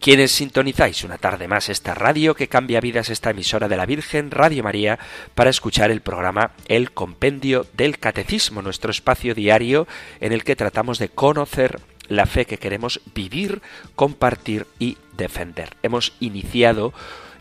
quienes 0.00 0.32
sintonizáis 0.32 1.04
una 1.04 1.18
tarde 1.18 1.48
más 1.48 1.68
esta 1.68 1.94
radio 1.94 2.34
que 2.34 2.48
cambia 2.48 2.80
vidas, 2.80 3.10
esta 3.10 3.30
emisora 3.30 3.68
de 3.68 3.76
la 3.76 3.86
Virgen, 3.86 4.30
Radio 4.30 4.62
María, 4.62 4.98
para 5.34 5.50
escuchar 5.50 5.90
el 5.90 6.00
programa 6.00 6.52
El 6.66 6.92
Compendio 6.92 7.66
del 7.74 7.98
Catecismo, 7.98 8.62
nuestro 8.62 8.90
espacio 8.90 9.34
diario 9.34 9.86
en 10.20 10.32
el 10.32 10.44
que 10.44 10.56
tratamos 10.56 10.98
de 10.98 11.08
conocer 11.08 11.80
la 12.08 12.26
fe 12.26 12.46
que 12.46 12.58
queremos 12.58 13.00
vivir, 13.14 13.60
compartir 13.94 14.66
y 14.78 14.96
defender. 15.16 15.76
Hemos 15.82 16.12
iniciado 16.20 16.92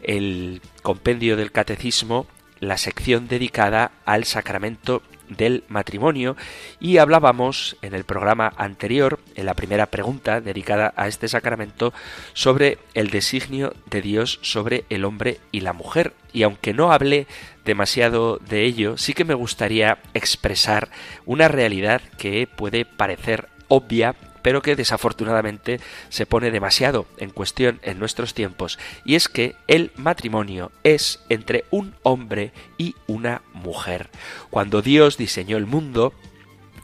el 0.03 0.62
Compendio 0.81 1.38
del 1.38 1.52
Catecismo, 1.52 2.28
la 2.59 2.78
sección 2.78 3.28
dedicada 3.28 3.92
al 4.06 4.26
sacramento 4.26 5.03
del 5.30 5.64
matrimonio 5.67 6.36
y 6.80 6.97
hablábamos 6.97 7.78
en 7.81 7.94
el 7.94 8.03
programa 8.03 8.53
anterior, 8.58 9.20
en 9.36 9.45
la 9.45 9.53
primera 9.53 9.88
pregunta 9.88 10.42
dedicada 10.42 10.94
a 10.95 11.08
este 11.08 11.28
sacramento, 11.28 11.94
sobre 12.34 12.78
el 12.94 13.09
designio 13.09 13.73
de 13.89 14.02
Dios 14.02 14.39
sobre 14.42 14.86
el 14.89 15.06
hombre 15.06 15.39
y 15.52 15.61
la 15.61 15.73
mujer. 15.73 16.14
Y 16.34 16.44
aunque 16.44 16.73
no 16.73 16.92
hablé 16.92 17.28
demasiado 17.66 18.38
de 18.38 18.64
ello, 18.64 18.97
sí 18.97 19.14
que 19.14 19.25
me 19.25 19.34
gustaría 19.34 20.00
expresar 20.14 20.89
una 21.25 21.47
realidad 21.47 22.02
que 22.17 22.47
puede 22.47 22.86
parecer 22.86 23.50
obvia 23.67 24.16
pero 24.48 24.62
que 24.62 24.78
desafortunadamente 24.78 25.81
se 26.08 26.26
pone 26.26 26.52
demasiado 26.52 27.06
en 27.17 27.31
cuestión 27.31 27.81
en 27.84 28.00
nuestros 28.00 28.34
tiempos, 28.34 28.80
y 29.03 29.16
es 29.16 29.28
que 29.28 29.56
el 29.67 29.92
matrimonio 29.98 30.72
es 30.86 31.20
entre 31.28 31.66
un 31.70 31.95
hombre 32.02 32.53
y 32.78 32.95
una 33.08 33.42
mujer. 33.53 34.09
Cuando 34.50 34.81
Dios 34.81 35.18
diseñó 35.18 35.58
el 35.58 35.66
mundo, 35.66 36.14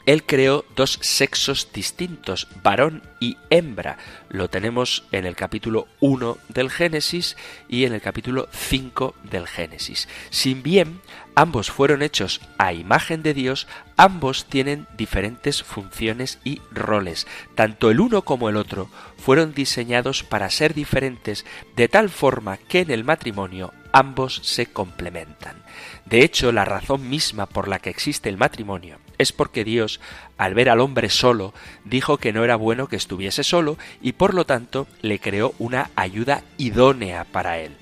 él 0.05 0.25
creó 0.25 0.65
dos 0.75 0.99
sexos 1.01 1.69
distintos, 1.71 2.49
varón 2.63 3.01
y 3.23 3.37
hembra. 3.49 3.97
Lo 4.27 4.49
tenemos 4.49 5.05
en 5.13 5.25
el 5.25 5.37
capítulo 5.37 5.87
1 6.01 6.37
del 6.49 6.69
Génesis 6.69 7.37
y 7.69 7.85
en 7.85 7.93
el 7.93 8.01
capítulo 8.01 8.49
5 8.51 9.15
del 9.23 9.47
Génesis. 9.47 10.09
Sin 10.29 10.61
bien 10.61 10.99
ambos 11.33 11.71
fueron 11.71 12.01
hechos 12.01 12.41
a 12.57 12.73
imagen 12.73 13.23
de 13.23 13.33
Dios, 13.33 13.65
ambos 13.95 14.43
tienen 14.47 14.87
diferentes 14.97 15.63
funciones 15.63 16.39
y 16.43 16.61
roles. 16.69 17.25
Tanto 17.55 17.89
el 17.89 18.01
uno 18.01 18.23
como 18.23 18.49
el 18.49 18.57
otro 18.57 18.89
fueron 19.15 19.53
diseñados 19.53 20.23
para 20.23 20.49
ser 20.49 20.73
diferentes 20.73 21.45
de 21.77 21.87
tal 21.87 22.09
forma 22.09 22.57
que 22.57 22.81
en 22.81 22.91
el 22.91 23.05
matrimonio 23.05 23.71
ambos 23.93 24.41
se 24.43 24.65
complementan. 24.65 25.63
De 26.05 26.25
hecho, 26.25 26.51
la 26.51 26.65
razón 26.65 27.09
misma 27.09 27.45
por 27.45 27.69
la 27.69 27.79
que 27.79 27.89
existe 27.89 28.27
el 28.27 28.35
matrimonio 28.35 28.97
es 29.17 29.31
porque 29.31 29.63
Dios, 29.63 30.01
al 30.37 30.53
ver 30.53 30.69
al 30.69 30.79
hombre 30.79 31.09
solo, 31.09 31.53
dijo 31.85 32.17
que 32.17 32.33
no 32.33 32.43
era 32.43 32.55
bueno 32.55 32.87
que 32.87 32.95
estuviese 32.95 33.43
solo 33.43 33.77
y 34.01 34.13
por 34.13 34.33
lo 34.33 34.45
tanto 34.45 34.87
le 35.01 35.19
creó 35.19 35.53
una 35.59 35.91
ayuda 35.95 36.43
idónea 36.57 37.25
para 37.25 37.59
él. 37.59 37.75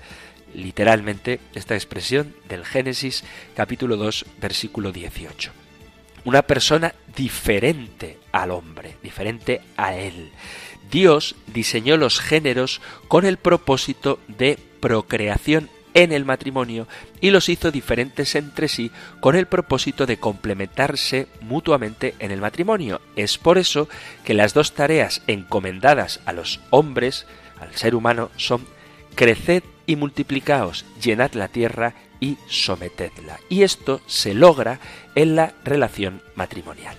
Literalmente, 0.53 1.39
esta 1.56 1.75
expresión 1.75 2.35
del 2.50 2.66
Génesis 2.66 3.23
capítulo 3.56 3.95
2 3.97 4.25
versículo 4.41 4.91
18. 4.91 5.51
Una 6.25 6.41
persona 6.44 6.94
diferente 7.16 8.19
al 8.31 8.51
hombre, 8.51 8.97
diferente 9.01 9.62
a 9.78 9.95
él. 9.95 10.31
Dios 10.91 11.35
diseñó 11.47 11.97
los 11.97 12.19
géneros 12.19 12.81
con 13.07 13.25
el 13.25 13.38
propósito 13.38 14.19
de 14.28 14.59
procreación 14.81 15.69
en 15.94 16.12
el 16.12 16.25
matrimonio 16.25 16.88
y 17.19 17.29
los 17.31 17.50
hizo 17.50 17.72
diferentes 17.72 18.35
entre 18.35 18.68
sí 18.68 18.91
con 19.19 19.35
el 19.35 19.46
propósito 19.46 20.06
de 20.06 20.18
complementarse 20.18 21.28
mutuamente 21.41 22.16
en 22.19 22.31
el 22.31 22.41
matrimonio. 22.41 23.02
Es 23.16 23.38
por 23.38 23.57
eso 23.57 23.88
que 24.24 24.34
las 24.34 24.53
dos 24.53 24.74
tareas 24.74 25.22
encomendadas 25.28 26.22
a 26.25 26.34
los 26.34 26.59
hombres, 26.69 27.25
al 27.59 27.75
ser 27.75 27.96
humano, 27.96 28.30
son 28.38 28.66
creced 29.16 29.63
y 29.85 29.96
multiplicaos, 29.96 30.85
llenad 31.01 31.34
la 31.34 31.47
tierra 31.47 31.94
y 32.19 32.38
sometedla. 32.47 33.40
Y 33.50 33.63
esto 33.63 34.01
se 34.07 34.34
logra 34.34 34.80
en 35.16 35.35
la 35.35 35.53
relación 35.63 36.22
matrimonial. 36.35 36.96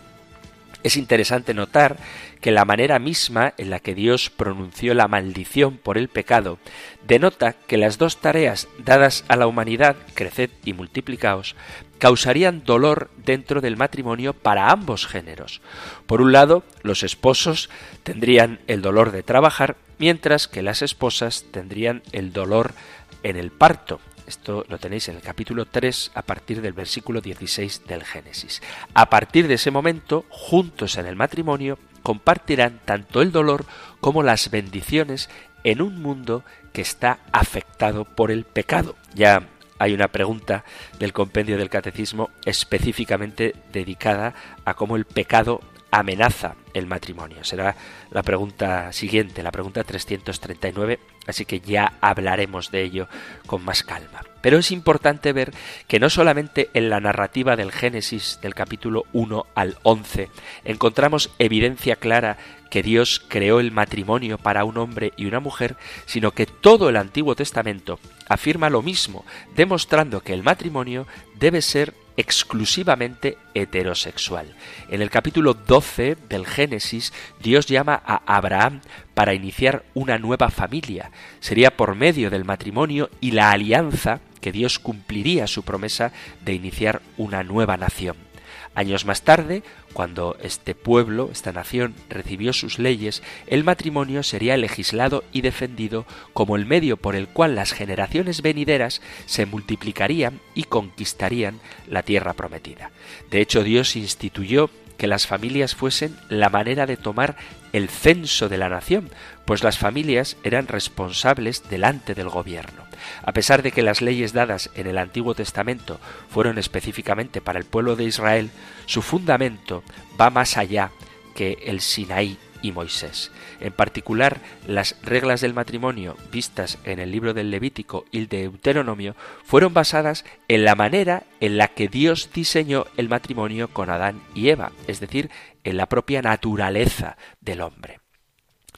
Es 0.83 0.97
interesante 0.97 1.55
notar 1.55 1.97
que 2.41 2.51
la 2.51 2.65
manera 2.65 2.99
misma 2.99 3.55
en 3.57 3.71
la 3.71 3.79
que 3.79 3.95
Dios 3.95 4.31
pronunció 4.31 4.95
la 4.95 5.07
maldición 5.07 5.77
por 5.79 5.97
el 5.97 6.09
pecado 6.09 6.59
denota 7.07 7.53
que 7.53 7.77
las 7.77 7.99
dos 7.99 8.21
tareas 8.21 8.67
dadas 8.79 9.25
a 9.29 9.37
la 9.37 9.47
humanidad, 9.47 9.97
creced 10.15 10.51
y 10.65 10.73
multiplicaos, 10.73 11.55
causarían 11.99 12.65
dolor 12.65 13.11
dentro 13.25 13.61
del 13.61 13.77
matrimonio 13.77 14.33
para 14.33 14.71
ambos 14.71 15.07
géneros. 15.07 15.61
Por 16.07 16.21
un 16.21 16.33
lado, 16.33 16.65
los 16.83 17.05
esposos 17.05 17.71
tendrían 18.03 18.59
el 18.67 18.83
dolor 18.83 19.13
de 19.13 19.23
trabajar, 19.23 19.77
mientras 19.99 20.49
que 20.49 20.63
las 20.63 20.83
esposas 20.83 21.45
tendrían 21.53 22.03
el 22.11 22.33
dolor 22.33 22.75
en 23.23 23.37
el 23.37 23.53
parto, 23.53 24.01
esto 24.27 24.65
lo 24.69 24.79
tenéis 24.79 25.09
en 25.09 25.17
el 25.17 25.23
capítulo 25.23 25.67
3 25.67 26.13
a 26.15 26.23
partir 26.23 26.61
del 26.61 26.73
versículo 26.73 27.21
16 27.21 27.85
del 27.87 28.05
Génesis. 28.05 28.63
A 28.95 29.11
partir 29.11 29.49
de 29.49 29.55
ese 29.55 29.71
momento, 29.71 30.25
juntos 30.29 30.97
en 30.97 31.07
el 31.07 31.17
matrimonio, 31.17 31.79
compartirán 32.03 32.81
tanto 32.85 33.23
el 33.23 33.33
dolor 33.33 33.65
como 34.01 34.23
las 34.23 34.51
bendiciones 34.51 35.31
en 35.65 35.83
un 35.83 36.03
mundo 36.03 36.45
que 36.73 36.83
está 36.83 37.21
afectado 37.33 38.05
por 38.05 38.31
el 38.31 38.45
pecado. 38.45 38.97
Ya 39.15 39.49
hay 39.79 39.95
una 39.95 40.09
pregunta 40.09 40.65
del 40.99 41.13
compendio 41.13 41.59
del 41.59 41.71
catecismo 41.71 42.31
específicamente 42.45 43.55
dedicada 43.73 44.35
a 44.65 44.75
cómo 44.75 44.97
el 44.97 45.05
pecado 45.05 45.61
amenaza 45.91 46.57
el 46.73 46.87
matrimonio. 46.87 47.45
Será 47.45 47.77
la 48.11 48.23
pregunta 48.23 48.93
siguiente, 48.93 49.43
la 49.43 49.53
pregunta 49.53 49.85
339, 49.85 50.99
así 51.27 51.45
que 51.45 51.61
ya 51.61 51.95
hablaremos 52.01 52.71
de 52.71 52.83
ello 52.83 53.09
con 53.47 53.65
más 53.65 53.83
calma. 53.83 54.23
Pero 54.41 54.59
es 54.59 54.73
importante 54.73 55.33
ver 55.33 55.53
que 55.87 56.01
no 56.01 56.11
solamente 56.11 56.69
en 56.75 56.91
la 56.91 57.01
narrativa 57.01 57.57
del 57.57 57.71
Génesis 57.71 58.41
del 58.43 58.55
capítulo 58.55 59.05
1 59.13 59.47
al 59.55 59.79
11 59.83 60.31
encontramos 60.65 61.31
evidencia 61.39 61.97
clara 61.97 62.39
que 62.71 62.83
Dios 62.83 63.25
creó 63.29 63.61
el 63.61 63.71
matrimonio 63.71 64.39
para 64.39 64.65
un 64.65 64.79
hombre 64.79 65.13
y 65.17 65.27
una 65.27 65.41
mujer, 65.41 65.77
sino 66.07 66.33
que 66.33 66.47
todo 66.47 66.89
el 66.89 66.97
Antiguo 66.97 67.37
Testamento 67.37 68.01
afirma 68.29 68.71
lo 68.71 68.83
mismo, 68.83 69.25
demostrando 69.55 70.23
que 70.23 70.33
el 70.33 70.43
matrimonio 70.43 71.07
debe 71.39 71.61
ser 71.61 71.95
exclusivamente 72.17 73.39
heterosexual. 73.55 74.55
En 74.89 75.03
el 75.03 75.11
capítulo 75.11 75.55
12 75.55 76.17
del 76.29 76.47
Génesis, 76.47 77.13
Dios 77.43 77.67
llama 77.67 78.03
a 78.05 78.23
Abraham 78.37 78.81
para 79.15 79.35
iniciar 79.35 79.85
una 79.95 80.19
nueva 80.19 80.51
familia. 80.51 81.11
Sería 81.41 81.77
por 81.77 81.95
medio 81.95 82.31
del 82.31 82.45
matrimonio 82.45 83.11
y 83.21 83.33
la 83.33 83.51
alianza 83.51 84.21
que 84.41 84.53
Dios 84.53 84.79
cumpliría 84.79 85.47
su 85.47 85.63
promesa 85.63 86.13
de 86.45 86.55
iniciar 86.55 87.01
una 87.17 87.43
nueva 87.43 87.77
nación. 87.77 88.32
Años 88.75 89.05
más 89.05 89.23
tarde, 89.23 89.63
cuando 89.93 90.37
este 90.43 90.75
pueblo, 90.75 91.29
esta 91.31 91.53
nación, 91.53 91.95
recibió 92.09 92.53
sus 92.53 92.79
leyes, 92.79 93.23
el 93.47 93.65
matrimonio 93.65 94.23
sería 94.23 94.57
legislado 94.57 95.25
y 95.31 95.43
defendido 95.43 96.07
como 96.33 96.57
el 96.57 96.65
medio 96.65 96.97
por 96.97 97.15
el 97.15 97.29
cual 97.29 97.55
las 97.55 97.73
generaciones 97.73 98.41
venideras 98.41 99.03
se 99.27 99.45
multiplicarían 99.45 100.41
y 100.55 100.65
conquistarían 100.65 101.61
la 101.87 102.03
tierra 102.03 102.33
prometida. 102.33 102.91
De 103.31 103.41
hecho, 103.43 103.63
Dios 103.63 103.95
instituyó 103.97 104.71
que 104.97 105.07
las 105.07 105.27
familias 105.27 105.75
fuesen 105.75 106.17
la 106.29 106.49
manera 106.49 106.87
de 106.87 106.97
tomar 106.97 107.37
el 107.73 107.89
censo 107.89 108.49
de 108.49 108.59
la 108.59 108.69
nación, 108.69 109.11
pues 109.45 109.63
las 109.63 109.79
familias 109.79 110.37
eran 110.45 110.69
responsables 110.69 111.69
delante 111.69 112.15
del 112.15 112.29
gobierno. 112.29 112.85
A 113.23 113.33
pesar 113.33 113.63
de 113.63 113.73
que 113.73 113.83
las 113.83 114.01
leyes 114.01 114.33
dadas 114.33 114.71
en 114.75 114.87
el 114.87 114.99
Antiguo 114.99 115.35
Testamento 115.35 116.01
fueron 116.29 116.59
específicamente 116.59 117.41
para 117.41 117.59
el 117.59 117.65
pueblo 117.65 117.97
de 117.97 118.05
Israel, 118.05 118.51
su 118.87 119.03
fundamento 119.03 119.83
va 120.21 120.31
más 120.31 120.57
allá 120.57 120.91
que 121.35 121.59
el 121.65 121.81
Sinaí 121.81 122.39
y 122.63 122.73
Moisés. 122.73 123.33
En 123.61 123.73
particular, 123.73 124.41
las 124.67 124.97
reglas 125.03 125.41
del 125.41 125.55
matrimonio 125.55 126.17
vistas 126.31 126.79
en 126.85 127.01
el 127.01 127.11
libro 127.11 127.35
del 127.35 127.51
Levítico 127.51 128.05
y 128.11 128.19
el 128.19 128.29
de 128.29 128.43
Deuteronomio 128.43 129.17
fueron 129.45 129.75
basadas 129.75 130.25
en 130.49 130.65
la 130.65 130.75
manera 130.75 131.25
en 131.41 131.59
la 131.59 131.69
que 131.69 131.89
Dios 131.89 132.31
diseñó 132.33 132.87
el 132.97 133.09
matrimonio 133.09 133.69
con 133.69 133.91
Adán 133.91 134.23
y 134.35 134.49
Eva, 134.49 134.73
es 134.87 135.01
decir, 135.01 135.31
en 135.65 135.77
la 135.77 135.87
propia 135.87 136.23
naturaleza 136.23 137.17
del 137.41 137.61
hombre. 137.61 138.02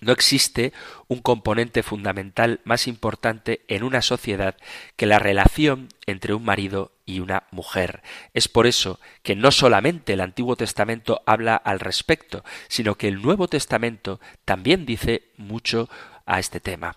No 0.01 0.13
existe 0.13 0.73
un 1.09 1.21
componente 1.21 1.83
fundamental 1.83 2.61
más 2.65 2.87
importante 2.89 3.65
en 3.69 3.85
una 3.85 4.03
sociedad 4.03 4.57
que 4.97 5.07
la 5.07 5.19
relación 5.19 5.89
entre 6.07 6.35
un 6.35 6.45
marido 6.45 6.93
y 7.07 7.21
una 7.21 7.45
mujer. 7.51 8.03
Es 8.33 8.49
por 8.49 8.67
eso 8.67 8.99
que 9.23 9.37
no 9.37 9.51
solamente 9.51 10.15
el 10.15 10.21
Antiguo 10.21 10.57
Testamento 10.57 11.23
habla 11.27 11.57
al 11.57 11.81
respecto, 11.81 12.45
sino 12.69 12.97
que 12.97 13.09
el 13.09 13.23
Nuevo 13.23 13.49
Testamento 13.49 14.21
también 14.45 14.87
dice 14.87 15.31
mucho 15.37 15.89
a 16.27 16.39
este 16.39 16.61
tema. 16.61 16.97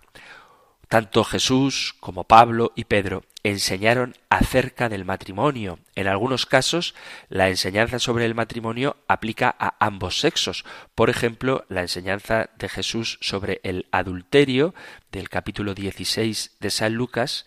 Tanto 0.88 1.24
Jesús 1.24 1.96
como 2.00 2.24
Pablo 2.24 2.72
y 2.76 2.86
Pedro 2.86 3.24
enseñaron 3.50 4.16
acerca 4.30 4.90
del 4.90 5.06
matrimonio. 5.06 5.80
En 5.96 6.08
algunos 6.08 6.46
casos, 6.46 6.96
la 7.30 7.50
enseñanza 7.50 8.00
sobre 8.00 8.26
el 8.26 8.36
matrimonio 8.36 8.98
aplica 9.08 9.56
a 9.60 9.76
ambos 9.86 10.20
sexos. 10.20 10.66
Por 10.96 11.10
ejemplo, 11.10 11.66
la 11.70 11.82
enseñanza 11.82 12.50
de 12.58 12.70
Jesús 12.70 13.18
sobre 13.22 13.60
el 13.64 13.88
adulterio 13.92 14.74
del 15.12 15.30
capítulo 15.30 15.74
16 15.74 16.58
de 16.60 16.70
San 16.70 16.94
Lucas, 16.94 17.46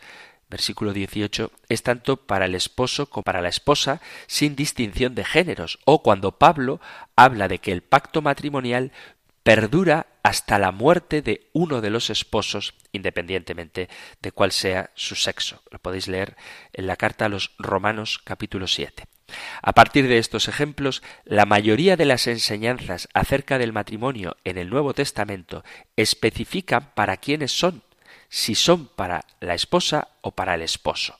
versículo 0.49 0.93
18, 0.93 1.53
es 1.69 1.83
tanto 1.83 2.17
para 2.17 2.47
el 2.47 2.55
esposo 2.55 3.07
como 3.07 3.23
para 3.23 3.41
la 3.41 3.49
esposa 3.49 4.01
sin 4.27 4.57
distinción 4.57 5.15
de 5.15 5.25
géneros. 5.25 5.79
O 5.85 6.03
cuando 6.03 6.39
Pablo 6.39 6.81
habla 7.15 7.49
de 7.49 7.59
que 7.59 7.73
el 7.73 7.83
pacto 7.83 8.21
matrimonial 8.21 8.93
perdura 9.51 10.07
hasta 10.23 10.61
la 10.61 10.71
muerte 10.71 11.23
de 11.23 11.51
uno 11.53 11.81
de 11.81 11.91
los 11.91 12.09
esposos, 12.09 12.75
independientemente 12.93 13.89
de 14.23 14.31
cuál 14.31 14.53
sea 14.53 14.91
su 14.95 15.17
sexo. 15.17 15.61
Lo 15.73 15.81
podéis 15.81 16.07
leer 16.07 16.37
en 16.73 16.87
la 16.87 16.95
carta 16.95 17.25
a 17.25 17.29
los 17.29 17.51
Romanos 17.59 18.21
capítulo 18.23 18.69
7. 18.69 19.09
A 19.61 19.73
partir 19.73 20.07
de 20.07 20.19
estos 20.19 20.47
ejemplos, 20.47 21.03
la 21.25 21.47
mayoría 21.47 21.97
de 21.97 22.05
las 22.05 22.29
enseñanzas 22.29 23.09
acerca 23.13 23.59
del 23.59 23.73
matrimonio 23.73 24.37
en 24.45 24.57
el 24.57 24.71
Nuevo 24.71 24.95
Testamento 24.95 25.65
especifican 25.97 26.93
para 26.95 27.17
quiénes 27.17 27.51
son, 27.51 27.83
si 28.29 28.55
son 28.55 28.87
para 28.87 29.25
la 29.41 29.55
esposa 29.55 30.11
o 30.21 30.31
para 30.31 30.55
el 30.55 30.63
esposo. 30.63 31.19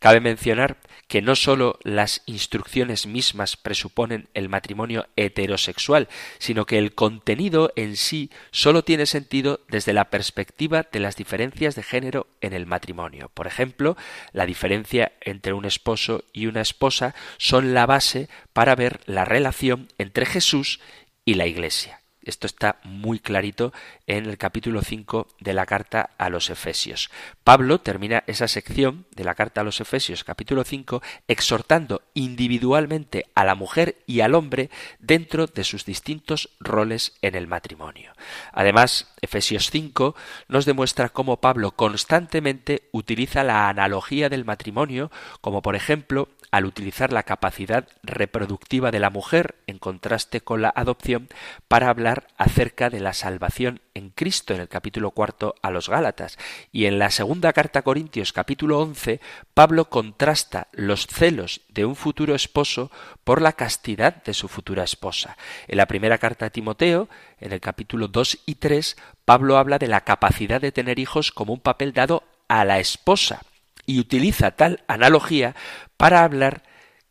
Cabe 0.00 0.20
mencionar 0.20 0.78
que 1.08 1.20
no 1.20 1.36
sólo 1.36 1.78
las 1.82 2.22
instrucciones 2.24 3.06
mismas 3.06 3.58
presuponen 3.58 4.28
el 4.32 4.48
matrimonio 4.48 5.06
heterosexual, 5.14 6.08
sino 6.38 6.64
que 6.64 6.78
el 6.78 6.94
contenido 6.94 7.70
en 7.76 7.96
sí 7.96 8.30
sólo 8.50 8.82
tiene 8.82 9.04
sentido 9.04 9.60
desde 9.68 9.92
la 9.92 10.08
perspectiva 10.08 10.86
de 10.90 11.00
las 11.00 11.16
diferencias 11.16 11.74
de 11.74 11.82
género 11.82 12.28
en 12.40 12.54
el 12.54 12.64
matrimonio. 12.64 13.30
Por 13.34 13.46
ejemplo, 13.46 13.98
la 14.32 14.46
diferencia 14.46 15.12
entre 15.20 15.52
un 15.52 15.66
esposo 15.66 16.24
y 16.32 16.46
una 16.46 16.62
esposa 16.62 17.14
son 17.36 17.74
la 17.74 17.84
base 17.84 18.30
para 18.54 18.74
ver 18.74 19.00
la 19.04 19.26
relación 19.26 19.88
entre 19.98 20.24
Jesús 20.24 20.80
y 21.26 21.34
la 21.34 21.46
Iglesia. 21.46 21.99
Esto 22.22 22.46
está 22.46 22.80
muy 22.84 23.18
clarito 23.18 23.72
en 24.06 24.26
el 24.26 24.36
capítulo 24.36 24.82
5 24.82 25.28
de 25.40 25.54
la 25.54 25.64
carta 25.64 26.10
a 26.18 26.28
los 26.28 26.50
Efesios. 26.50 27.10
Pablo 27.44 27.80
termina 27.80 28.24
esa 28.26 28.46
sección 28.46 29.06
de 29.16 29.24
la 29.24 29.34
carta 29.34 29.62
a 29.62 29.64
los 29.64 29.80
Efesios, 29.80 30.22
capítulo 30.22 30.64
5, 30.64 31.02
exhortando 31.28 32.02
individualmente 32.12 33.24
a 33.34 33.44
la 33.44 33.54
mujer 33.54 33.96
y 34.06 34.20
al 34.20 34.34
hombre 34.34 34.68
dentro 34.98 35.46
de 35.46 35.64
sus 35.64 35.86
distintos 35.86 36.50
roles 36.60 37.16
en 37.22 37.36
el 37.36 37.46
matrimonio. 37.46 38.12
Además, 38.52 39.14
Efesios 39.22 39.70
5 39.70 40.14
nos 40.48 40.66
demuestra 40.66 41.08
cómo 41.08 41.40
Pablo 41.40 41.70
constantemente 41.70 42.88
utiliza 42.92 43.44
la 43.44 43.70
analogía 43.70 44.28
del 44.28 44.44
matrimonio, 44.44 45.10
como 45.40 45.62
por 45.62 45.74
ejemplo 45.74 46.28
al 46.50 46.64
utilizar 46.64 47.12
la 47.12 47.22
capacidad 47.22 47.86
reproductiva 48.02 48.90
de 48.90 48.98
la 48.98 49.10
mujer 49.10 49.56
en 49.66 49.78
contraste 49.78 50.40
con 50.40 50.62
la 50.62 50.72
adopción 50.74 51.28
para 51.68 51.88
hablar 51.88 52.09
acerca 52.36 52.90
de 52.90 53.00
la 53.00 53.12
salvación 53.12 53.80
en 53.94 54.10
Cristo 54.10 54.54
en 54.54 54.60
el 54.60 54.68
capítulo 54.68 55.12
cuarto 55.12 55.54
a 55.62 55.70
los 55.70 55.88
Gálatas 55.88 56.38
y 56.72 56.86
en 56.86 56.98
la 56.98 57.10
segunda 57.10 57.52
carta 57.52 57.80
a 57.80 57.82
Corintios 57.82 58.32
capítulo 58.32 58.80
once 58.80 59.20
Pablo 59.54 59.86
contrasta 59.86 60.68
los 60.72 61.06
celos 61.06 61.60
de 61.68 61.84
un 61.84 61.96
futuro 61.96 62.34
esposo 62.34 62.90
por 63.24 63.40
la 63.40 63.52
castidad 63.52 64.22
de 64.24 64.34
su 64.34 64.48
futura 64.48 64.84
esposa. 64.84 65.36
En 65.68 65.76
la 65.76 65.86
primera 65.86 66.18
carta 66.18 66.46
a 66.46 66.50
Timoteo, 66.50 67.08
en 67.38 67.52
el 67.52 67.60
capítulo 67.60 68.08
2 68.08 68.38
y 68.46 68.56
3, 68.56 68.96
Pablo 69.24 69.56
habla 69.58 69.78
de 69.78 69.88
la 69.88 70.02
capacidad 70.02 70.60
de 70.60 70.72
tener 70.72 70.98
hijos 70.98 71.30
como 71.30 71.52
un 71.52 71.60
papel 71.60 71.92
dado 71.92 72.24
a 72.48 72.64
la 72.64 72.80
esposa 72.80 73.42
y 73.86 74.00
utiliza 74.00 74.50
tal 74.52 74.82
analogía 74.88 75.54
para 75.96 76.24
hablar 76.24 76.62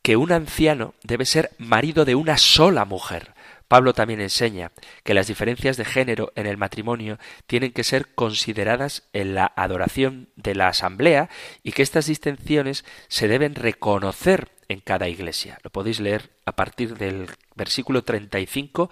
que 0.01 0.15
un 0.15 0.31
anciano 0.31 0.93
debe 1.03 1.25
ser 1.25 1.51
marido 1.57 2.05
de 2.05 2.15
una 2.15 2.37
sola 2.37 2.85
mujer. 2.85 3.33
Pablo 3.69 3.93
también 3.93 4.19
enseña 4.19 4.71
que 5.03 5.13
las 5.13 5.27
diferencias 5.27 5.77
de 5.77 5.85
género 5.85 6.33
en 6.35 6.47
el 6.47 6.57
matrimonio 6.57 7.19
tienen 7.45 7.71
que 7.71 7.83
ser 7.83 8.07
consideradas 8.15 9.03
en 9.13 9.35
la 9.35 9.53
adoración 9.55 10.27
de 10.35 10.55
la 10.55 10.67
asamblea 10.67 11.29
y 11.63 11.71
que 11.71 11.83
estas 11.83 12.07
distinciones 12.07 12.83
se 13.07 13.27
deben 13.27 13.53
reconocer 13.53 14.49
en 14.69 14.79
cada 14.79 15.07
iglesia. 15.07 15.59
Lo 15.63 15.69
podéis 15.69 15.99
leer 15.99 16.31
a 16.45 16.53
partir 16.53 16.97
del 16.97 17.27
versículo 17.55 18.03
35 18.03 18.89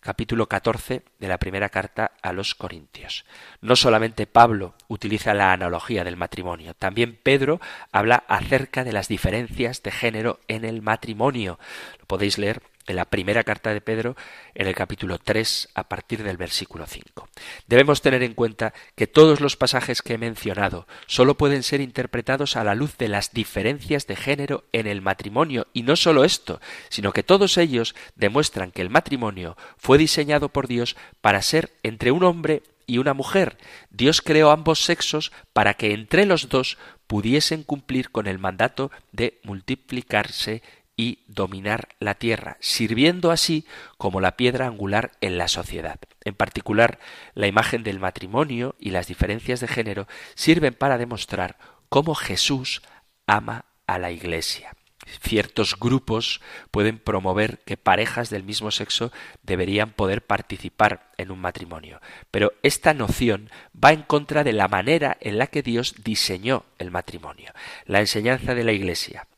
capítulo 0.00 0.46
14 0.46 1.02
de 1.18 1.28
la 1.28 1.38
primera 1.38 1.70
carta 1.70 2.12
a 2.22 2.32
los 2.32 2.54
Corintios. 2.54 3.24
No 3.60 3.76
solamente 3.76 4.26
Pablo 4.26 4.74
utiliza 4.88 5.34
la 5.34 5.52
analogía 5.52 6.04
del 6.04 6.16
matrimonio, 6.16 6.74
también 6.74 7.18
Pedro 7.22 7.60
habla 7.92 8.24
acerca 8.28 8.84
de 8.84 8.92
las 8.92 9.08
diferencias 9.08 9.82
de 9.82 9.90
género 9.90 10.38
en 10.48 10.64
el 10.64 10.82
matrimonio. 10.82 11.58
Lo 11.98 12.06
podéis 12.06 12.38
leer 12.38 12.62
en 12.88 12.96
la 12.96 13.04
primera 13.04 13.44
carta 13.44 13.72
de 13.72 13.80
Pedro, 13.80 14.16
en 14.54 14.66
el 14.66 14.74
capítulo 14.74 15.18
3, 15.18 15.68
a 15.74 15.88
partir 15.88 16.22
del 16.22 16.36
versículo 16.36 16.86
5. 16.86 17.28
Debemos 17.66 18.02
tener 18.02 18.22
en 18.22 18.34
cuenta 18.34 18.74
que 18.96 19.06
todos 19.06 19.40
los 19.40 19.56
pasajes 19.56 20.02
que 20.02 20.14
he 20.14 20.18
mencionado 20.18 20.86
solo 21.06 21.36
pueden 21.36 21.62
ser 21.62 21.80
interpretados 21.80 22.56
a 22.56 22.64
la 22.64 22.74
luz 22.74 22.96
de 22.96 23.08
las 23.08 23.32
diferencias 23.32 24.06
de 24.06 24.16
género 24.16 24.64
en 24.72 24.86
el 24.86 25.02
matrimonio, 25.02 25.66
y 25.72 25.82
no 25.82 25.96
solo 25.96 26.24
esto, 26.24 26.60
sino 26.88 27.12
que 27.12 27.22
todos 27.22 27.58
ellos 27.58 27.94
demuestran 28.16 28.72
que 28.72 28.82
el 28.82 28.90
matrimonio 28.90 29.56
fue 29.76 29.98
diseñado 29.98 30.48
por 30.48 30.66
Dios 30.66 30.96
para 31.20 31.42
ser 31.42 31.72
entre 31.82 32.10
un 32.10 32.24
hombre 32.24 32.62
y 32.86 32.98
una 32.98 33.14
mujer. 33.14 33.58
Dios 33.90 34.22
creó 34.22 34.50
ambos 34.50 34.82
sexos 34.82 35.30
para 35.52 35.74
que 35.74 35.92
entre 35.92 36.24
los 36.26 36.48
dos 36.48 36.78
pudiesen 37.06 37.62
cumplir 37.62 38.10
con 38.10 38.26
el 38.26 38.38
mandato 38.38 38.90
de 39.12 39.38
multiplicarse 39.42 40.62
y 40.98 41.20
dominar 41.28 41.90
la 42.00 42.16
tierra, 42.16 42.58
sirviendo 42.60 43.30
así 43.30 43.64
como 43.98 44.20
la 44.20 44.36
piedra 44.36 44.66
angular 44.66 45.12
en 45.20 45.38
la 45.38 45.46
sociedad. 45.46 46.00
En 46.24 46.34
particular, 46.34 46.98
la 47.34 47.46
imagen 47.46 47.84
del 47.84 48.00
matrimonio 48.00 48.74
y 48.80 48.90
las 48.90 49.06
diferencias 49.06 49.60
de 49.60 49.68
género 49.68 50.08
sirven 50.34 50.74
para 50.74 50.98
demostrar 50.98 51.56
cómo 51.88 52.16
Jesús 52.16 52.82
ama 53.26 53.64
a 53.86 53.98
la 53.98 54.10
Iglesia. 54.10 54.74
Ciertos 55.22 55.78
grupos 55.78 56.40
pueden 56.72 56.98
promover 56.98 57.60
que 57.60 57.76
parejas 57.76 58.28
del 58.28 58.42
mismo 58.42 58.72
sexo 58.72 59.12
deberían 59.44 59.92
poder 59.92 60.26
participar 60.26 61.12
en 61.16 61.30
un 61.30 61.38
matrimonio, 61.38 62.00
pero 62.32 62.52
esta 62.64 62.92
noción 62.92 63.50
va 63.72 63.92
en 63.92 64.02
contra 64.02 64.42
de 64.42 64.52
la 64.52 64.66
manera 64.66 65.16
en 65.20 65.38
la 65.38 65.46
que 65.46 65.62
Dios 65.62 65.94
diseñó 66.02 66.64
el 66.78 66.90
matrimonio. 66.90 67.52
La 67.86 68.00
enseñanza 68.00 68.56
de 68.56 68.64
la 68.64 68.72
Iglesia 68.72 69.28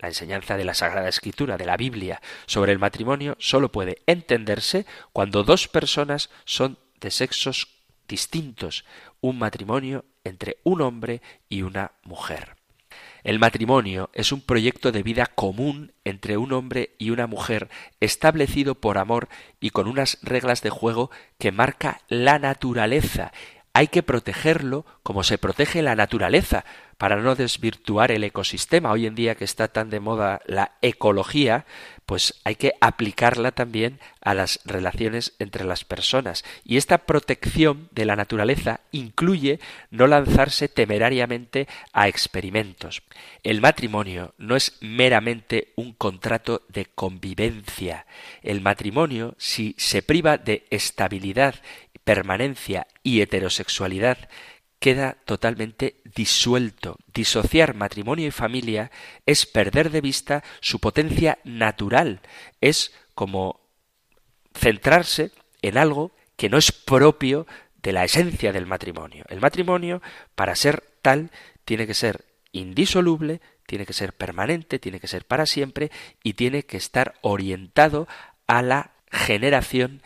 la 0.00 0.08
enseñanza 0.08 0.56
de 0.56 0.64
la 0.64 0.74
Sagrada 0.74 1.08
Escritura, 1.08 1.56
de 1.56 1.66
la 1.66 1.76
Biblia, 1.76 2.20
sobre 2.46 2.72
el 2.72 2.78
matrimonio 2.78 3.36
solo 3.38 3.72
puede 3.72 4.02
entenderse 4.06 4.86
cuando 5.12 5.44
dos 5.44 5.68
personas 5.68 6.30
son 6.44 6.78
de 7.00 7.10
sexos 7.10 7.68
distintos, 8.06 8.84
un 9.20 9.38
matrimonio 9.38 10.04
entre 10.24 10.58
un 10.64 10.80
hombre 10.80 11.20
y 11.48 11.62
una 11.62 11.92
mujer. 12.04 12.56
El 13.24 13.38
matrimonio 13.38 14.10
es 14.14 14.32
un 14.32 14.40
proyecto 14.40 14.92
de 14.92 15.02
vida 15.02 15.26
común 15.26 15.92
entre 16.04 16.36
un 16.36 16.52
hombre 16.52 16.94
y 16.98 17.10
una 17.10 17.26
mujer, 17.26 17.68
establecido 18.00 18.74
por 18.74 18.96
amor 18.96 19.28
y 19.60 19.70
con 19.70 19.88
unas 19.88 20.18
reglas 20.22 20.62
de 20.62 20.70
juego 20.70 21.10
que 21.38 21.52
marca 21.52 22.00
la 22.08 22.38
naturaleza. 22.38 23.32
Hay 23.74 23.88
que 23.88 24.02
protegerlo 24.02 24.86
como 25.02 25.24
se 25.24 25.36
protege 25.36 25.82
la 25.82 25.94
naturaleza, 25.94 26.64
para 26.98 27.16
no 27.16 27.36
desvirtuar 27.36 28.10
el 28.10 28.24
ecosistema. 28.24 28.90
Hoy 28.90 29.06
en 29.06 29.14
día 29.14 29.36
que 29.36 29.44
está 29.44 29.68
tan 29.68 29.88
de 29.88 30.00
moda 30.00 30.42
la 30.46 30.72
ecología, 30.82 31.64
pues 32.04 32.34
hay 32.42 32.56
que 32.56 32.72
aplicarla 32.80 33.52
también 33.52 34.00
a 34.20 34.34
las 34.34 34.60
relaciones 34.64 35.34
entre 35.38 35.64
las 35.64 35.84
personas. 35.84 36.44
Y 36.64 36.76
esta 36.76 36.98
protección 36.98 37.88
de 37.92 38.04
la 38.04 38.16
naturaleza 38.16 38.80
incluye 38.92 39.60
no 39.90 40.06
lanzarse 40.06 40.68
temerariamente 40.68 41.68
a 41.92 42.08
experimentos. 42.08 43.02
El 43.42 43.60
matrimonio 43.60 44.34
no 44.38 44.56
es 44.56 44.76
meramente 44.80 45.72
un 45.76 45.92
contrato 45.92 46.62
de 46.68 46.86
convivencia. 46.86 48.06
El 48.42 48.60
matrimonio, 48.60 49.34
si 49.38 49.74
se 49.78 50.02
priva 50.02 50.38
de 50.38 50.66
estabilidad, 50.70 51.56
permanencia 52.04 52.86
y 53.02 53.20
heterosexualidad, 53.20 54.30
queda 54.78 55.16
totalmente 55.24 55.96
disuelto. 56.14 56.96
Disociar 57.12 57.74
matrimonio 57.74 58.26
y 58.26 58.30
familia 58.30 58.90
es 59.26 59.46
perder 59.46 59.90
de 59.90 60.00
vista 60.00 60.44
su 60.60 60.78
potencia 60.78 61.38
natural, 61.44 62.20
es 62.60 62.92
como 63.14 63.60
centrarse 64.54 65.32
en 65.62 65.78
algo 65.78 66.12
que 66.36 66.48
no 66.48 66.58
es 66.58 66.72
propio 66.72 67.46
de 67.82 67.92
la 67.92 68.04
esencia 68.04 68.52
del 68.52 68.66
matrimonio. 68.66 69.24
El 69.28 69.40
matrimonio, 69.40 70.02
para 70.34 70.54
ser 70.54 70.84
tal, 71.02 71.30
tiene 71.64 71.86
que 71.86 71.94
ser 71.94 72.24
indisoluble, 72.52 73.40
tiene 73.66 73.86
que 73.86 73.92
ser 73.92 74.12
permanente, 74.12 74.78
tiene 74.78 75.00
que 75.00 75.08
ser 75.08 75.24
para 75.24 75.46
siempre 75.46 75.90
y 76.22 76.34
tiene 76.34 76.64
que 76.64 76.76
estar 76.76 77.14
orientado 77.20 78.08
a 78.46 78.62
la 78.62 78.92
generación 79.10 80.02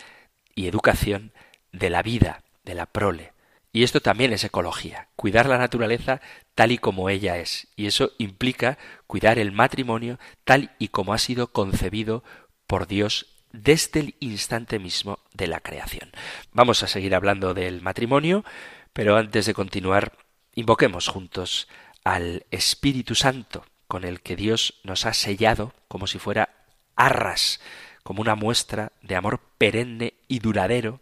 y 0.54 0.66
educación 0.66 1.32
de 1.72 1.90
la 1.90 2.02
vida, 2.02 2.42
de 2.64 2.74
la 2.74 2.86
prole. 2.86 3.31
Y 3.72 3.84
esto 3.84 4.00
también 4.00 4.32
es 4.34 4.44
ecología, 4.44 5.08
cuidar 5.16 5.46
la 5.46 5.56
naturaleza 5.56 6.20
tal 6.54 6.72
y 6.72 6.78
como 6.78 7.08
ella 7.08 7.38
es. 7.38 7.68
Y 7.74 7.86
eso 7.86 8.12
implica 8.18 8.76
cuidar 9.06 9.38
el 9.38 9.50
matrimonio 9.50 10.18
tal 10.44 10.72
y 10.78 10.88
como 10.88 11.14
ha 11.14 11.18
sido 11.18 11.52
concebido 11.52 12.22
por 12.66 12.86
Dios 12.86 13.26
desde 13.52 14.00
el 14.00 14.14
instante 14.20 14.78
mismo 14.78 15.18
de 15.32 15.46
la 15.46 15.60
creación. 15.60 16.10
Vamos 16.52 16.82
a 16.82 16.86
seguir 16.86 17.14
hablando 17.14 17.54
del 17.54 17.80
matrimonio, 17.80 18.44
pero 18.92 19.16
antes 19.16 19.46
de 19.46 19.54
continuar, 19.54 20.12
invoquemos 20.54 21.08
juntos 21.08 21.68
al 22.04 22.44
Espíritu 22.50 23.14
Santo, 23.14 23.64
con 23.88 24.04
el 24.04 24.20
que 24.20 24.36
Dios 24.36 24.80
nos 24.84 25.06
ha 25.06 25.14
sellado 25.14 25.74
como 25.88 26.06
si 26.06 26.18
fuera 26.18 26.50
arras, 26.96 27.60
como 28.02 28.20
una 28.20 28.34
muestra 28.34 28.92
de 29.02 29.16
amor 29.16 29.40
perenne 29.58 30.14
y 30.28 30.40
duradero, 30.40 31.00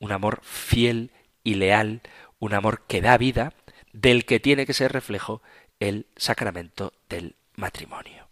un 0.00 0.12
amor 0.12 0.40
fiel 0.42 1.10
y 1.48 1.54
leal, 1.54 2.02
un 2.38 2.52
amor 2.52 2.82
que 2.86 3.00
da 3.00 3.16
vida, 3.16 3.54
del 3.94 4.26
que 4.26 4.38
tiene 4.38 4.66
que 4.66 4.74
ser 4.74 4.92
reflejo 4.92 5.40
el 5.80 6.06
sacramento 6.14 6.92
del 7.08 7.36
matrimonio. 7.56 8.28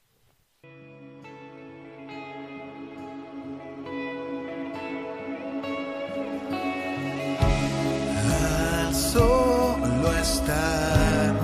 Al 8.85 8.95
solo 8.95 10.13
estar, 10.19 11.35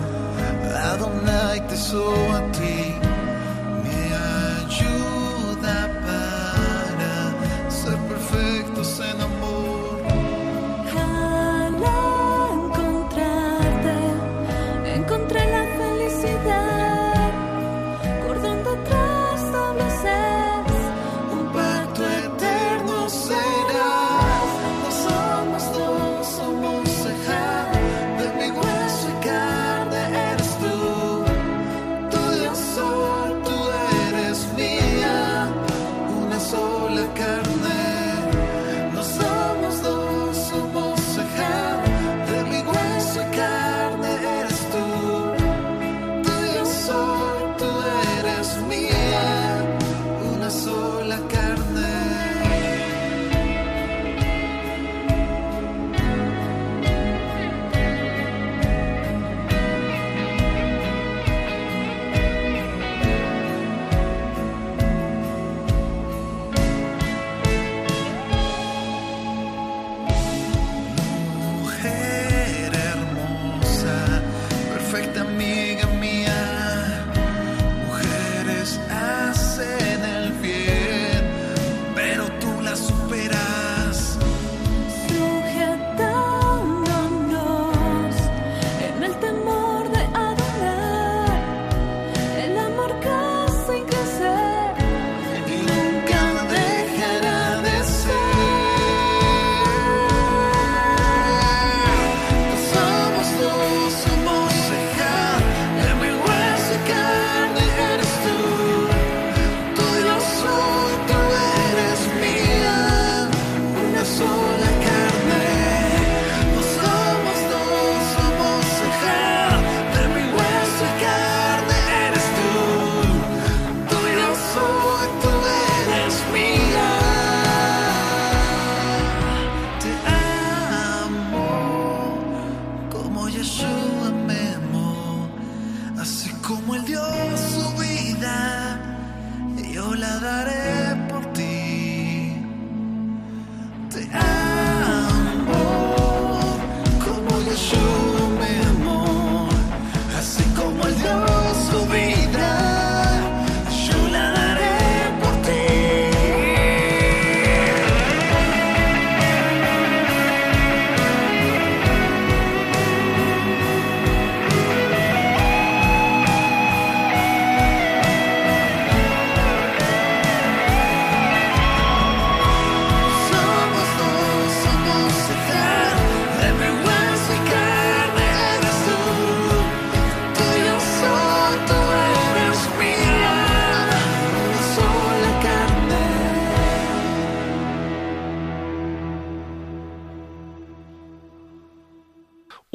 Adonai 0.77 1.67
te 1.69 1.75
a 1.75 1.79
ti, 1.79 2.32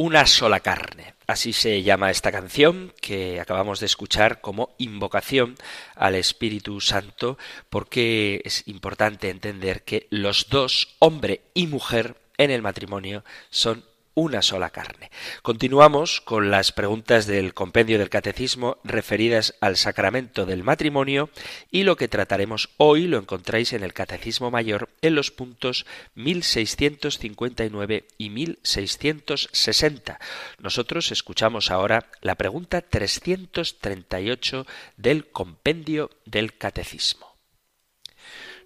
Una 0.07 0.25
sola 0.25 0.61
carne. 0.61 1.15
Así 1.27 1.51
se 1.51 1.83
llama 1.83 2.11
esta 2.11 2.31
canción 2.31 2.93
que 3.01 3.41
acabamos 3.41 3.81
de 3.81 3.87
escuchar 3.87 4.39
como 4.39 4.73
invocación 4.77 5.55
al 5.95 6.15
Espíritu 6.15 6.79
Santo 6.79 7.37
porque 7.69 8.41
es 8.45 8.65
importante 8.69 9.29
entender 9.29 9.83
que 9.83 10.07
los 10.09 10.47
dos, 10.47 10.95
hombre 10.99 11.41
y 11.53 11.67
mujer, 11.67 12.15
en 12.37 12.51
el 12.51 12.61
matrimonio 12.61 13.25
son 13.49 13.83
una 14.17 14.41
sola 14.41 14.71
carne. 14.71 15.11
Continuamos 15.43 16.21
con 16.21 16.49
las 16.49 16.71
preguntas 16.71 17.27
del 17.27 17.53
compendio 17.53 17.99
del 17.99 18.09
catecismo 18.09 18.79
referidas 18.83 19.53
al 19.61 19.77
sacramento 19.77 20.47
del 20.47 20.63
matrimonio 20.63 21.29
y 21.69 21.83
lo 21.83 21.97
que 21.97 22.07
trataremos 22.07 22.69
hoy 22.77 23.05
lo 23.05 23.19
encontráis 23.19 23.73
en 23.73 23.83
el 23.83 23.93
catecismo 23.93 24.49
mayor 24.49 24.89
en 25.03 25.13
los 25.13 25.29
puntos 25.29 25.85
1659 26.15 28.07
y 28.17 28.31
1660. 28.31 30.19
Nosotros 30.57 31.11
escuchamos 31.11 31.69
ahora 31.69 32.07
la 32.21 32.33
pregunta 32.33 32.81
338 32.81 34.65
del 34.97 35.27
compendio 35.27 36.09
del 36.25 36.57
catecismo. 36.57 37.35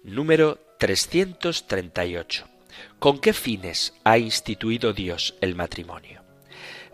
Número 0.02 0.58
338. 0.78 2.51
¿Con 3.02 3.18
qué 3.18 3.32
fines 3.32 3.94
ha 4.04 4.16
instituido 4.16 4.92
Dios 4.92 5.34
el 5.40 5.56
matrimonio? 5.56 6.22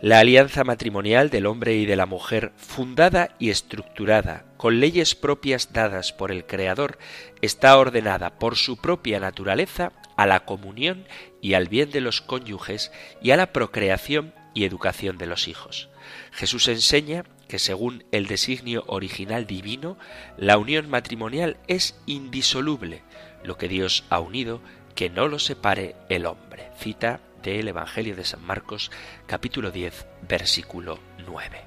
La 0.01 0.17
alianza 0.17 0.63
matrimonial 0.63 1.29
del 1.29 1.45
hombre 1.45 1.75
y 1.75 1.85
de 1.85 1.95
la 1.95 2.07
mujer, 2.07 2.51
fundada 2.57 3.35
y 3.37 3.51
estructurada 3.51 4.43
con 4.57 4.79
leyes 4.79 5.13
propias 5.13 5.71
dadas 5.71 6.11
por 6.11 6.31
el 6.31 6.47
Creador, 6.47 6.97
está 7.43 7.77
ordenada 7.77 8.39
por 8.39 8.55
su 8.55 8.77
propia 8.77 9.19
naturaleza 9.19 9.91
a 10.17 10.25
la 10.25 10.45
comunión 10.45 11.05
y 11.43 11.53
al 11.53 11.67
bien 11.67 11.91
de 11.91 12.01
los 12.01 12.21
cónyuges 12.21 12.91
y 13.21 13.29
a 13.29 13.37
la 13.37 13.53
procreación 13.53 14.33
y 14.55 14.65
educación 14.65 15.19
de 15.19 15.27
los 15.27 15.47
hijos. 15.47 15.89
Jesús 16.31 16.69
enseña 16.69 17.23
que 17.47 17.59
según 17.59 18.03
el 18.11 18.25
designio 18.25 18.83
original 18.87 19.45
divino, 19.45 19.99
la 20.37 20.57
unión 20.57 20.89
matrimonial 20.89 21.57
es 21.67 22.01
indisoluble, 22.07 23.03
lo 23.43 23.57
que 23.57 23.67
Dios 23.67 24.05
ha 24.09 24.19
unido, 24.19 24.61
que 24.95 25.09
no 25.09 25.27
lo 25.27 25.39
separe 25.39 25.95
el 26.09 26.25
hombre. 26.25 26.69
Cita 26.77 27.21
del 27.41 27.67
Evangelio 27.67 28.15
de 28.15 28.25
San 28.25 28.43
Marcos 28.43 28.91
capítulo 29.25 29.71
10 29.71 30.05
versículo 30.27 30.99
9. 31.25 31.65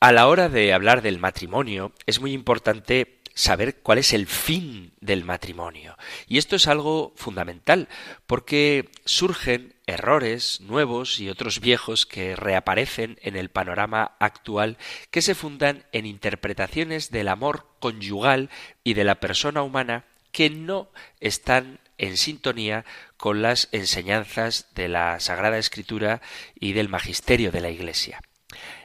A 0.00 0.12
la 0.12 0.26
hora 0.26 0.48
de 0.48 0.72
hablar 0.72 1.00
del 1.00 1.18
matrimonio 1.18 1.92
es 2.06 2.20
muy 2.20 2.32
importante 2.32 3.20
saber 3.34 3.80
cuál 3.82 3.98
es 3.98 4.12
el 4.12 4.26
fin 4.26 4.92
del 5.00 5.24
matrimonio. 5.24 5.96
Y 6.26 6.38
esto 6.38 6.56
es 6.56 6.66
algo 6.66 7.12
fundamental, 7.16 7.88
porque 8.26 8.90
surgen 9.04 9.74
errores 9.92 10.60
nuevos 10.60 11.20
y 11.20 11.28
otros 11.28 11.60
viejos 11.60 12.06
que 12.06 12.36
reaparecen 12.36 13.18
en 13.22 13.36
el 13.36 13.48
panorama 13.50 14.16
actual 14.18 14.78
que 15.10 15.22
se 15.22 15.34
fundan 15.34 15.84
en 15.92 16.06
interpretaciones 16.06 17.10
del 17.10 17.28
amor 17.28 17.66
conyugal 17.78 18.50
y 18.82 18.94
de 18.94 19.04
la 19.04 19.20
persona 19.20 19.62
humana 19.62 20.04
que 20.32 20.50
no 20.50 20.90
están 21.20 21.78
en 21.98 22.16
sintonía 22.16 22.84
con 23.16 23.42
las 23.42 23.68
enseñanzas 23.70 24.66
de 24.74 24.88
la 24.88 25.20
Sagrada 25.20 25.58
Escritura 25.58 26.20
y 26.58 26.72
del 26.72 26.88
magisterio 26.88 27.52
de 27.52 27.60
la 27.60 27.70
Iglesia. 27.70 28.20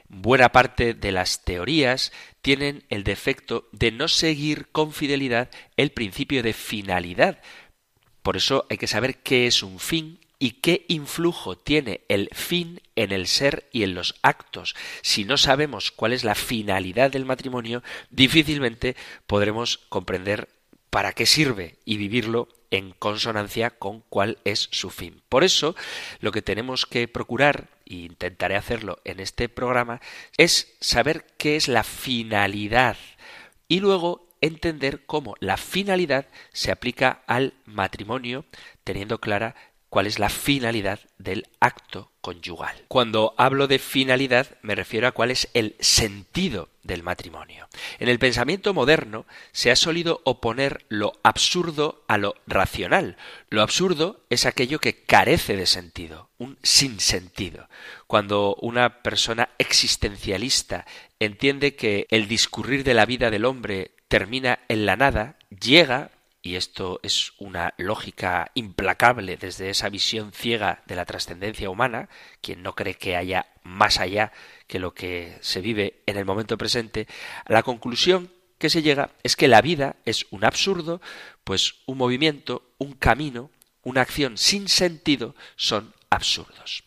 Buena 0.09 0.49
parte 0.49 0.93
de 0.93 1.11
las 1.11 1.43
teorías 1.43 2.13
tienen 2.41 2.83
el 2.89 3.03
defecto 3.03 3.67
de 3.71 3.91
no 3.91 4.07
seguir 4.07 4.67
con 4.71 4.93
fidelidad 4.93 5.49
el 5.75 5.91
principio 5.91 6.43
de 6.43 6.53
finalidad. 6.53 7.41
Por 8.21 8.37
eso 8.37 8.65
hay 8.69 8.77
que 8.77 8.87
saber 8.87 9.17
qué 9.17 9.47
es 9.47 9.63
un 9.63 9.79
fin 9.79 10.19
y 10.39 10.51
qué 10.51 10.86
influjo 10.88 11.58
tiene 11.58 12.01
el 12.10 12.29
fin 12.34 12.82
en 12.96 13.12
el 13.12 13.27
ser 13.27 13.67
y 13.72 13.84
en 13.84 13.96
los 13.96 14.15
actos. 14.22 14.75
Si 15.01 15.25
no 15.25 15.38
sabemos 15.38 15.91
cuál 15.91 16.13
es 16.13 16.24
la 16.24 16.36
finalidad 16.36 17.12
del 17.12 17.25
matrimonio, 17.25 17.84
difícilmente 18.10 18.96
podremos 19.25 19.77
comprender 19.89 20.50
para 20.89 21.13
qué 21.13 21.25
sirve 21.25 21.75
y 21.86 21.98
vivirlo 21.98 22.48
en 22.72 22.91
consonancia 22.91 23.72
con 23.72 24.01
cuál 24.10 24.38
es 24.44 24.67
su 24.72 24.89
fin. 24.89 25.22
Por 25.29 25.44
eso, 25.44 25.75
lo 26.20 26.32
que 26.32 26.41
tenemos 26.41 26.86
que 26.86 27.08
procurar, 27.08 27.70
e 27.86 27.96
intentaré 27.96 28.56
hacerlo 28.56 29.00
en 29.06 29.20
este 29.20 29.50
programa, 29.50 30.01
es 30.38 30.75
saber 30.79 31.25
qué 31.38 31.56
es 31.56 31.67
la 31.67 31.84
finalidad 31.84 32.98
y 33.67 33.79
luego 33.79 34.27
entender 34.41 35.06
cómo 35.06 35.36
la 35.39 35.58
finalidad 35.58 36.27
se 36.51 36.72
aplica 36.72 37.24
al 37.27 37.53
matrimonio, 37.65 38.46
teniendo 38.84 39.19
clara 39.19 39.56
cuál 39.89 40.08
es 40.08 40.19
la 40.19 40.30
finalidad 40.30 41.00
del 41.17 41.47
acto 41.60 42.12
conyugal. 42.21 42.76
Cuando 42.88 43.34
hablo 43.38 43.67
de 43.67 43.80
finalidad 43.80 44.58
me 44.62 44.76
refiero 44.76 45.08
a 45.08 45.12
cuál 45.12 45.32
es 45.32 45.47
el 45.54 45.76
sentido 45.80 46.69
del 46.84 47.04
matrimonio. 47.04 47.67
En 48.00 48.10
el 48.10 48.19
pensamiento 48.19 48.73
moderno 48.73 49.26
se 49.52 49.71
ha 49.71 49.76
solido 49.76 50.21
oponer 50.23 50.86
lo 50.89 51.13
absurdo 51.23 52.04
a 52.08 52.17
lo 52.17 52.36
racional. 52.47 53.17
Lo 53.50 53.62
absurdo 53.62 54.21
es 54.30 54.45
aquello 54.45 54.80
que 54.80 55.04
carece 55.04 55.56
de 55.56 55.65
sentido, 55.65 56.30
un 56.38 56.58
sinsentido. 56.63 57.69
Cuando 58.08 58.56
una 58.62 59.02
persona 59.02 59.50
existencialista 59.58 60.86
entiende 61.19 61.76
que 61.76 62.08
el 62.10 62.28
discurrir 62.28 62.84
de 62.84 62.93
la 62.93 63.06
vida 63.06 63.30
del 63.30 63.45
hombre 63.45 63.91
termina 64.08 64.60
en 64.67 64.86
la 64.86 64.95
nada, 64.95 65.38
llega 65.50 66.12
y 66.47 66.55
esto 66.55 67.01
es 67.03 67.33
una 67.39 67.73
lógica 67.77 68.51
implacable 68.53 69.36
desde 69.36 69.69
esa 69.69 69.89
visión 69.89 70.31
ciega 70.31 70.81
de 70.86 70.95
la 70.95 71.03
trascendencia 71.03 71.69
humana, 71.69 72.07
quien 72.39 72.63
no 72.63 72.73
cree 72.73 72.93
que 72.93 73.17
haya 73.17 73.47
más 73.63 73.99
allá 73.99 74.31
que 74.65 74.79
lo 74.79 74.93
que 74.93 75.38
se 75.41 75.60
vive 75.60 76.01
en 76.05 76.15
el 76.15 76.23
momento 76.23 76.57
presente, 76.57 77.05
la 77.47 77.63
conclusión 77.63 78.31
que 78.60 78.69
se 78.69 78.81
llega 78.81 79.10
es 79.23 79.36
que 79.36 79.49
la 79.49 79.62
vida 79.62 79.97
es 80.05 80.25
un 80.31 80.45
absurdo, 80.45 81.01
pues 81.43 81.75
un 81.86 81.97
movimiento, 81.97 82.63
un 82.77 82.93
camino, 82.93 83.51
una 83.83 83.99
acción 83.99 84.38
sin 84.38 84.69
sentido 84.69 85.36
son 85.57 85.93
absurdos. 86.10 86.86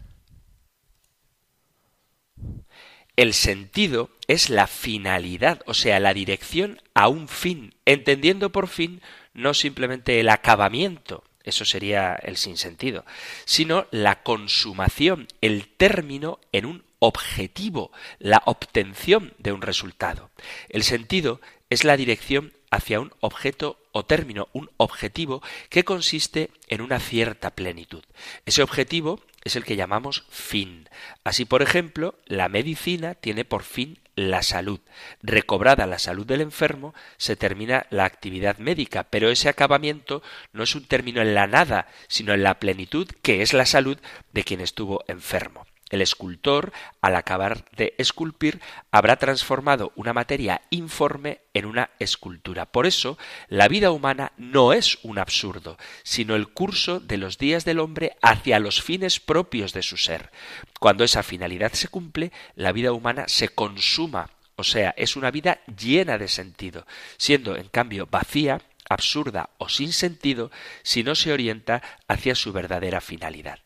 El 3.14 3.34
sentido 3.34 4.08
es 4.26 4.48
la 4.48 4.66
finalidad, 4.66 5.60
o 5.66 5.74
sea, 5.74 6.00
la 6.00 6.14
dirección 6.14 6.80
a 6.94 7.08
un 7.08 7.28
fin, 7.28 7.74
entendiendo 7.84 8.50
por 8.52 8.68
fin 8.68 9.02
no 9.34 9.54
simplemente 9.54 10.20
el 10.20 10.28
acabamiento, 10.28 11.24
eso 11.44 11.64
sería 11.64 12.14
el 12.14 12.36
sinsentido, 12.36 13.04
sino 13.44 13.86
la 13.90 14.22
consumación, 14.22 15.28
el 15.40 15.68
término 15.68 16.40
en 16.52 16.66
un 16.66 16.84
objetivo, 16.98 17.92
la 18.18 18.42
obtención 18.44 19.32
de 19.38 19.52
un 19.52 19.62
resultado. 19.62 20.30
El 20.68 20.82
sentido 20.82 21.40
es 21.70 21.84
la 21.84 21.96
dirección 21.96 22.52
hacia 22.70 23.00
un 23.00 23.12
objeto 23.20 23.80
o 23.92 24.04
término, 24.04 24.48
un 24.52 24.70
objetivo 24.76 25.42
que 25.68 25.84
consiste 25.84 26.50
en 26.68 26.80
una 26.80 27.00
cierta 27.00 27.50
plenitud. 27.50 28.04
Ese 28.46 28.62
objetivo 28.62 29.20
es 29.42 29.56
el 29.56 29.64
que 29.64 29.76
llamamos 29.76 30.24
fin. 30.28 30.88
Así, 31.24 31.44
por 31.44 31.62
ejemplo, 31.62 32.14
la 32.26 32.48
medicina 32.48 33.14
tiene 33.14 33.44
por 33.44 33.62
fin 33.62 33.98
la 34.28 34.42
salud. 34.42 34.80
Recobrada 35.22 35.86
la 35.86 35.98
salud 35.98 36.26
del 36.26 36.42
enfermo, 36.42 36.94
se 37.16 37.36
termina 37.36 37.86
la 37.90 38.04
actividad 38.04 38.58
médica, 38.58 39.04
pero 39.04 39.30
ese 39.30 39.48
acabamiento 39.48 40.22
no 40.52 40.64
es 40.64 40.74
un 40.74 40.84
término 40.84 41.22
en 41.22 41.34
la 41.34 41.46
nada, 41.46 41.86
sino 42.08 42.34
en 42.34 42.42
la 42.42 42.58
plenitud 42.58 43.08
que 43.22 43.40
es 43.40 43.52
la 43.52 43.64
salud 43.64 43.96
de 44.32 44.44
quien 44.44 44.60
estuvo 44.60 45.04
enfermo. 45.08 45.66
El 45.90 46.02
escultor, 46.02 46.72
al 47.00 47.16
acabar 47.16 47.64
de 47.76 47.94
esculpir, 47.98 48.60
habrá 48.92 49.16
transformado 49.16 49.92
una 49.96 50.12
materia 50.12 50.62
informe 50.70 51.40
en 51.52 51.66
una 51.66 51.90
escultura. 51.98 52.66
Por 52.66 52.86
eso, 52.86 53.18
la 53.48 53.66
vida 53.66 53.90
humana 53.90 54.32
no 54.36 54.72
es 54.72 54.98
un 55.02 55.18
absurdo, 55.18 55.76
sino 56.04 56.36
el 56.36 56.48
curso 56.48 57.00
de 57.00 57.18
los 57.18 57.38
días 57.38 57.64
del 57.64 57.80
hombre 57.80 58.16
hacia 58.22 58.60
los 58.60 58.80
fines 58.82 59.18
propios 59.18 59.72
de 59.72 59.82
su 59.82 59.96
ser. 59.96 60.30
Cuando 60.78 61.02
esa 61.02 61.24
finalidad 61.24 61.72
se 61.72 61.88
cumple, 61.88 62.30
la 62.54 62.70
vida 62.70 62.92
humana 62.92 63.24
se 63.26 63.48
consuma, 63.48 64.30
o 64.54 64.62
sea, 64.62 64.94
es 64.96 65.16
una 65.16 65.32
vida 65.32 65.60
llena 65.66 66.18
de 66.18 66.28
sentido, 66.28 66.86
siendo 67.16 67.56
en 67.56 67.68
cambio 67.68 68.06
vacía 68.08 68.60
absurda 68.88 69.50
o 69.58 69.68
sin 69.68 69.92
sentido 69.92 70.50
si 70.82 71.02
no 71.02 71.14
se 71.14 71.32
orienta 71.32 71.82
hacia 72.08 72.34
su 72.34 72.52
verdadera 72.52 73.00
finalidad. 73.00 73.58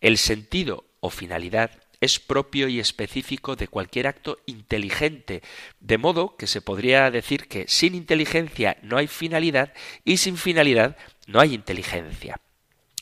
El 0.00 0.18
sentido 0.18 0.84
o 1.02 1.10
finalidad 1.10 1.72
es 2.00 2.18
propio 2.18 2.68
y 2.68 2.80
específico 2.80 3.54
de 3.54 3.68
cualquier 3.68 4.06
acto 4.06 4.38
inteligente, 4.46 5.42
de 5.80 5.98
modo 5.98 6.36
que 6.36 6.46
se 6.46 6.60
podría 6.60 7.10
decir 7.10 7.48
que 7.48 7.66
sin 7.68 7.94
inteligencia 7.94 8.78
no 8.82 8.96
hay 8.96 9.08
finalidad 9.08 9.72
y 10.04 10.16
sin 10.16 10.36
finalidad 10.36 10.96
no 11.26 11.40
hay 11.40 11.54
inteligencia. 11.54 12.40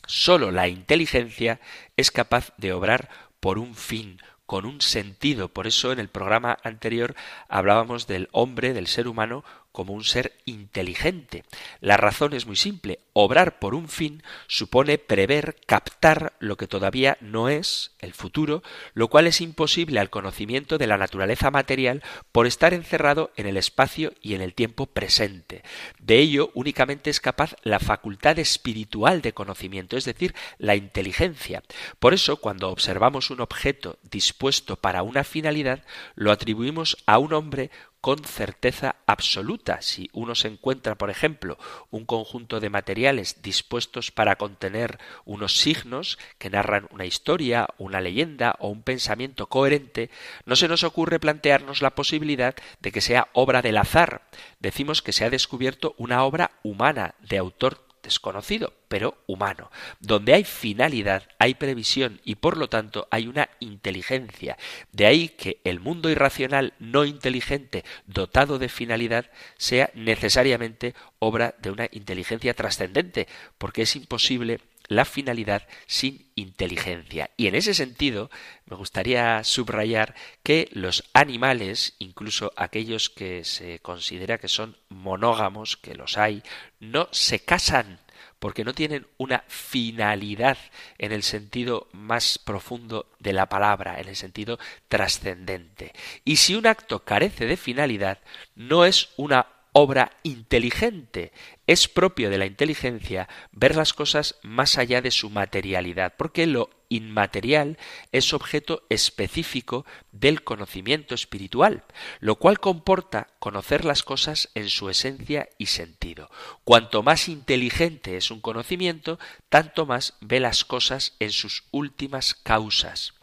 Sólo 0.06 0.50
la 0.50 0.68
inteligencia 0.68 1.60
es 1.96 2.10
capaz 2.10 2.52
de 2.56 2.72
obrar 2.72 3.08
por 3.38 3.58
un 3.58 3.74
fin, 3.74 4.20
con 4.44 4.66
un 4.66 4.80
sentido. 4.80 5.48
Por 5.48 5.66
eso 5.66 5.92
en 5.92 5.98
el 5.98 6.08
programa 6.08 6.58
anterior 6.64 7.14
hablábamos 7.48 8.06
del 8.06 8.28
hombre, 8.32 8.72
del 8.74 8.86
ser 8.86 9.08
humano, 9.08 9.44
como 9.72 9.92
un 9.92 10.04
ser 10.04 10.33
inteligente. 10.44 11.44
La 11.80 11.96
razón 11.96 12.35
es 12.35 12.46
muy 12.46 12.56
simple. 12.56 13.00
Obrar 13.12 13.59
por 13.59 13.74
un 13.74 13.88
fin 13.88 14.22
supone 14.46 14.98
prever, 14.98 15.56
captar 15.66 16.33
lo 16.38 16.56
que 16.56 16.66
todavía 16.66 17.16
no 17.20 17.48
es, 17.48 17.92
el 17.98 18.12
futuro, 18.12 18.62
lo 18.94 19.09
cual 19.09 19.26
es 19.26 19.40
imposible 19.40 20.00
al 20.00 20.11
conocimiento 20.11 20.78
de 20.78 20.87
la 20.87 20.96
naturaleza 20.96 21.50
material 21.50 22.02
por 22.33 22.46
estar 22.46 22.74
encerrado 22.74 23.30
en 23.37 23.46
el 23.46 23.56
espacio 23.56 24.12
y 24.22 24.35
en 24.35 24.42
el 24.42 24.54
tiempo 24.54 24.87
presente. 24.87 25.62
De 25.98 26.18
ello 26.18 26.50
únicamente 26.54 27.11
es 27.11 27.20
capaz 27.20 27.54
la 27.62 27.78
facultad 27.78 28.38
espiritual 28.38 29.22
de 29.22 29.33
conocimiento, 29.33 29.96
es 29.96 30.04
decir, 30.04 30.35
la 30.59 30.76
inteligencia. 30.76 31.62
Por 31.98 32.14
eso, 32.14 32.37
cuando 32.37 32.70
observamos 32.70 33.30
un 33.30 33.40
objeto 33.40 33.98
dispuesto 34.02 34.76
para 34.76 35.02
una 35.02 35.24
finalidad, 35.24 35.85
lo 36.14 36.33
atribuimos 36.33 36.96
a 37.06 37.18
un 37.18 37.33
hombre 37.33 37.70
con 38.00 38.24
certeza 38.24 38.96
absoluta. 39.06 39.82
Si 39.82 40.08
uno 40.12 40.34
se 40.34 40.48
encuentra, 40.48 40.96
por 40.96 41.10
ejemplo, 41.10 41.58
un 41.90 42.06
conjunto 42.06 42.60
de 42.60 42.70
materiales 42.70 43.42
dispuestos 43.42 44.10
para 44.10 44.36
contener 44.36 44.98
unos 45.24 45.58
signos 45.58 46.18
que 46.38 46.50
narran 46.50 46.88
una 46.90 47.04
historia, 47.04 47.68
una 47.78 48.00
leyenda 48.00 48.56
o 48.58 48.68
un 48.68 48.82
pensamiento 48.82 49.46
coherente, 49.48 50.10
no 50.46 50.56
se 50.56 50.68
nos 50.68 50.84
ocurre 50.84 51.20
plantearnos 51.20 51.82
la 51.82 51.94
posibilidad 51.94 52.54
de 52.80 52.92
que 52.92 53.00
sea 53.00 53.28
obra 53.32 53.62
del 53.62 53.76
azar. 53.76 54.22
Decimos 54.60 55.02
que 55.02 55.12
se 55.12 55.24
ha 55.24 55.30
descubierto 55.30 55.94
una 55.98 56.24
obra 56.24 56.52
humana 56.62 57.14
de 57.20 57.38
autor 57.38 57.89
desconocido, 58.11 58.75
pero 58.88 59.23
humano. 59.27 59.70
Donde 60.01 60.35
hay 60.35 60.44
finalidad, 60.44 61.23
hay 61.38 61.55
previsión 61.55 62.20
y 62.25 62.35
por 62.35 62.57
lo 62.57 62.68
tanto 62.68 63.07
hay 63.11 63.29
una 63.29 63.49
inteligencia. 63.61 64.59
De 64.90 65.07
ahí 65.07 65.29
que 65.29 65.61
el 65.62 65.79
mundo 65.79 66.11
irracional 66.11 66.75
no 66.81 67.05
inteligente 67.05 67.85
dotado 68.07 68.59
de 68.59 68.68
finalidad 68.68 69.31
sea 69.57 69.90
necesariamente 69.94 70.94
obra 71.20 71.55
de 71.59 71.70
una 71.70 71.88
inteligencia 71.92 72.53
trascendente, 72.55 73.29
porque 73.59 73.83
es 73.83 73.94
imposible 73.94 74.61
la 74.90 75.05
finalidad 75.05 75.68
sin 75.87 76.33
inteligencia. 76.35 77.31
Y 77.37 77.46
en 77.46 77.55
ese 77.55 77.74
sentido, 77.74 78.29
me 78.66 78.76
gustaría 78.76 79.42
subrayar 79.44 80.16
que 80.42 80.68
los 80.72 81.09
animales, 81.14 81.94
incluso 82.00 82.53
aquellos 82.57 83.09
que 83.09 83.44
se 83.44 83.79
considera 83.79 84.38
que 84.38 84.48
son 84.48 84.76
monógamos, 84.88 85.76
que 85.76 85.94
los 85.94 86.18
hay, 86.18 86.42
no 86.81 87.09
se 87.12 87.38
casan 87.38 88.00
porque 88.40 88.64
no 88.64 88.74
tienen 88.74 89.07
una 89.16 89.44
finalidad 89.46 90.59
en 90.98 91.12
el 91.12 91.22
sentido 91.22 91.87
más 91.92 92.38
profundo 92.38 93.07
de 93.20 93.33
la 93.33 93.48
palabra, 93.48 94.00
en 94.00 94.09
el 94.09 94.16
sentido 94.16 94.59
trascendente. 94.88 95.92
Y 96.24 96.37
si 96.37 96.57
un 96.57 96.66
acto 96.66 97.05
carece 97.05 97.46
de 97.46 97.57
finalidad, 97.57 98.18
no 98.57 98.85
es 98.85 99.11
una 99.16 99.46
obra 99.72 100.12
inteligente. 100.22 101.33
Es 101.66 101.88
propio 101.88 102.30
de 102.30 102.38
la 102.38 102.46
inteligencia 102.46 103.28
ver 103.52 103.76
las 103.76 103.92
cosas 103.92 104.37
más 104.42 104.78
allá 104.78 105.02
de 105.02 105.11
su 105.11 105.30
materialidad, 105.30 106.14
porque 106.16 106.46
lo 106.46 106.70
inmaterial 106.88 107.78
es 108.12 108.35
objeto 108.35 108.83
específico 108.90 109.87
del 110.12 110.42
conocimiento 110.42 111.14
espiritual, 111.14 111.85
lo 112.18 112.37
cual 112.37 112.59
comporta 112.59 113.28
conocer 113.38 113.85
las 113.85 114.02
cosas 114.02 114.50
en 114.54 114.68
su 114.68 114.90
esencia 114.90 115.48
y 115.56 115.66
sentido. 115.66 116.30
Cuanto 116.64 117.02
más 117.02 117.28
inteligente 117.28 118.16
es 118.16 118.30
un 118.30 118.40
conocimiento, 118.40 119.18
tanto 119.48 119.87
más 119.87 120.14
ve 120.20 120.40
las 120.40 120.64
cosas 120.64 121.14
en 121.20 121.30
sus 121.30 121.64
últimas 121.70 122.35
causas 122.35 123.14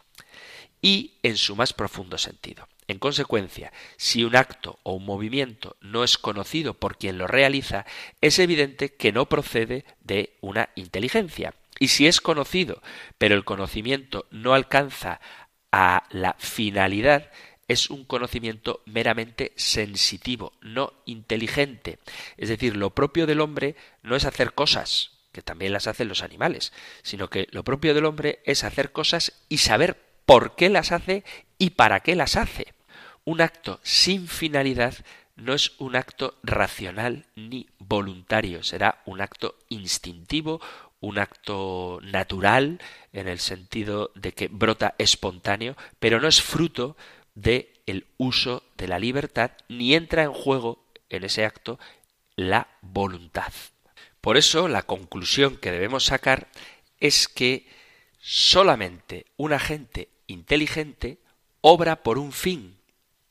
y 0.80 1.14
en 1.22 1.36
su 1.36 1.54
más 1.54 1.72
profundo 1.72 2.16
sentido. 2.18 2.66
En 2.88 2.98
consecuencia, 2.98 3.70
si 3.98 4.24
un 4.24 4.34
acto 4.34 4.78
o 4.82 4.94
un 4.94 5.04
movimiento 5.04 5.76
no 5.82 6.04
es 6.04 6.16
conocido 6.16 6.72
por 6.72 6.96
quien 6.96 7.18
lo 7.18 7.26
realiza, 7.26 7.84
es 8.22 8.38
evidente 8.38 8.94
que 8.94 9.12
no 9.12 9.26
procede 9.28 9.84
de 10.00 10.36
una 10.40 10.70
inteligencia. 10.74 11.54
Y 11.78 11.88
si 11.88 12.06
es 12.06 12.22
conocido, 12.22 12.82
pero 13.18 13.34
el 13.34 13.44
conocimiento 13.44 14.26
no 14.30 14.54
alcanza 14.54 15.20
a 15.70 16.04
la 16.10 16.34
finalidad, 16.38 17.30
es 17.68 17.90
un 17.90 18.06
conocimiento 18.06 18.82
meramente 18.86 19.52
sensitivo, 19.56 20.54
no 20.62 20.94
inteligente. 21.04 21.98
Es 22.38 22.48
decir, 22.48 22.74
lo 22.74 22.94
propio 22.94 23.26
del 23.26 23.42
hombre 23.42 23.76
no 24.02 24.16
es 24.16 24.24
hacer 24.24 24.54
cosas, 24.54 25.10
que 25.32 25.42
también 25.42 25.74
las 25.74 25.86
hacen 25.86 26.08
los 26.08 26.22
animales, 26.22 26.72
sino 27.02 27.28
que 27.28 27.48
lo 27.50 27.64
propio 27.64 27.92
del 27.92 28.06
hombre 28.06 28.40
es 28.46 28.64
hacer 28.64 28.92
cosas 28.92 29.34
y 29.50 29.58
saber 29.58 29.98
por 30.24 30.56
qué 30.56 30.70
las 30.70 30.90
hace 30.90 31.22
y 31.58 31.70
para 31.70 32.00
qué 32.00 32.16
las 32.16 32.36
hace. 32.36 32.77
Un 33.28 33.42
acto 33.42 33.78
sin 33.82 34.26
finalidad 34.26 34.94
no 35.36 35.52
es 35.52 35.72
un 35.76 35.96
acto 35.96 36.38
racional 36.42 37.26
ni 37.36 37.68
voluntario, 37.78 38.62
será 38.62 39.02
un 39.04 39.20
acto 39.20 39.54
instintivo, 39.68 40.62
un 41.00 41.18
acto 41.18 42.00
natural 42.02 42.80
en 43.12 43.28
el 43.28 43.38
sentido 43.38 44.12
de 44.14 44.32
que 44.32 44.48
brota 44.48 44.94
espontáneo, 44.96 45.76
pero 45.98 46.22
no 46.22 46.26
es 46.26 46.40
fruto 46.40 46.96
de 47.34 47.74
el 47.84 48.06
uso 48.16 48.62
de 48.78 48.88
la 48.88 48.98
libertad 48.98 49.50
ni 49.68 49.94
entra 49.94 50.22
en 50.22 50.32
juego 50.32 50.82
en 51.10 51.24
ese 51.24 51.44
acto 51.44 51.78
la 52.34 52.68
voluntad. 52.80 53.52
Por 54.22 54.38
eso 54.38 54.68
la 54.68 54.84
conclusión 54.84 55.58
que 55.58 55.70
debemos 55.70 56.06
sacar 56.06 56.48
es 56.98 57.28
que 57.28 57.66
solamente 58.20 59.26
un 59.36 59.52
agente 59.52 60.08
inteligente 60.28 61.18
obra 61.60 62.02
por 62.02 62.16
un 62.16 62.32
fin, 62.32 62.77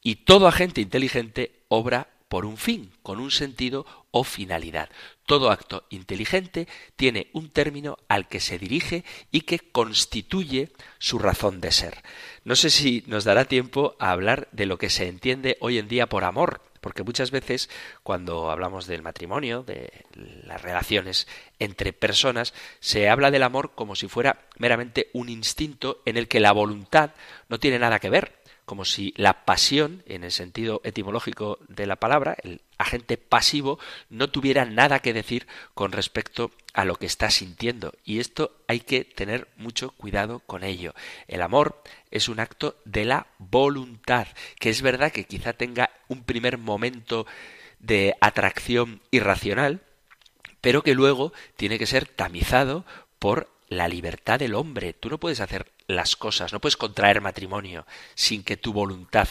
y 0.07 0.15
todo 0.15 0.47
agente 0.47 0.79
inteligente 0.79 1.65
obra 1.67 2.07
por 2.29 2.45
un 2.45 2.55
fin, 2.55 2.93
con 3.03 3.19
un 3.19 3.29
sentido 3.29 3.85
o 4.11 4.23
finalidad. 4.23 4.87
Todo 5.25 5.51
acto 5.51 5.85
inteligente 5.89 6.69
tiene 6.95 7.27
un 7.33 7.49
término 7.49 7.97
al 8.07 8.29
que 8.29 8.39
se 8.39 8.57
dirige 8.57 9.03
y 9.31 9.41
que 9.41 9.59
constituye 9.59 10.71
su 10.97 11.19
razón 11.19 11.59
de 11.59 11.73
ser. 11.73 12.03
No 12.45 12.55
sé 12.55 12.69
si 12.69 13.03
nos 13.07 13.25
dará 13.25 13.43
tiempo 13.43 13.97
a 13.99 14.11
hablar 14.11 14.47
de 14.53 14.65
lo 14.65 14.77
que 14.77 14.89
se 14.89 15.09
entiende 15.09 15.57
hoy 15.59 15.77
en 15.77 15.89
día 15.89 16.07
por 16.07 16.23
amor, 16.23 16.61
porque 16.79 17.03
muchas 17.03 17.29
veces 17.29 17.69
cuando 18.01 18.49
hablamos 18.49 18.87
del 18.87 19.01
matrimonio, 19.01 19.63
de 19.63 19.91
las 20.13 20.61
relaciones 20.61 21.27
entre 21.59 21.91
personas, 21.91 22.53
se 22.79 23.09
habla 23.09 23.29
del 23.29 23.43
amor 23.43 23.73
como 23.75 23.93
si 23.97 24.07
fuera 24.07 24.47
meramente 24.57 25.09
un 25.11 25.27
instinto 25.27 26.01
en 26.05 26.15
el 26.15 26.29
que 26.29 26.39
la 26.39 26.53
voluntad 26.53 27.11
no 27.49 27.59
tiene 27.59 27.77
nada 27.77 27.99
que 27.99 28.09
ver 28.09 28.46
como 28.67 28.83
si 28.83 29.13
la 29.15 29.45
pasión, 29.45 30.03
en 30.07 30.25
el 30.25 30.31
sentido 30.33 30.81
etimológico 30.83 31.57
de 31.69 31.87
la 31.87 31.95
palabra, 31.95 32.35
el 32.43 32.59
agente 32.77 33.15
pasivo, 33.15 33.79
no 34.09 34.29
tuviera 34.29 34.65
nada 34.65 34.99
que 34.99 35.13
decir 35.13 35.47
con 35.73 35.93
respecto 35.93 36.51
a 36.73 36.83
lo 36.83 36.97
que 36.97 37.05
está 37.05 37.31
sintiendo. 37.31 37.93
Y 38.03 38.19
esto 38.19 38.51
hay 38.67 38.81
que 38.81 39.05
tener 39.05 39.47
mucho 39.55 39.91
cuidado 39.91 40.39
con 40.39 40.65
ello. 40.65 40.93
El 41.29 41.43
amor 41.43 41.81
es 42.11 42.27
un 42.27 42.41
acto 42.41 42.75
de 42.83 43.05
la 43.05 43.27
voluntad, 43.37 44.27
que 44.59 44.69
es 44.69 44.81
verdad 44.81 45.13
que 45.13 45.23
quizá 45.23 45.53
tenga 45.53 45.89
un 46.09 46.25
primer 46.25 46.57
momento 46.57 47.25
de 47.79 48.15
atracción 48.19 48.99
irracional, 49.11 49.79
pero 50.59 50.83
que 50.83 50.93
luego 50.93 51.31
tiene 51.55 51.79
que 51.79 51.85
ser 51.85 52.05
tamizado 52.05 52.83
por 53.17 53.49
la 53.67 53.87
libertad 53.87 54.39
del 54.39 54.55
hombre. 54.55 54.93
Tú 54.93 55.09
no 55.09 55.19
puedes 55.19 55.39
hacer 55.39 55.71
las 55.87 56.15
cosas, 56.15 56.53
no 56.53 56.59
puedes 56.59 56.77
contraer 56.77 57.21
matrimonio 57.21 57.85
sin 58.15 58.43
que 58.43 58.57
tu 58.57 58.73
voluntad 58.73 59.27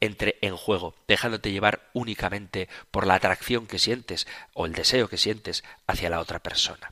entre 0.00 0.38
en 0.42 0.56
juego, 0.56 0.94
dejándote 1.06 1.52
llevar 1.52 1.90
únicamente 1.92 2.68
por 2.90 3.06
la 3.06 3.14
atracción 3.14 3.66
que 3.66 3.78
sientes 3.78 4.26
o 4.54 4.66
el 4.66 4.72
deseo 4.72 5.08
que 5.08 5.18
sientes 5.18 5.64
hacia 5.86 6.10
la 6.10 6.20
otra 6.20 6.40
persona. 6.40 6.90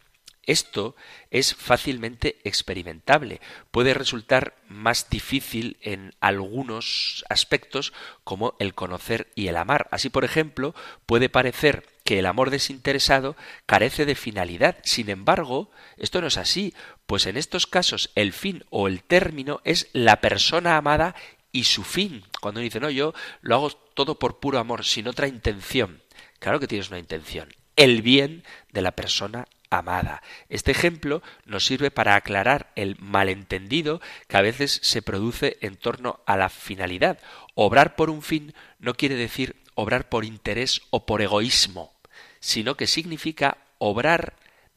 Esto 0.49 0.97
es 1.31 1.55
fácilmente 1.55 2.39
experimentable. 2.43 3.43
Puede 3.71 3.93
resultar 3.93 4.57
más 4.67 5.11
difícil 5.11 5.77
en 5.83 6.15
algunos 6.21 7.23
aspectos 7.29 7.93
como 8.25 8.57
el 8.59 8.75
conocer 8.75 9.31
y 9.35 9.49
el 9.49 9.59
amar. 9.59 9.89
Así, 9.91 10.09
por 10.09 10.25
ejemplo, 10.25 10.75
puede 11.05 11.29
parecer 11.29 11.85
que 12.09 12.21
el 12.21 12.25
amor 12.25 12.49
desinteresado 12.49 13.37
carece 13.67 14.07
de 14.07 14.15
finalidad. 14.15 14.79
Sin 14.83 15.11
embargo, 15.11 15.71
esto 15.99 16.23
no 16.23 16.29
es 16.29 16.39
así, 16.39 16.73
pues 17.05 17.27
en 17.27 17.37
estos 17.37 17.67
casos 17.67 18.13
el 18.15 18.33
fin 18.33 18.65
o 18.71 18.89
el 18.89 19.03
término 19.03 19.61
es 19.63 19.91
la 19.93 20.23
persona 20.23 20.79
amada 20.79 21.15
y 21.53 21.65
su 21.65 21.85
fin. 21.85 22.25
Cuando 22.41 22.61
uno 22.61 22.65
dice, 22.65 22.81
no, 22.81 22.89
yo 22.89 23.13
lo 23.43 23.57
hago 23.57 23.71
todo 23.93 24.19
por 24.19 24.41
puro 24.41 24.59
amor, 24.59 24.87
sin 24.87 25.07
otra 25.07 25.29
intención. 25.29 26.01
Claro 26.39 26.59
que 26.59 26.67
tienes 26.67 26.89
una 26.89 26.99
intención, 26.99 27.51
el 27.77 28.01
bien 28.01 28.43
de 28.73 28.81
la 28.81 28.93
persona 28.93 29.47
amada. 29.69 30.23
Este 30.49 30.71
ejemplo 30.71 31.23
nos 31.45 31.67
sirve 31.67 31.91
para 31.91 32.15
aclarar 32.15 32.73
el 32.75 32.97
malentendido 32.99 34.01
que 34.29 34.39
a 34.39 34.43
veces 34.43 34.81
se 34.83 35.03
produce 35.03 35.59
en 35.61 35.77
torno 35.77 36.21
a 36.25 36.39
la 36.39 36.49
finalidad. 36.49 37.19
Obrar 37.55 37.97
por 37.97 38.09
un 38.09 38.23
fin 38.23 38.55
no 38.79 38.95
quiere 38.95 39.15
decir 39.15 39.57
obrar 39.75 40.09
por 40.09 40.25
interés 40.25 40.81
o 40.89 41.05
por 41.07 41.21
egoísmo, 41.21 41.98
sino 42.41 42.77
que 42.77 42.87
significa 42.87 43.59
obrar 43.79 44.37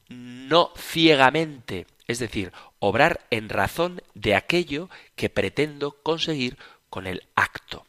no 0.09 0.73
ciegamente, 0.77 1.87
es 2.07 2.19
decir, 2.19 2.51
obrar 2.79 3.25
en 3.29 3.49
razón 3.49 4.01
de 4.13 4.35
aquello 4.35 4.89
que 5.15 5.29
pretendo 5.29 6.01
conseguir 6.03 6.57
con 6.89 7.07
el 7.07 7.23
acto. 7.35 7.85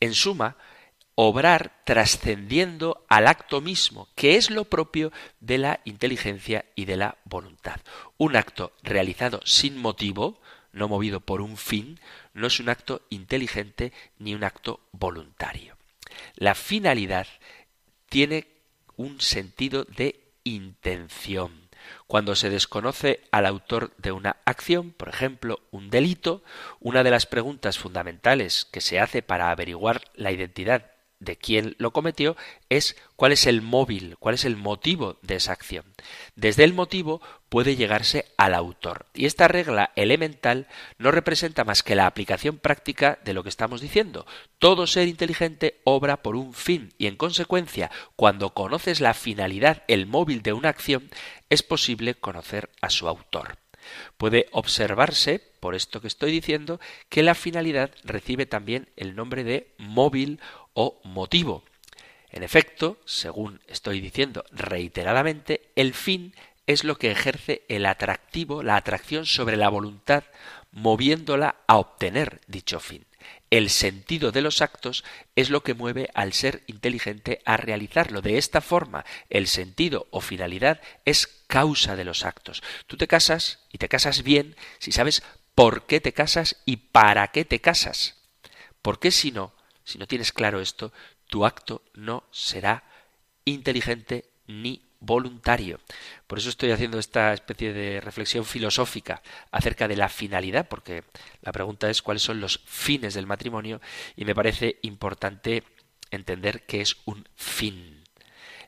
En 0.00 0.14
suma, 0.14 0.56
obrar 1.14 1.80
trascendiendo 1.84 3.04
al 3.08 3.26
acto 3.26 3.60
mismo, 3.60 4.08
que 4.14 4.36
es 4.36 4.50
lo 4.50 4.64
propio 4.64 5.12
de 5.40 5.58
la 5.58 5.80
inteligencia 5.84 6.64
y 6.74 6.84
de 6.84 6.96
la 6.96 7.18
voluntad. 7.24 7.80
Un 8.18 8.36
acto 8.36 8.72
realizado 8.82 9.40
sin 9.44 9.78
motivo, 9.78 10.40
no 10.72 10.88
movido 10.88 11.20
por 11.20 11.40
un 11.40 11.56
fin, 11.56 12.00
no 12.32 12.48
es 12.48 12.58
un 12.58 12.68
acto 12.68 13.02
inteligente 13.10 13.92
ni 14.18 14.34
un 14.34 14.44
acto 14.44 14.80
voluntario. 14.92 15.76
La 16.34 16.54
finalidad 16.54 17.26
tiene 18.08 18.53
un 18.96 19.20
sentido 19.20 19.84
de 19.84 20.20
intención. 20.44 21.64
Cuando 22.06 22.34
se 22.34 22.50
desconoce 22.50 23.20
al 23.30 23.46
autor 23.46 23.92
de 23.98 24.12
una 24.12 24.36
acción, 24.44 24.92
por 24.92 25.08
ejemplo, 25.08 25.60
un 25.70 25.90
delito, 25.90 26.42
una 26.80 27.02
de 27.02 27.10
las 27.10 27.26
preguntas 27.26 27.78
fundamentales 27.78 28.66
que 28.66 28.80
se 28.80 29.00
hace 29.00 29.22
para 29.22 29.50
averiguar 29.50 30.02
la 30.14 30.32
identidad 30.32 30.93
de 31.24 31.36
quién 31.36 31.74
lo 31.78 31.92
cometió 31.92 32.36
es 32.68 32.96
cuál 33.16 33.32
es 33.32 33.46
el 33.46 33.62
móvil, 33.62 34.16
cuál 34.18 34.34
es 34.34 34.44
el 34.44 34.56
motivo 34.56 35.18
de 35.22 35.36
esa 35.36 35.52
acción. 35.52 35.84
Desde 36.36 36.64
el 36.64 36.72
motivo 36.72 37.20
puede 37.48 37.76
llegarse 37.76 38.26
al 38.36 38.54
autor. 38.54 39.06
Y 39.14 39.26
esta 39.26 39.48
regla 39.48 39.92
elemental 39.96 40.68
no 40.98 41.10
representa 41.10 41.64
más 41.64 41.82
que 41.82 41.94
la 41.94 42.06
aplicación 42.06 42.58
práctica 42.58 43.18
de 43.24 43.34
lo 43.34 43.42
que 43.42 43.48
estamos 43.48 43.80
diciendo. 43.80 44.26
Todo 44.58 44.86
ser 44.86 45.08
inteligente 45.08 45.80
obra 45.84 46.22
por 46.22 46.36
un 46.36 46.52
fin 46.52 46.92
y 46.98 47.06
en 47.06 47.16
consecuencia, 47.16 47.90
cuando 48.16 48.54
conoces 48.54 49.00
la 49.00 49.14
finalidad, 49.14 49.84
el 49.88 50.06
móvil 50.06 50.42
de 50.42 50.52
una 50.52 50.68
acción, 50.68 51.10
es 51.50 51.62
posible 51.62 52.14
conocer 52.14 52.70
a 52.80 52.90
su 52.90 53.08
autor. 53.08 53.63
Puede 54.16 54.48
observarse, 54.52 55.40
por 55.60 55.74
esto 55.74 56.00
que 56.00 56.08
estoy 56.08 56.32
diciendo, 56.32 56.80
que 57.08 57.22
la 57.22 57.34
finalidad 57.34 57.90
recibe 58.04 58.46
también 58.46 58.88
el 58.96 59.16
nombre 59.16 59.44
de 59.44 59.68
móvil 59.78 60.40
o 60.72 61.00
motivo. 61.04 61.64
En 62.30 62.42
efecto, 62.42 62.98
según 63.04 63.60
estoy 63.68 64.00
diciendo 64.00 64.44
reiteradamente, 64.50 65.70
el 65.76 65.94
fin 65.94 66.34
es 66.66 66.84
lo 66.84 66.96
que 66.96 67.10
ejerce 67.10 67.62
el 67.68 67.86
atractivo, 67.86 68.62
la 68.62 68.76
atracción 68.76 69.26
sobre 69.26 69.56
la 69.56 69.68
voluntad, 69.68 70.24
moviéndola 70.72 71.56
a 71.66 71.76
obtener 71.76 72.40
dicho 72.46 72.80
fin. 72.80 73.04
El 73.50 73.70
sentido 73.70 74.32
de 74.32 74.42
los 74.42 74.60
actos 74.60 75.04
es 75.36 75.48
lo 75.48 75.62
que 75.62 75.74
mueve 75.74 76.10
al 76.14 76.32
ser 76.32 76.64
inteligente 76.66 77.40
a 77.44 77.56
realizarlo. 77.56 78.20
De 78.20 78.36
esta 78.36 78.60
forma, 78.60 79.04
el 79.30 79.46
sentido 79.46 80.08
o 80.10 80.20
finalidad 80.20 80.80
es 81.04 81.43
causa 81.54 81.94
de 81.94 82.02
los 82.02 82.24
actos. 82.24 82.64
Tú 82.88 82.96
te 82.96 83.06
casas 83.06 83.60
y 83.70 83.78
te 83.78 83.88
casas 83.88 84.24
bien 84.24 84.56
si 84.80 84.90
sabes 84.90 85.22
por 85.54 85.86
qué 85.86 86.00
te 86.00 86.12
casas 86.12 86.56
y 86.64 86.78
para 86.78 87.28
qué 87.28 87.44
te 87.44 87.60
casas. 87.60 88.16
Porque 88.82 89.12
si 89.12 89.30
no, 89.30 89.54
si 89.84 89.98
no 89.98 90.08
tienes 90.08 90.32
claro 90.32 90.60
esto, 90.60 90.92
tu 91.28 91.46
acto 91.46 91.84
no 91.94 92.24
será 92.32 92.82
inteligente 93.44 94.32
ni 94.48 94.82
voluntario. 94.98 95.78
Por 96.26 96.38
eso 96.38 96.48
estoy 96.48 96.72
haciendo 96.72 96.98
esta 96.98 97.32
especie 97.32 97.72
de 97.72 98.00
reflexión 98.00 98.44
filosófica 98.44 99.22
acerca 99.52 99.86
de 99.86 99.96
la 99.96 100.08
finalidad, 100.08 100.66
porque 100.66 101.04
la 101.40 101.52
pregunta 101.52 101.88
es 101.88 102.02
cuáles 102.02 102.24
son 102.24 102.40
los 102.40 102.62
fines 102.66 103.14
del 103.14 103.28
matrimonio 103.28 103.80
y 104.16 104.24
me 104.24 104.34
parece 104.34 104.80
importante 104.82 105.62
entender 106.10 106.66
que 106.66 106.80
es 106.80 106.96
un 107.04 107.28
fin. 107.36 108.02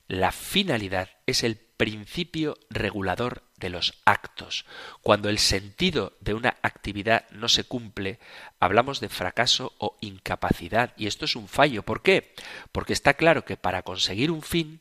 La 0.07 0.31
finalidad 0.31 1.11
es 1.27 1.43
el 1.43 1.66
principio 1.77 2.59
regulador 2.71 3.43
de 3.59 3.71
los 3.71 3.95
actos. 4.05 4.67
Cuando 5.03 5.29
el 5.29 5.39
sentido 5.39 6.17
de 6.21 6.35
una 6.35 6.57
actividad 6.63 7.29
no 7.31 7.49
se 7.49 7.65
cumple, 7.65 8.19
hablamos 8.61 9.01
de 9.01 9.09
fracaso 9.09 9.75
o 9.79 9.97
incapacidad. 10.01 10.93
Y 10.97 11.07
esto 11.07 11.25
es 11.25 11.37
un 11.37 11.49
fallo. 11.49 11.83
¿Por 11.83 12.03
qué? 12.03 12.35
Porque 12.73 12.93
está 12.93 13.15
claro 13.15 13.45
que 13.45 13.57
para 13.57 13.83
conseguir 13.83 14.31
un 14.31 14.43
fin, 14.43 14.81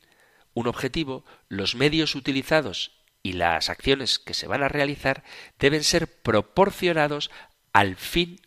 un 0.54 0.66
objetivo, 0.66 1.24
los 1.48 1.74
medios 1.74 2.14
utilizados 2.14 2.92
y 3.22 3.32
las 3.32 3.68
acciones 3.70 4.18
que 4.18 4.34
se 4.34 4.46
van 4.46 4.62
a 4.62 4.68
realizar 4.68 5.24
deben 5.58 5.84
ser 5.84 6.20
proporcionados 6.22 7.30
al 7.72 7.96
fin 7.96 8.40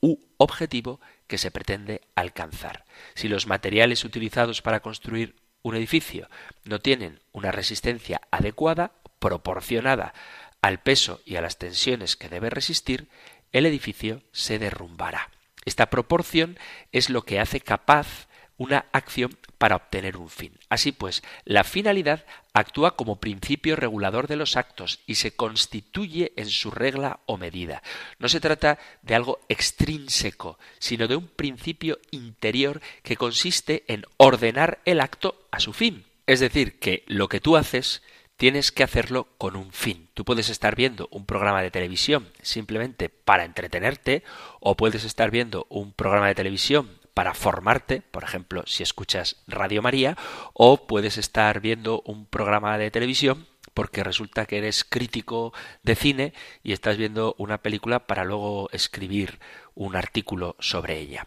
u 0.00 0.16
objetivo 0.38 1.00
que 1.26 1.38
se 1.38 1.50
pretende 1.50 2.00
alcanzar. 2.14 2.84
Si 3.14 3.28
los 3.28 3.46
materiales 3.46 4.04
utilizados 4.04 4.62
para 4.62 4.80
construir 4.80 5.36
un 5.62 5.74
edificio 5.76 6.28
no 6.64 6.80
tienen 6.80 7.20
una 7.32 7.52
resistencia 7.52 8.20
adecuada, 8.30 8.92
proporcionada 9.18 10.14
al 10.62 10.80
peso 10.80 11.20
y 11.24 11.36
a 11.36 11.40
las 11.40 11.58
tensiones 11.58 12.16
que 12.16 12.28
debe 12.28 12.50
resistir, 12.50 13.08
el 13.52 13.66
edificio 13.66 14.22
se 14.32 14.58
derrumbará. 14.58 15.30
Esta 15.64 15.90
proporción 15.90 16.58
es 16.92 17.10
lo 17.10 17.22
que 17.22 17.40
hace 17.40 17.60
capaz 17.60 18.27
una 18.58 18.86
acción 18.92 19.36
para 19.56 19.76
obtener 19.76 20.16
un 20.16 20.28
fin. 20.28 20.52
Así 20.68 20.92
pues, 20.92 21.22
la 21.44 21.64
finalidad 21.64 22.24
actúa 22.52 22.96
como 22.96 23.20
principio 23.20 23.76
regulador 23.76 24.26
de 24.26 24.36
los 24.36 24.56
actos 24.56 25.00
y 25.06 25.14
se 25.16 25.34
constituye 25.34 26.32
en 26.36 26.48
su 26.48 26.70
regla 26.70 27.20
o 27.26 27.38
medida. 27.38 27.82
No 28.18 28.28
se 28.28 28.40
trata 28.40 28.78
de 29.02 29.14
algo 29.14 29.40
extrínseco, 29.48 30.58
sino 30.78 31.08
de 31.08 31.16
un 31.16 31.28
principio 31.28 31.98
interior 32.10 32.80
que 33.02 33.16
consiste 33.16 33.84
en 33.88 34.04
ordenar 34.16 34.80
el 34.84 35.00
acto 35.00 35.46
a 35.50 35.60
su 35.60 35.72
fin. 35.72 36.04
Es 36.26 36.40
decir, 36.40 36.78
que 36.78 37.04
lo 37.06 37.28
que 37.28 37.40
tú 37.40 37.56
haces 37.56 38.02
tienes 38.36 38.70
que 38.70 38.84
hacerlo 38.84 39.28
con 39.36 39.56
un 39.56 39.72
fin. 39.72 40.08
Tú 40.14 40.24
puedes 40.24 40.48
estar 40.48 40.76
viendo 40.76 41.08
un 41.10 41.26
programa 41.26 41.60
de 41.60 41.72
televisión 41.72 42.28
simplemente 42.40 43.08
para 43.08 43.44
entretenerte 43.44 44.22
o 44.60 44.76
puedes 44.76 45.04
estar 45.04 45.30
viendo 45.32 45.66
un 45.68 45.92
programa 45.92 46.28
de 46.28 46.36
televisión 46.36 46.97
para 47.18 47.34
formarte, 47.34 48.00
por 48.00 48.22
ejemplo, 48.22 48.62
si 48.68 48.84
escuchas 48.84 49.42
Radio 49.48 49.82
María, 49.82 50.16
o 50.52 50.86
puedes 50.86 51.18
estar 51.18 51.58
viendo 51.58 52.00
un 52.02 52.26
programa 52.26 52.78
de 52.78 52.92
televisión 52.92 53.48
porque 53.74 54.04
resulta 54.04 54.46
que 54.46 54.58
eres 54.58 54.84
crítico 54.84 55.52
de 55.82 55.96
cine 55.96 56.32
y 56.62 56.70
estás 56.70 56.96
viendo 56.96 57.34
una 57.36 57.58
película 57.58 58.06
para 58.06 58.22
luego 58.22 58.70
escribir 58.70 59.40
un 59.74 59.96
artículo 59.96 60.54
sobre 60.60 61.00
ella. 61.00 61.26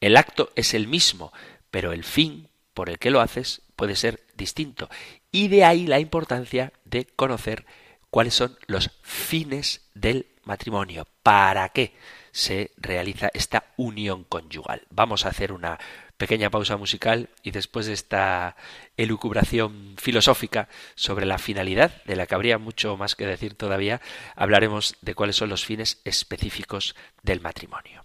El 0.00 0.16
acto 0.16 0.50
es 0.56 0.74
el 0.74 0.88
mismo, 0.88 1.32
pero 1.70 1.92
el 1.92 2.02
fin 2.02 2.48
por 2.74 2.90
el 2.90 2.98
que 2.98 3.12
lo 3.12 3.20
haces 3.20 3.62
puede 3.76 3.94
ser 3.94 4.26
distinto. 4.34 4.88
Y 5.30 5.46
de 5.46 5.64
ahí 5.64 5.86
la 5.86 6.00
importancia 6.00 6.72
de 6.84 7.06
conocer 7.06 7.64
cuáles 8.10 8.34
son 8.34 8.58
los 8.66 8.90
fines 9.02 9.82
del 9.94 10.26
matrimonio. 10.42 11.06
¿Para 11.22 11.68
qué? 11.68 11.94
Se 12.32 12.72
realiza 12.76 13.30
esta 13.34 13.66
unión 13.76 14.24
conyugal. 14.24 14.82
Vamos 14.90 15.24
a 15.24 15.28
hacer 15.28 15.52
una 15.52 15.78
pequeña 16.16 16.50
pausa 16.50 16.76
musical 16.76 17.28
y 17.42 17.50
después 17.50 17.86
de 17.86 17.92
esta 17.92 18.56
elucubración 18.96 19.94
filosófica 19.98 20.68
sobre 20.94 21.26
la 21.26 21.38
finalidad, 21.38 22.02
de 22.04 22.16
la 22.16 22.26
que 22.26 22.34
habría 22.34 22.58
mucho 22.58 22.96
más 22.96 23.14
que 23.14 23.26
decir 23.26 23.54
todavía, 23.54 24.00
hablaremos 24.34 24.96
de 25.02 25.14
cuáles 25.14 25.36
son 25.36 25.50
los 25.50 25.64
fines 25.64 26.00
específicos 26.04 26.96
del 27.22 27.40
matrimonio. 27.40 28.04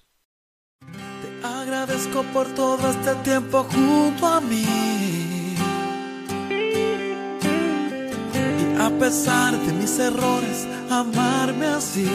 Te 0.82 1.48
agradezco 1.48 2.24
por 2.34 2.54
todo 2.54 2.90
este 2.90 3.16
tiempo 3.24 3.64
junto 3.64 4.28
a 4.28 4.42
mí. 4.42 4.66
Y 8.60 8.82
a 8.82 8.90
pesar 9.00 9.54
de 9.58 9.74
mis 9.74 10.00
errores, 10.00 10.68
amarme 10.90 11.68
así. 11.68 12.10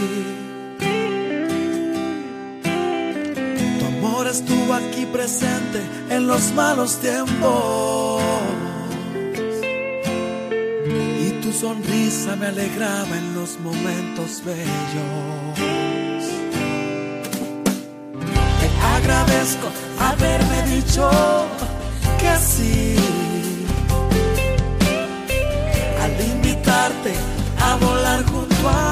Estuvo 4.32 4.72
aquí 4.72 5.04
presente 5.04 5.78
en 6.08 6.26
los 6.26 6.52
malos 6.54 6.98
tiempos. 7.00 8.22
Y 11.24 11.30
tu 11.42 11.52
sonrisa 11.52 12.34
me 12.36 12.46
alegraba 12.46 13.14
en 13.14 13.34
los 13.34 13.60
momentos 13.60 14.42
bellos. 14.44 15.58
Te 18.60 18.68
agradezco 18.96 19.68
haberme 20.00 20.62
dicho 20.76 21.10
que 22.18 22.32
sí. 22.38 22.96
Al 26.02 26.26
invitarte 26.34 27.12
a 27.60 27.76
volar 27.76 28.24
junto 28.24 28.68
a 28.68 28.91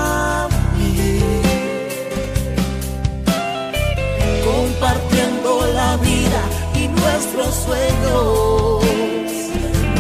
sueños, 7.65 8.85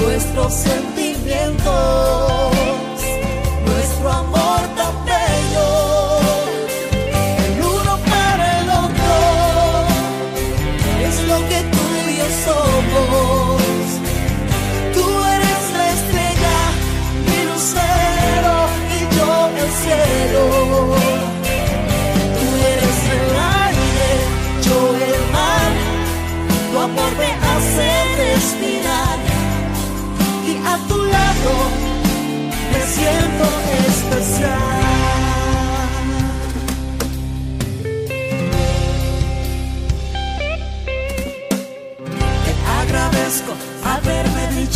nuestros 0.00 0.52
sentimientos, 0.52 0.89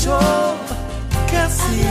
mucho 0.04 0.18
que 1.30 1.36
así. 1.36 1.82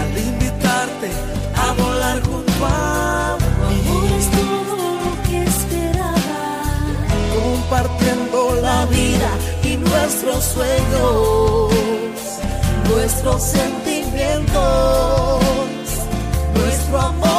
Al 0.00 0.18
invitarte 0.18 1.10
a 1.56 1.72
volar 1.72 2.22
junto 2.22 2.66
a 2.66 3.38
mí. 3.68 3.80
Amor 3.88 4.10
es 4.18 4.26
todo 4.30 4.76
lo 4.76 5.12
que 5.28 5.36
esperaba. 5.44 6.42
Compartiendo 7.34 8.38
la 8.60 8.86
vida 8.86 9.30
y 9.64 9.76
nuestros 9.76 10.44
sueños, 10.44 11.70
nuestros 12.88 13.42
sentimientos, 13.42 15.40
nuestro 16.54 17.00
amor. 17.00 17.31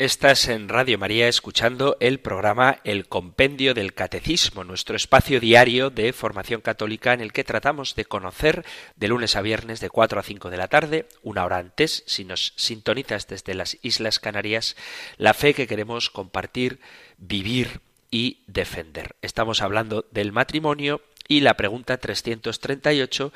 Estás 0.00 0.48
en 0.48 0.70
Radio 0.70 0.96
María 0.96 1.28
escuchando 1.28 1.98
el 2.00 2.20
programa 2.20 2.78
El 2.84 3.06
Compendio 3.06 3.74
del 3.74 3.92
Catecismo, 3.92 4.64
nuestro 4.64 4.96
espacio 4.96 5.40
diario 5.40 5.90
de 5.90 6.14
formación 6.14 6.62
católica 6.62 7.12
en 7.12 7.20
el 7.20 7.34
que 7.34 7.44
tratamos 7.44 7.94
de 7.96 8.06
conocer 8.06 8.64
de 8.96 9.08
lunes 9.08 9.36
a 9.36 9.42
viernes 9.42 9.78
de 9.80 9.90
4 9.90 10.18
a 10.18 10.22
5 10.22 10.48
de 10.48 10.56
la 10.56 10.68
tarde, 10.68 11.06
una 11.22 11.44
hora 11.44 11.58
antes, 11.58 12.02
si 12.06 12.24
nos 12.24 12.54
sintonizas 12.56 13.26
desde 13.26 13.52
las 13.52 13.76
Islas 13.82 14.18
Canarias, 14.18 14.74
la 15.18 15.34
fe 15.34 15.52
que 15.52 15.66
queremos 15.66 16.08
compartir, 16.08 16.80
vivir 17.18 17.82
y 18.10 18.38
defender. 18.46 19.16
Estamos 19.20 19.60
hablando 19.60 20.06
del 20.12 20.32
matrimonio 20.32 21.02
y 21.28 21.40
la 21.40 21.58
pregunta 21.58 21.98
338 21.98 23.34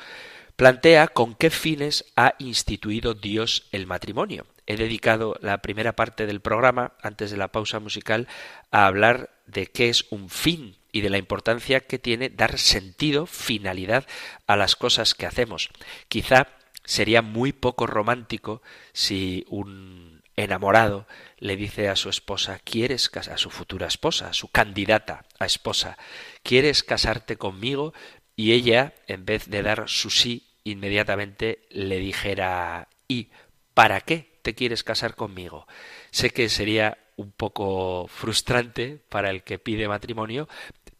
plantea 0.55 1.09
con 1.09 1.35
qué 1.35 1.51
fines 1.51 2.05
ha 2.15 2.33
instituido 2.39 3.13
Dios 3.13 3.67
el 3.71 3.85
matrimonio. 3.85 4.47
He 4.67 4.77
dedicado 4.77 5.37
la 5.41 5.59
primera 5.59 5.95
parte 5.95 6.25
del 6.25 6.41
programa, 6.41 6.93
antes 7.01 7.31
de 7.31 7.37
la 7.37 7.49
pausa 7.49 7.79
musical, 7.79 8.27
a 8.71 8.87
hablar 8.87 9.29
de 9.45 9.67
qué 9.67 9.89
es 9.89 10.05
un 10.09 10.29
fin 10.29 10.77
y 10.91 11.01
de 11.01 11.09
la 11.09 11.17
importancia 11.17 11.81
que 11.81 11.99
tiene 11.99 12.29
dar 12.29 12.57
sentido, 12.57 13.25
finalidad 13.25 14.07
a 14.47 14.55
las 14.55 14.75
cosas 14.75 15.13
que 15.13 15.25
hacemos. 15.25 15.69
Quizá 16.07 16.47
sería 16.83 17.21
muy 17.21 17.51
poco 17.51 17.85
romántico 17.85 18.61
si 18.93 19.45
un 19.49 20.23
enamorado 20.35 21.07
le 21.37 21.55
dice 21.55 21.89
a 21.89 21.95
su 21.95 22.09
esposa, 22.09 22.59
¿quieres 22.63 23.09
casar 23.09 23.35
a 23.35 23.37
su 23.37 23.49
futura 23.49 23.87
esposa, 23.87 24.29
a 24.29 24.33
su 24.33 24.49
candidata 24.49 25.25
a 25.39 25.45
esposa, 25.45 25.97
¿quieres 26.43 26.83
casarte 26.83 27.37
conmigo? 27.37 27.93
Y 28.35 28.51
ella, 28.51 28.93
en 29.07 29.25
vez 29.25 29.49
de 29.49 29.63
dar 29.63 29.87
su 29.87 30.09
sí, 30.09 30.47
inmediatamente 30.63 31.59
le 31.69 31.99
dijera, 31.99 32.89
¿y 33.07 33.29
para 33.73 34.01
qué 34.01 34.34
te 34.45 34.53
quieres 34.53 34.83
casar 34.83 35.15
conmigo? 35.15 35.67
Sé 36.11 36.29
que 36.29 36.49
sería 36.49 36.99
un 37.15 37.31
poco 37.31 38.07
frustrante 38.07 39.01
para 39.09 39.31
el 39.31 39.41
que 39.41 39.57
pide 39.57 39.87
matrimonio, 39.87 40.47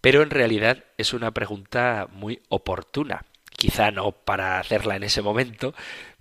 pero 0.02 0.24
en 0.24 0.32
realidad 0.32 0.84
es 0.98 1.14
una 1.14 1.30
pregunta 1.30 2.08
muy 2.12 2.42
oportuna. 2.50 3.24
Quizá 3.52 3.92
no 3.92 4.14
para 4.14 4.60
hacerla 4.60 4.96
en 4.96 5.04
ese 5.04 5.22
momento, 5.22 5.76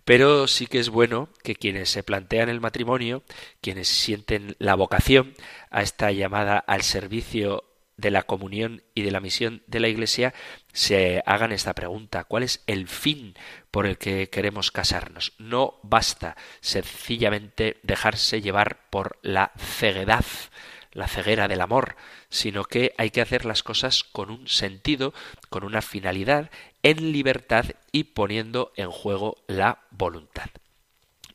pero 0.04 0.46
sí 0.46 0.66
que 0.66 0.78
es 0.78 0.90
bueno 0.90 1.30
que 1.42 1.56
quienes 1.56 1.88
se 1.88 2.02
plantean 2.02 2.50
el 2.50 2.60
matrimonio, 2.60 3.22
quienes 3.62 3.88
sienten 3.88 4.54
la 4.58 4.74
vocación 4.74 5.32
a 5.70 5.80
esta 5.80 6.12
llamada 6.12 6.58
al 6.58 6.82
servicio 6.82 7.64
de 7.96 8.10
la 8.10 8.24
comunión 8.24 8.82
y 8.94 9.00
de 9.00 9.12
la 9.12 9.20
misión 9.20 9.62
de 9.66 9.80
la 9.80 9.88
Iglesia, 9.88 10.34
se 10.74 11.22
hagan 11.24 11.52
esta 11.52 11.72
pregunta. 11.72 12.24
¿Cuál 12.24 12.42
es 12.42 12.62
el 12.66 12.88
fin 12.88 13.34
por 13.70 13.86
el 13.86 13.96
que 13.96 14.28
queremos 14.28 14.70
casarnos? 14.70 15.32
No 15.38 15.78
basta 15.82 16.36
sencillamente 16.60 17.78
dejarse 17.82 18.42
llevar 18.42 18.90
por 18.90 19.18
la 19.22 19.52
ceguedad, 19.56 20.24
la 20.92 21.08
ceguera 21.08 21.48
del 21.48 21.60
amor, 21.60 21.96
sino 22.28 22.64
que 22.64 22.92
hay 22.98 23.10
que 23.10 23.20
hacer 23.20 23.44
las 23.46 23.62
cosas 23.62 24.02
con 24.02 24.30
un 24.30 24.48
sentido, 24.48 25.14
con 25.48 25.64
una 25.64 25.80
finalidad, 25.80 26.50
en 26.82 27.12
libertad 27.12 27.66
y 27.92 28.04
poniendo 28.04 28.72
en 28.76 28.90
juego 28.90 29.36
la 29.46 29.78
voluntad. 29.90 30.50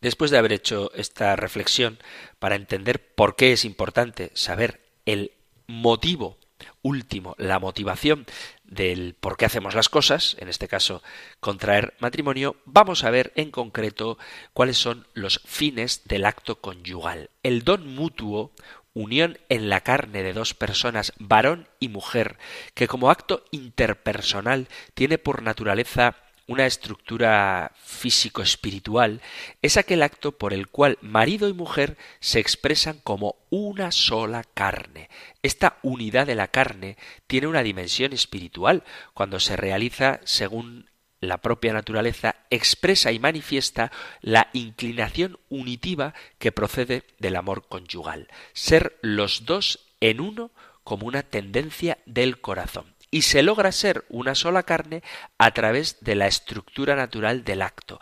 Después 0.01 0.31
de 0.31 0.37
haber 0.37 0.53
hecho 0.53 0.91
esta 0.95 1.35
reflexión 1.35 1.97
para 2.39 2.55
entender 2.55 3.13
por 3.15 3.35
qué 3.35 3.53
es 3.53 3.65
importante 3.65 4.31
saber 4.33 4.81
el 5.05 5.31
motivo 5.67 6.37
último, 6.81 7.35
la 7.37 7.59
motivación 7.59 8.25
del 8.69 9.15
por 9.19 9.37
qué 9.37 9.45
hacemos 9.45 9.75
las 9.75 9.89
cosas, 9.89 10.37
en 10.39 10.47
este 10.47 10.67
caso 10.67 11.01
contraer 11.39 11.95
matrimonio, 11.99 12.55
vamos 12.65 13.03
a 13.03 13.09
ver 13.09 13.33
en 13.35 13.51
concreto 13.51 14.17
cuáles 14.53 14.77
son 14.77 15.07
los 15.13 15.41
fines 15.45 16.03
del 16.05 16.25
acto 16.25 16.61
conyugal. 16.61 17.29
El 17.43 17.63
don 17.63 17.87
mutuo, 17.87 18.51
unión 18.93 19.37
en 19.49 19.69
la 19.69 19.81
carne 19.81 20.23
de 20.23 20.33
dos 20.33 20.53
personas, 20.53 21.13
varón 21.17 21.67
y 21.79 21.89
mujer, 21.89 22.37
que 22.73 22.87
como 22.87 23.09
acto 23.09 23.43
interpersonal 23.51 24.67
tiene 24.93 25.17
por 25.17 25.41
naturaleza 25.41 26.15
una 26.49 26.65
estructura 26.65 27.71
físico-espiritual, 27.77 29.21
es 29.61 29.77
aquel 29.77 30.01
acto 30.01 30.31
por 30.31 30.51
el 30.51 30.67
cual 30.67 30.97
marido 30.99 31.47
y 31.47 31.53
mujer 31.53 31.95
se 32.19 32.39
expresan 32.39 32.99
como 33.03 33.35
una 33.51 33.91
sola 33.91 34.43
carne. 34.43 35.11
Esta 35.43 35.77
unidad 35.83 36.25
de 36.25 36.33
la 36.33 36.47
carne 36.47 36.97
tiene 37.27 37.45
una 37.45 37.61
dimensión 37.61 38.13
espiritual 38.13 38.83
cuando 39.13 39.39
se 39.39 39.57
realiza 39.57 40.21
según 40.23 40.89
la 41.21 41.37
propia 41.37 41.71
naturaleza, 41.71 42.35
expresa 42.49 43.11
y 43.11 43.19
manifiesta 43.19 43.91
la 44.21 44.49
inclinación 44.53 45.37
unitiva 45.49 46.15
que 46.39 46.51
procede 46.51 47.03
del 47.19 47.35
amor 47.35 47.67
conyugal. 47.67 48.27
Ser 48.53 48.97
los 49.03 49.45
dos 49.45 49.85
en 49.99 50.19
uno 50.19 50.49
como 50.83 51.05
una 51.05 51.21
tendencia 51.21 51.99
del 52.07 52.41
corazón 52.41 52.95
y 53.11 53.23
se 53.23 53.43
logra 53.43 53.71
ser 53.71 54.05
una 54.09 54.35
sola 54.35 54.63
carne 54.63 55.03
a 55.37 55.51
través 55.51 55.97
de 56.01 56.15
la 56.15 56.27
estructura 56.27 56.95
natural 56.95 57.43
del 57.43 57.61
acto, 57.61 57.99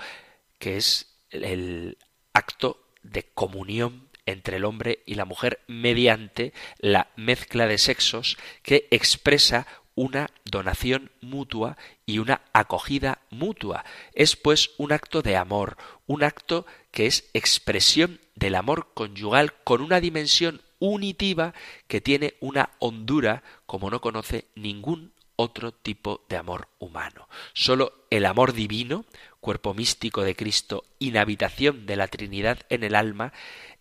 que 0.60 0.78
es 0.78 1.18
el 1.30 1.98
acto 2.34 2.84
de 3.04 3.24
comunión 3.24 4.10
entre 4.26 4.58
el 4.58 4.66
hombre 4.66 5.04
y 5.06 5.16
la 5.16 5.26
mujer 5.26 5.62
mediante 5.68 6.54
la 6.80 7.08
mezcla 7.16 7.66
de 7.68 7.78
sexos 7.78 8.38
que 8.62 8.88
expresa 8.92 9.66
una 9.96 10.30
donación 10.46 11.12
mutua 11.22 11.76
y 12.06 12.20
una 12.20 12.42
acogida 12.54 13.22
mutua. 13.32 13.84
Es 14.14 14.36
pues 14.36 14.72
un 14.78 14.92
acto 14.92 15.24
de 15.24 15.36
amor, 15.36 15.78
un 16.06 16.24
acto 16.24 16.68
que 16.92 17.08
es 17.08 17.30
expresión 17.34 18.20
del 18.36 18.56
amor 18.56 18.90
conyugal 18.94 19.54
con 19.64 19.82
una 19.82 20.00
dimensión 20.00 20.62
unitiva 20.80 21.54
que 21.88 22.02
tiene 22.02 22.36
una 22.40 22.72
hondura 22.80 23.44
como 23.66 23.90
no 23.90 24.02
conoce 24.02 24.46
ningún 24.56 25.12
otro 25.36 25.72
tipo 25.72 26.26
de 26.30 26.36
amor 26.36 26.68
humano. 26.80 27.30
Solo 27.54 27.94
el 28.10 28.26
amor 28.26 28.54
divino, 28.54 29.06
cuerpo 29.40 29.74
místico 29.74 30.24
de 30.24 30.36
Cristo, 30.36 30.84
inhabitación 31.00 31.86
de 31.86 31.96
la 31.96 32.08
Trinidad 32.08 32.60
en 32.70 32.84
el 32.84 32.96
alma, 32.96 33.32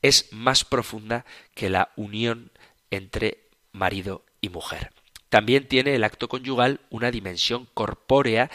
es 0.03 0.33
más 0.33 0.65
profunda 0.65 1.25
que 1.55 1.71
la 1.71 1.91
unión 1.97 2.53
entre 2.91 3.49
marido 3.73 4.25
y 4.41 4.51
mujer. 4.51 4.93
También 5.29 5.67
tiene 5.67 5.95
el 5.95 6.05
acto 6.05 6.29
conyugal 6.29 6.81
una 6.91 7.11
dimensión 7.11 7.67
corpórea 7.75 8.51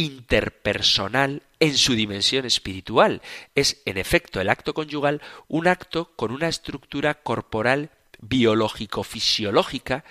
interpersonal 0.00 1.42
en 1.58 1.76
su 1.76 1.94
dimensión 1.94 2.46
espiritual. 2.46 3.20
Es, 3.54 3.82
en 3.84 3.98
efecto, 3.98 4.40
el 4.40 4.48
acto 4.48 4.72
conyugal 4.72 5.20
un 5.46 5.68
acto 5.68 6.12
con 6.16 6.32
una 6.32 6.48
estructura 6.48 7.14
corporal 7.14 7.90
biológico-fisiológica 8.20 10.04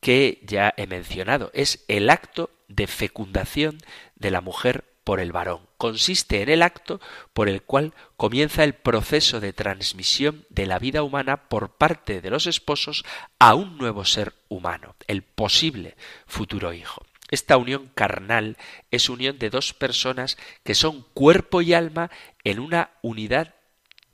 que 0.00 0.40
ya 0.42 0.74
he 0.76 0.86
mencionado. 0.86 1.50
Es 1.54 1.84
el 1.88 2.10
acto 2.10 2.50
de 2.68 2.86
fecundación 2.86 3.78
de 4.14 4.30
la 4.30 4.42
mujer 4.42 4.84
por 5.04 5.20
el 5.20 5.32
varón. 5.32 5.66
Consiste 5.78 6.42
en 6.42 6.50
el 6.50 6.62
acto 6.62 7.00
por 7.32 7.48
el 7.48 7.62
cual 7.62 7.94
comienza 8.18 8.62
el 8.62 8.74
proceso 8.74 9.40
de 9.40 9.54
transmisión 9.54 10.44
de 10.50 10.66
la 10.66 10.78
vida 10.78 11.02
humana 11.02 11.48
por 11.48 11.76
parte 11.76 12.20
de 12.20 12.28
los 12.28 12.46
esposos 12.46 13.04
a 13.38 13.54
un 13.54 13.78
nuevo 13.78 14.04
ser 14.04 14.34
humano, 14.48 14.96
el 15.06 15.22
posible 15.22 15.96
futuro 16.26 16.74
hijo. 16.74 17.02
Esta 17.30 17.56
unión 17.56 17.90
carnal 17.94 18.56
es 18.90 19.08
unión 19.08 19.38
de 19.38 19.50
dos 19.50 19.72
personas 19.72 20.36
que 20.64 20.74
son 20.74 21.06
cuerpo 21.14 21.62
y 21.62 21.74
alma 21.74 22.10
en 22.44 22.58
una 22.58 22.90
unidad 23.02 23.54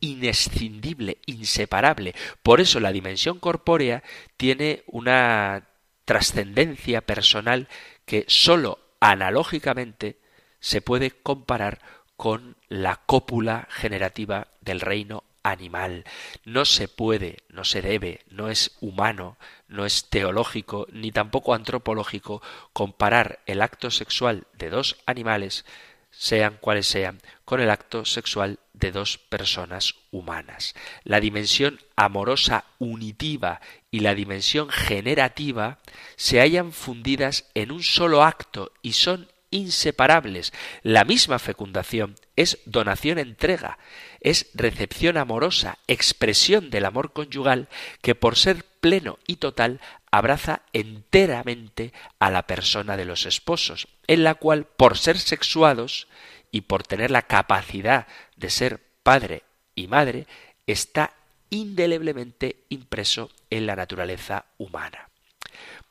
inescindible, 0.01 1.19
inseparable. 1.27 2.15
Por 2.43 2.61
eso 2.61 2.81
la 2.81 2.93
dimensión 2.93 3.39
corpórea 3.39 4.03
tiene 4.37 4.85
una 4.87 5.69
trascendencia 6.05 7.01
personal 7.01 7.69
que 8.05 8.25
sólo 8.29 8.79
analógicamente 9.01 10.19
se 10.61 10.81
puede 10.81 11.11
comparar 11.11 11.81
con 12.17 12.57
la 12.69 13.03
cópula 13.07 13.69
generativa 13.71 14.49
del 14.61 14.81
reino 14.81 15.25
animal. 15.51 16.05
No 16.45 16.65
se 16.65 16.89
puede, 16.89 17.39
no 17.49 17.65
se 17.65 17.83
debe, 17.83 18.21
no 18.31 18.49
es 18.49 18.77
humano, 18.81 19.37
no 19.69 19.87
es 19.87 20.09
teológico, 20.09 20.87
ni 20.93 21.13
tampoco 21.13 21.55
antropológico 21.55 22.43
comparar 22.73 23.41
el 23.47 23.63
acto 23.63 23.91
sexual 23.91 24.47
de 24.55 24.71
dos 24.71 24.97
animales 25.07 25.65
sean 26.11 26.57
cuales 26.61 26.87
sean, 26.87 27.21
con 27.45 27.61
el 27.61 27.69
acto 27.69 28.05
sexual 28.07 28.59
de 28.73 28.91
dos 28.91 29.19
personas 29.19 29.95
humanas. 30.11 30.75
La 31.05 31.21
dimensión 31.21 31.79
amorosa 31.95 32.65
unitiva 32.79 33.61
y 33.91 34.01
la 34.01 34.15
dimensión 34.15 34.71
generativa 34.71 35.79
se 36.17 36.41
hallan 36.41 36.73
fundidas 36.73 37.51
en 37.55 37.71
un 37.71 37.83
solo 37.83 38.23
acto 38.23 38.73
y 38.83 38.93
son 38.93 39.29
inseparables. 39.51 40.53
La 40.83 41.05
misma 41.05 41.39
fecundación 41.39 42.17
es 42.37 42.59
donación-entrega, 42.65 43.79
es 44.21 44.51
recepción 44.55 45.17
amorosa, 45.17 45.79
expresión 45.87 46.71
del 46.71 46.85
amor 46.85 47.13
conyugal 47.13 47.69
que 48.03 48.15
por 48.15 48.37
ser 48.37 48.65
pleno 48.81 49.19
y 49.27 49.37
total 49.37 49.81
abraza 50.11 50.63
enteramente 50.73 51.93
a 52.19 52.31
la 52.31 52.47
persona 52.47 52.97
de 52.97 53.05
los 53.05 53.27
esposos, 53.27 53.89
en 54.07 54.25
la 54.25 54.35
cual, 54.35 54.67
por 54.67 54.99
ser 54.99 55.19
sexuados 55.19 56.09
y 56.51 56.63
por 56.63 56.83
tener 56.83 57.11
la 57.11 57.23
capacidad 57.23 58.07
de 58.37 58.51
ser 58.51 58.81
padre 59.03 59.43
y 59.75 59.89
madre, 59.89 60.27
está 60.67 61.15
indeleblemente 61.51 62.65
impreso 62.69 63.31
en 63.51 63.67
la 63.67 63.77
naturaleza 63.77 64.47
humana. 64.59 65.11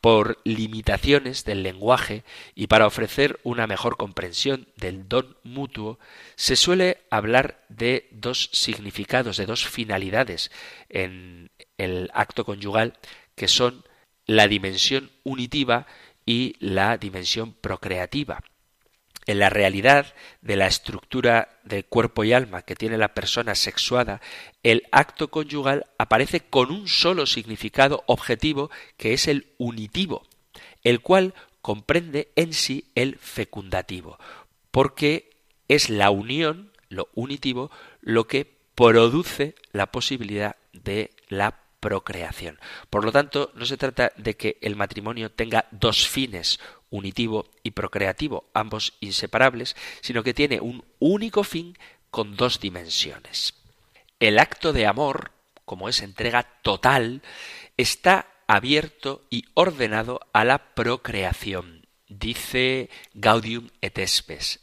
Por 0.05 0.37
limitaciones 0.43 1.45
del 1.45 1.63
lenguaje 1.63 2.23
y 2.53 2.67
para 2.67 2.85
ofrecer 2.85 3.39
una 3.41 3.65
mejor 3.65 3.97
comprensión 3.97 4.67
del 4.75 5.09
don 5.09 5.35
mutuo, 5.41 5.97
se 6.35 6.55
suele 6.55 6.99
hablar 7.09 7.65
de 7.69 8.07
dos 8.11 8.51
significados, 8.53 9.37
de 9.37 9.47
dos 9.47 9.65
finalidades 9.65 10.51
en 10.89 11.49
el 11.79 12.11
acto 12.13 12.45
conyugal, 12.45 12.99
que 13.33 13.47
son 13.47 13.83
la 14.27 14.47
dimensión 14.47 15.09
unitiva 15.23 15.87
y 16.23 16.55
la 16.59 16.99
dimensión 16.99 17.53
procreativa. 17.53 18.43
En 19.27 19.39
la 19.39 19.49
realidad 19.49 20.13
de 20.41 20.55
la 20.55 20.67
estructura 20.67 21.57
de 21.63 21.83
cuerpo 21.83 22.23
y 22.23 22.33
alma 22.33 22.61
que 22.61 22.75
tiene 22.75 22.97
la 22.97 23.13
persona 23.13 23.55
sexuada, 23.55 24.21
el 24.61 24.83
acto 24.91 25.29
conyugal 25.29 25.87
aparece 25.97 26.41
con 26.41 26.71
un 26.71 26.87
solo 26.87 27.25
significado 27.25 28.03
objetivo 28.05 28.69
que 28.97 29.13
es 29.13 29.27
el 29.27 29.47
unitivo, 29.57 30.23
el 30.83 31.01
cual 31.01 31.33
comprende 31.61 32.31
en 32.35 32.53
sí 32.53 32.91
el 32.93 33.17
fecundativo, 33.17 34.19
porque 34.69 35.31
es 35.67 35.89
la 35.89 36.11
unión, 36.11 36.71
lo 36.89 37.09
unitivo, 37.15 37.71
lo 38.01 38.27
que 38.27 38.45
produce 38.75 39.55
la 39.71 39.91
posibilidad 39.91 40.57
de 40.73 41.11
la 41.27 41.59
procreación. 41.79 42.59
Por 42.89 43.05
lo 43.05 43.11
tanto, 43.11 43.51
no 43.55 43.65
se 43.65 43.77
trata 43.77 44.11
de 44.17 44.35
que 44.35 44.57
el 44.61 44.75
matrimonio 44.75 45.31
tenga 45.31 45.67
dos 45.71 46.07
fines, 46.07 46.59
unitivo 46.95 47.49
y 47.63 47.71
procreativo, 47.71 48.49
ambos 48.53 48.93
inseparables, 48.99 49.75
sino 50.01 50.23
que 50.23 50.33
tiene 50.33 50.59
un 50.59 50.83
único 50.99 51.43
fin 51.43 51.77
con 52.09 52.35
dos 52.35 52.59
dimensiones. 52.59 53.55
El 54.19 54.39
acto 54.39 54.73
de 54.73 54.87
amor, 54.87 55.31
como 55.65 55.89
es 55.89 56.01
entrega 56.01 56.43
total, 56.61 57.21
está 57.77 58.27
abierto 58.47 59.25
y 59.29 59.45
ordenado 59.53 60.21
a 60.33 60.45
la 60.45 60.73
procreación. 60.75 61.87
Dice 62.07 62.89
Gaudium 63.13 63.69
et 63.81 63.99
Spes, 64.07 64.61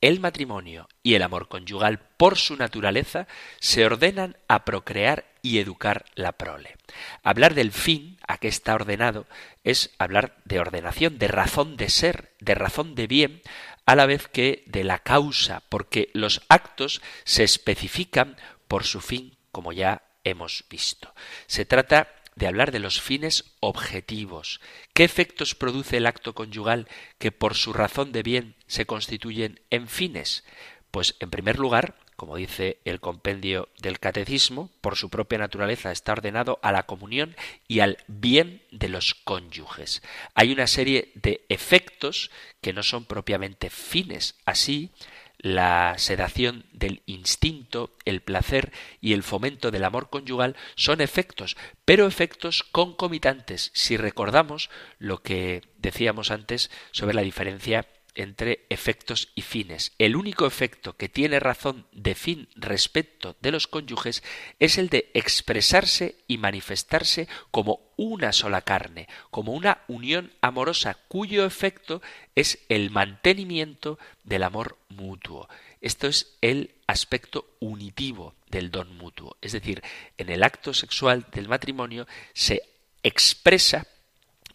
el 0.00 0.20
matrimonio 0.20 0.88
y 1.02 1.14
el 1.14 1.22
amor 1.22 1.48
conyugal 1.48 1.98
por 2.16 2.36
su 2.36 2.56
naturaleza 2.56 3.26
se 3.60 3.84
ordenan 3.84 4.36
a 4.46 4.64
procrear 4.64 5.24
y 5.46 5.60
educar 5.60 6.06
la 6.16 6.32
prole. 6.32 6.76
Hablar 7.22 7.54
del 7.54 7.70
fin, 7.70 8.18
a 8.26 8.38
que 8.38 8.48
está 8.48 8.74
ordenado, 8.74 9.26
es 9.62 9.94
hablar 9.98 10.36
de 10.44 10.58
ordenación, 10.58 11.18
de 11.18 11.28
razón 11.28 11.76
de 11.76 11.88
ser, 11.88 12.32
de 12.40 12.56
razón 12.56 12.96
de 12.96 13.06
bien, 13.06 13.42
a 13.84 13.94
la 13.94 14.06
vez 14.06 14.26
que 14.26 14.64
de 14.66 14.82
la 14.82 14.98
causa, 14.98 15.62
porque 15.68 16.10
los 16.14 16.42
actos 16.48 17.00
se 17.22 17.44
especifican 17.44 18.36
por 18.66 18.82
su 18.82 19.00
fin, 19.00 19.36
como 19.52 19.72
ya 19.72 20.02
hemos 20.24 20.64
visto. 20.68 21.14
Se 21.46 21.64
trata 21.64 22.08
de 22.34 22.48
hablar 22.48 22.72
de 22.72 22.80
los 22.80 23.00
fines 23.00 23.52
objetivos. 23.60 24.60
¿Qué 24.94 25.04
efectos 25.04 25.54
produce 25.54 25.98
el 25.98 26.06
acto 26.06 26.34
conyugal 26.34 26.88
que 27.18 27.30
por 27.30 27.54
su 27.54 27.72
razón 27.72 28.10
de 28.10 28.24
bien 28.24 28.56
se 28.66 28.84
constituyen 28.84 29.60
en 29.70 29.86
fines? 29.86 30.44
Pues 30.90 31.14
en 31.20 31.30
primer 31.30 31.58
lugar, 31.60 31.94
como 32.16 32.36
dice 32.36 32.78
el 32.84 33.00
compendio 33.00 33.68
del 33.80 34.00
catecismo, 34.00 34.70
por 34.80 34.96
su 34.96 35.10
propia 35.10 35.38
naturaleza 35.38 35.92
está 35.92 36.12
ordenado 36.12 36.58
a 36.62 36.72
la 36.72 36.84
comunión 36.84 37.36
y 37.68 37.80
al 37.80 37.98
bien 38.08 38.62
de 38.70 38.88
los 38.88 39.14
cónyuges. 39.14 40.02
Hay 40.34 40.52
una 40.52 40.66
serie 40.66 41.12
de 41.14 41.44
efectos 41.48 42.30
que 42.60 42.72
no 42.72 42.82
son 42.82 43.04
propiamente 43.04 43.70
fines. 43.70 44.36
Así, 44.44 44.90
la 45.38 45.94
sedación 45.98 46.64
del 46.72 47.02
instinto, 47.06 47.94
el 48.04 48.22
placer 48.22 48.72
y 49.00 49.12
el 49.12 49.22
fomento 49.22 49.70
del 49.70 49.84
amor 49.84 50.08
conyugal 50.08 50.56
son 50.74 51.00
efectos, 51.00 51.56
pero 51.84 52.06
efectos 52.06 52.62
concomitantes, 52.62 53.70
si 53.74 53.96
recordamos 53.96 54.70
lo 54.98 55.22
que 55.22 55.62
decíamos 55.78 56.30
antes 56.30 56.70
sobre 56.90 57.14
la 57.14 57.22
diferencia 57.22 57.86
entre 58.16 58.66
efectos 58.70 59.28
y 59.34 59.42
fines. 59.42 59.92
El 59.98 60.16
único 60.16 60.46
efecto 60.46 60.96
que 60.96 61.08
tiene 61.08 61.38
razón 61.38 61.86
de 61.92 62.14
fin 62.14 62.48
respecto 62.56 63.36
de 63.40 63.52
los 63.52 63.66
cónyuges 63.66 64.22
es 64.58 64.78
el 64.78 64.88
de 64.88 65.10
expresarse 65.14 66.16
y 66.26 66.38
manifestarse 66.38 67.28
como 67.50 67.92
una 67.96 68.32
sola 68.32 68.62
carne, 68.62 69.08
como 69.30 69.52
una 69.52 69.82
unión 69.86 70.32
amorosa 70.40 70.98
cuyo 71.08 71.44
efecto 71.44 72.02
es 72.34 72.58
el 72.68 72.90
mantenimiento 72.90 73.98
del 74.24 74.42
amor 74.42 74.78
mutuo. 74.88 75.48
Esto 75.80 76.06
es 76.08 76.36
el 76.40 76.74
aspecto 76.86 77.56
unitivo 77.60 78.34
del 78.50 78.70
don 78.70 78.96
mutuo. 78.96 79.36
Es 79.40 79.52
decir, 79.52 79.82
en 80.18 80.30
el 80.30 80.42
acto 80.42 80.74
sexual 80.74 81.26
del 81.32 81.48
matrimonio 81.48 82.06
se 82.32 82.62
expresa 83.02 83.86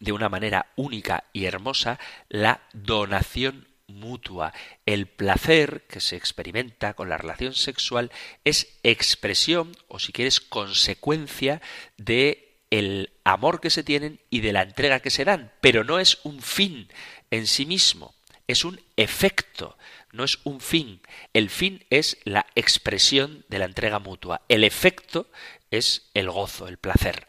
de 0.02 0.12
una 0.12 0.28
manera 0.28 0.66
única 0.76 1.24
y 1.32 1.46
hermosa 1.46 1.98
la 2.28 2.62
donación 2.74 3.68
mutua. 3.88 4.52
El 4.86 5.08
placer 5.08 5.86
que 5.88 6.02
se 6.02 6.18
experimenta 6.18 6.94
con 6.96 7.08
la 7.08 7.18
relación 7.18 7.54
sexual 7.54 8.12
es 8.44 8.80
expresión 8.84 9.72
o 9.88 10.00
si 10.00 10.12
quieres 10.12 10.42
consecuencia 10.42 11.62
de 11.98 12.58
el 12.72 13.12
amor 13.24 13.62
que 13.62 13.70
se 13.70 13.84
tienen 13.84 14.20
y 14.30 14.40
de 14.42 14.54
la 14.54 14.64
entrega 14.64 15.02
que 15.02 15.10
se 15.10 15.26
dan, 15.26 15.52
pero 15.62 15.84
no 15.84 16.00
es 16.00 16.20
un 16.24 16.42
fin 16.42 16.88
en 17.30 17.46
sí 17.46 17.66
mismo, 17.66 18.16
es 18.48 18.66
un 18.66 18.82
efecto, 18.96 19.78
no 20.14 20.24
es 20.24 20.40
un 20.46 20.62
fin. 20.62 21.02
El 21.34 21.50
fin 21.50 21.86
es 21.90 22.18
la 22.24 22.48
expresión 22.56 23.46
de 23.50 23.60
la 23.60 23.66
entrega 23.66 24.00
mutua, 24.00 24.42
el 24.48 24.64
efecto 24.64 25.30
es 25.70 26.10
el 26.14 26.30
gozo, 26.30 26.68
el 26.68 26.78
placer. 26.78 27.28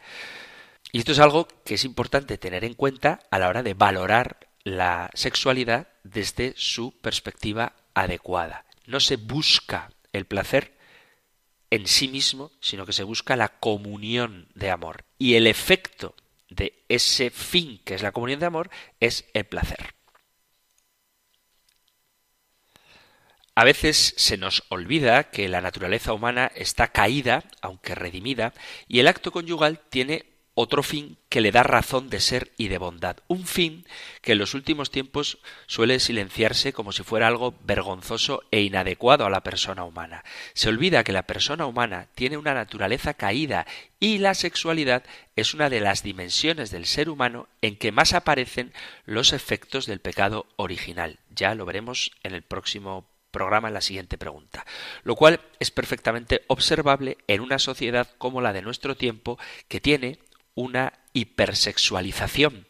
Y 0.93 0.99
esto 0.99 1.11
es 1.11 1.19
algo 1.19 1.47
que 1.65 1.73
es 1.73 1.85
importante 1.85 2.37
tener 2.37 2.63
en 2.63 2.75
cuenta 2.75 3.19
a 3.31 3.39
la 3.39 3.49
hora 3.49 3.63
de 3.63 3.73
valorar 3.73 4.47
la 4.63 5.09
sexualidad 5.15 5.87
desde 6.03 6.53
su 6.55 6.91
perspectiva 7.01 7.73
adecuada. 7.95 8.65
No 8.85 8.99
se 8.99 9.15
busca 9.15 9.89
el 10.13 10.25
placer 10.25 10.77
en 11.71 11.87
sí 11.87 12.07
mismo, 12.07 12.51
sino 12.61 12.85
que 12.85 12.93
se 12.93 13.01
busca 13.01 13.35
la 13.35 13.49
comunión 13.49 14.47
de 14.53 14.69
amor. 14.69 15.03
Y 15.17 15.33
el 15.33 15.47
efecto 15.47 16.13
de 16.49 16.85
ese 16.87 17.31
fin 17.31 17.81
que 17.83 17.95
es 17.95 18.03
la 18.03 18.11
comunión 18.11 18.39
de 18.39 18.45
amor 18.45 18.69
es 18.99 19.25
el 19.33 19.45
placer. 19.45 19.95
A 23.55 23.63
veces 23.63 24.13
se 24.17 24.37
nos 24.37 24.63
olvida 24.69 25.31
que 25.31 25.49
la 25.49 25.61
naturaleza 25.61 26.13
humana 26.13 26.51
está 26.53 26.89
caída, 26.89 27.43
aunque 27.61 27.95
redimida, 27.95 28.53
y 28.87 28.99
el 28.99 29.07
acto 29.07 29.31
conyugal 29.31 29.79
tiene 29.89 30.32
otro 30.55 30.83
fin 30.83 31.17
que 31.29 31.41
le 31.41 31.51
da 31.51 31.63
razón 31.63 32.09
de 32.09 32.19
ser 32.19 32.51
y 32.57 32.67
de 32.67 32.77
bondad. 32.77 33.17
Un 33.27 33.45
fin 33.45 33.85
que 34.21 34.33
en 34.33 34.37
los 34.37 34.53
últimos 34.53 34.91
tiempos 34.91 35.39
suele 35.65 35.99
silenciarse 35.99 36.73
como 36.73 36.91
si 36.91 37.03
fuera 37.03 37.27
algo 37.27 37.55
vergonzoso 37.63 38.43
e 38.51 38.61
inadecuado 38.61 39.25
a 39.25 39.29
la 39.29 39.41
persona 39.41 39.83
humana. 39.83 40.23
Se 40.53 40.69
olvida 40.69 41.03
que 41.03 41.11
la 41.11 41.23
persona 41.23 41.65
humana 41.65 42.07
tiene 42.13 42.37
una 42.37 42.53
naturaleza 42.53 43.15
caída 43.15 43.65
y 43.99 44.19
la 44.19 44.35
sexualidad 44.35 45.03
es 45.35 45.53
una 45.53 45.69
de 45.69 45.79
las 45.79 46.03
dimensiones 46.03 46.69
del 46.69 46.85
ser 46.85 47.09
humano 47.09 47.47
en 47.61 47.75
que 47.75 47.91
más 47.91 48.13
aparecen 48.13 48.73
los 49.05 49.33
efectos 49.33 49.85
del 49.85 49.99
pecado 49.99 50.45
original. 50.55 51.19
Ya 51.29 51.55
lo 51.55 51.65
veremos 51.65 52.11
en 52.21 52.33
el 52.33 52.43
próximo 52.43 53.07
programa 53.33 53.71
la 53.71 53.81
siguiente 53.81 54.19
pregunta, 54.19 54.63
lo 55.03 55.15
cual 55.15 55.41
es 55.59 55.71
perfectamente 55.71 56.43
observable 56.47 57.17
en 57.27 57.41
una 57.41 57.57
sociedad 57.57 58.07
como 58.19 58.41
la 58.41 58.53
de 58.53 58.61
nuestro 58.61 58.95
tiempo 58.95 59.39
que 59.67 59.81
tiene 59.81 60.19
una 60.55 60.93
hipersexualización. 61.13 62.67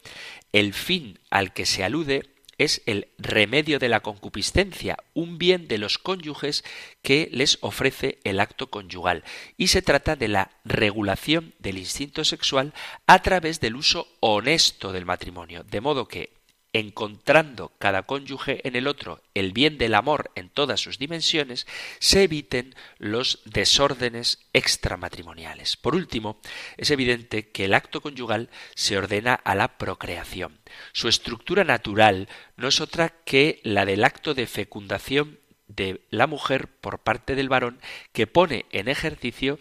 El 0.52 0.74
fin 0.74 1.18
al 1.30 1.52
que 1.52 1.66
se 1.66 1.84
alude 1.84 2.34
es 2.58 2.82
el 2.86 3.08
remedio 3.18 3.78
de 3.78 3.88
la 3.88 4.00
concupiscencia, 4.00 4.96
un 5.12 5.38
bien 5.38 5.66
de 5.66 5.78
los 5.78 5.98
cónyuges 5.98 6.64
que 7.02 7.28
les 7.32 7.58
ofrece 7.60 8.20
el 8.24 8.40
acto 8.40 8.70
conyugal, 8.70 9.24
y 9.56 9.68
se 9.68 9.82
trata 9.82 10.16
de 10.16 10.28
la 10.28 10.50
regulación 10.64 11.54
del 11.58 11.78
instinto 11.78 12.24
sexual 12.24 12.72
a 13.06 13.22
través 13.22 13.60
del 13.60 13.76
uso 13.76 14.08
honesto 14.20 14.92
del 14.92 15.04
matrimonio, 15.04 15.64
de 15.64 15.80
modo 15.80 16.06
que 16.06 16.43
encontrando 16.74 17.72
cada 17.78 18.02
cónyuge 18.02 18.66
en 18.66 18.74
el 18.74 18.88
otro 18.88 19.22
el 19.32 19.52
bien 19.52 19.78
del 19.78 19.94
amor 19.94 20.32
en 20.34 20.50
todas 20.50 20.80
sus 20.80 20.98
dimensiones, 20.98 21.68
se 22.00 22.24
eviten 22.24 22.74
los 22.98 23.40
desórdenes 23.44 24.40
extramatrimoniales. 24.52 25.76
Por 25.76 25.94
último, 25.94 26.40
es 26.76 26.90
evidente 26.90 27.48
que 27.50 27.66
el 27.66 27.74
acto 27.74 28.00
conyugal 28.00 28.50
se 28.74 28.98
ordena 28.98 29.34
a 29.34 29.54
la 29.54 29.78
procreación. 29.78 30.58
Su 30.92 31.08
estructura 31.08 31.62
natural 31.62 32.28
no 32.56 32.66
es 32.66 32.80
otra 32.80 33.08
que 33.24 33.60
la 33.62 33.86
del 33.86 34.02
acto 34.02 34.34
de 34.34 34.48
fecundación 34.48 35.38
de 35.68 36.04
la 36.10 36.26
mujer 36.26 36.66
por 36.66 36.98
parte 36.98 37.36
del 37.36 37.48
varón 37.48 37.80
que 38.12 38.26
pone 38.26 38.66
en 38.72 38.88
ejercicio 38.88 39.60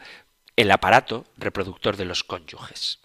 el 0.56 0.72
aparato 0.72 1.26
reproductor 1.38 1.96
de 1.96 2.06
los 2.06 2.24
cónyuges. 2.24 3.00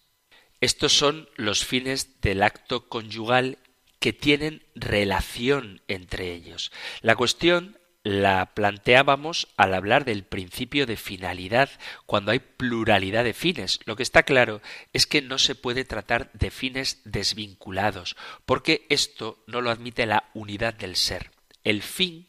Estos 0.61 0.93
son 0.93 1.29
los 1.37 1.65
fines 1.65 2.21
del 2.23 2.43
acto 2.43 2.89
conyugal 2.89 3.59
que 3.99 4.13
tienen 4.13 4.65
relación 4.75 5.83
entre 5.89 6.33
ellos. 6.33 6.73
La 7.01 7.17
cuestión 7.17 7.79
la 8.05 8.55
planteábamos 8.55 9.49
al 9.57 9.75
hablar 9.75 10.05
del 10.05 10.25
principio 10.25 10.87
de 10.87 10.97
finalidad 10.97 11.69
cuando 12.07 12.31
hay 12.31 12.39
pluralidad 12.39 13.25
de 13.25 13.35
fines. 13.35 13.81
Lo 13.85 13.97
que 13.97 14.03
está 14.03 14.23
claro 14.23 14.63
es 14.93 15.07
que 15.07 15.21
no 15.21 15.39
se 15.39 15.55
puede 15.55 15.85
tratar 15.85 16.31
de 16.33 16.51
fines 16.51 17.01
desvinculados, 17.05 18.17
porque 18.47 18.87
esto 18.89 19.43
no 19.47 19.61
lo 19.61 19.71
admite 19.71 20.07
la 20.07 20.31
unidad 20.33 20.75
del 20.75 20.97
ser. 20.97 21.33
El 21.65 21.83
fin 21.83 22.27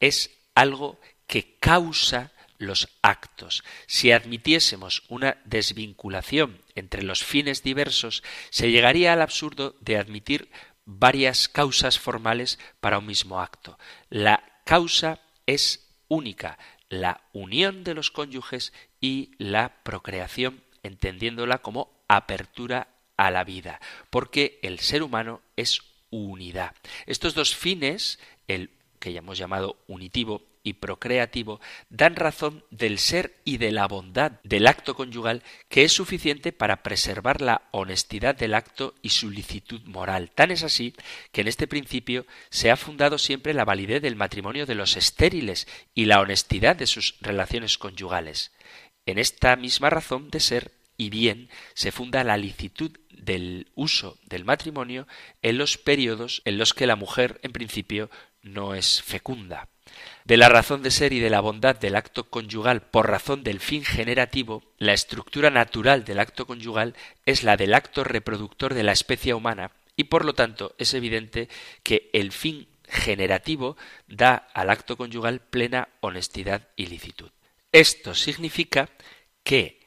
es 0.00 0.30
algo 0.54 1.00
que 1.26 1.56
causa 1.58 2.32
los 2.58 2.88
actos. 3.02 3.62
Si 3.86 4.12
admitiésemos 4.12 5.04
una 5.08 5.38
desvinculación 5.44 6.60
entre 6.74 7.02
los 7.02 7.24
fines 7.24 7.62
diversos, 7.62 8.22
se 8.50 8.70
llegaría 8.70 9.12
al 9.12 9.22
absurdo 9.22 9.76
de 9.80 9.96
admitir 9.96 10.48
varias 10.88 11.50
causas 11.50 11.98
formales 11.98 12.58
para 12.80 12.98
un 12.98 13.06
mismo 13.06 13.40
acto. 13.40 13.78
La 14.08 14.42
causa 14.64 15.20
es 15.46 15.94
única, 16.08 16.58
la 16.88 17.20
unión 17.34 17.84
de 17.84 17.92
los 17.92 18.10
cónyuges 18.10 18.72
y 18.98 19.32
la 19.36 19.82
procreación, 19.82 20.64
entendiéndola 20.82 21.58
como 21.58 21.92
apertura 22.08 22.88
a 23.18 23.30
la 23.30 23.44
vida, 23.44 23.80
porque 24.08 24.58
el 24.62 24.78
ser 24.78 25.02
humano 25.02 25.42
es 25.56 25.82
unidad. 26.08 26.74
Estos 27.04 27.34
dos 27.34 27.54
fines, 27.54 28.18
el 28.46 28.70
que 28.98 29.12
ya 29.12 29.18
hemos 29.18 29.36
llamado 29.36 29.76
unitivo 29.88 30.42
y 30.62 30.74
procreativo 30.74 31.60
dan 31.88 32.16
razón 32.16 32.64
del 32.70 32.98
ser 32.98 33.36
y 33.44 33.58
de 33.58 33.72
la 33.72 33.86
bondad 33.86 34.32
del 34.42 34.66
acto 34.66 34.94
conyugal 34.94 35.42
que 35.68 35.84
es 35.84 35.92
suficiente 35.92 36.52
para 36.52 36.82
preservar 36.82 37.40
la 37.40 37.68
honestidad 37.70 38.34
del 38.34 38.54
acto 38.54 38.94
y 39.02 39.10
su 39.10 39.30
licitud 39.30 39.82
moral. 39.84 40.30
Tan 40.34 40.50
es 40.50 40.62
así 40.62 40.94
que 41.32 41.40
en 41.40 41.48
este 41.48 41.66
principio 41.66 42.26
se 42.50 42.70
ha 42.70 42.76
fundado 42.76 43.18
siempre 43.18 43.54
la 43.54 43.64
validez 43.64 44.02
del 44.02 44.16
matrimonio 44.16 44.66
de 44.66 44.74
los 44.74 44.96
estériles 44.96 45.66
y 45.94 46.06
la 46.06 46.20
honestidad 46.20 46.76
de 46.76 46.86
sus 46.86 47.16
relaciones 47.20 47.78
conyugales. 47.78 48.52
En 49.06 49.18
esta 49.18 49.56
misma 49.56 49.90
razón 49.90 50.30
de 50.30 50.40
ser 50.40 50.72
y 50.98 51.10
bien 51.10 51.48
se 51.74 51.92
funda 51.92 52.24
la 52.24 52.36
licitud 52.36 52.90
del 53.10 53.70
uso 53.74 54.18
del 54.26 54.44
matrimonio 54.44 55.06
en 55.42 55.56
los 55.56 55.78
periodos 55.78 56.42
en 56.44 56.58
los 56.58 56.74
que 56.74 56.86
la 56.86 56.96
mujer 56.96 57.40
en 57.42 57.52
principio 57.52 58.10
no 58.42 58.74
es 58.74 59.02
fecunda 59.02 59.68
de 60.24 60.36
la 60.36 60.48
razón 60.48 60.82
de 60.82 60.90
ser 60.90 61.12
y 61.12 61.20
de 61.20 61.30
la 61.30 61.40
bondad 61.40 61.76
del 61.76 61.96
acto 61.96 62.24
conyugal 62.24 62.82
por 62.82 63.08
razón 63.08 63.42
del 63.44 63.60
fin 63.60 63.84
generativo, 63.84 64.62
la 64.78 64.92
estructura 64.92 65.50
natural 65.50 66.04
del 66.04 66.20
acto 66.20 66.46
conyugal 66.46 66.94
es 67.26 67.42
la 67.42 67.56
del 67.56 67.74
acto 67.74 68.04
reproductor 68.04 68.74
de 68.74 68.82
la 68.82 68.92
especie 68.92 69.34
humana 69.34 69.72
y 69.96 70.04
por 70.04 70.24
lo 70.24 70.34
tanto 70.34 70.74
es 70.78 70.94
evidente 70.94 71.48
que 71.82 72.10
el 72.12 72.32
fin 72.32 72.68
generativo 72.88 73.76
da 74.06 74.34
al 74.54 74.70
acto 74.70 74.96
conyugal 74.96 75.40
plena 75.40 75.88
honestidad 76.00 76.68
y 76.76 76.86
licitud. 76.86 77.30
Esto 77.72 78.14
significa 78.14 78.88
que 79.42 79.80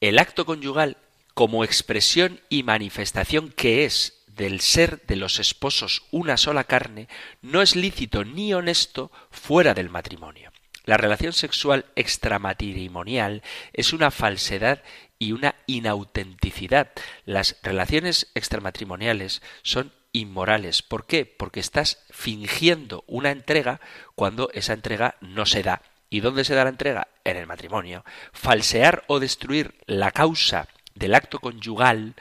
el 0.00 0.18
acto 0.18 0.46
conyugal 0.46 0.96
como 1.34 1.64
expresión 1.64 2.40
y 2.48 2.62
manifestación 2.62 3.50
que 3.50 3.84
es 3.84 4.15
del 4.36 4.60
ser 4.60 5.02
de 5.06 5.16
los 5.16 5.38
esposos 5.38 6.02
una 6.10 6.36
sola 6.36 6.64
carne 6.64 7.08
no 7.42 7.62
es 7.62 7.76
lícito 7.76 8.24
ni 8.24 8.52
honesto 8.54 9.10
fuera 9.30 9.74
del 9.74 9.90
matrimonio. 9.90 10.52
La 10.84 10.96
relación 10.96 11.32
sexual 11.32 11.86
extramatrimonial 11.96 13.42
es 13.72 13.92
una 13.92 14.12
falsedad 14.12 14.82
y 15.18 15.32
una 15.32 15.56
inautenticidad. 15.66 16.92
Las 17.24 17.56
relaciones 17.62 18.30
extramatrimoniales 18.34 19.42
son 19.62 19.92
inmorales. 20.12 20.82
¿Por 20.82 21.06
qué? 21.06 21.26
Porque 21.26 21.58
estás 21.58 22.04
fingiendo 22.10 23.02
una 23.08 23.32
entrega 23.32 23.80
cuando 24.14 24.48
esa 24.52 24.74
entrega 24.74 25.16
no 25.20 25.44
se 25.44 25.64
da. 25.64 25.82
¿Y 26.08 26.20
dónde 26.20 26.44
se 26.44 26.54
da 26.54 26.62
la 26.62 26.70
entrega? 26.70 27.08
En 27.24 27.36
el 27.36 27.48
matrimonio. 27.48 28.04
Falsear 28.32 29.02
o 29.08 29.18
destruir 29.18 29.74
la 29.86 30.12
causa 30.12 30.68
del 30.94 31.16
acto 31.16 31.40
conyugal 31.40 32.14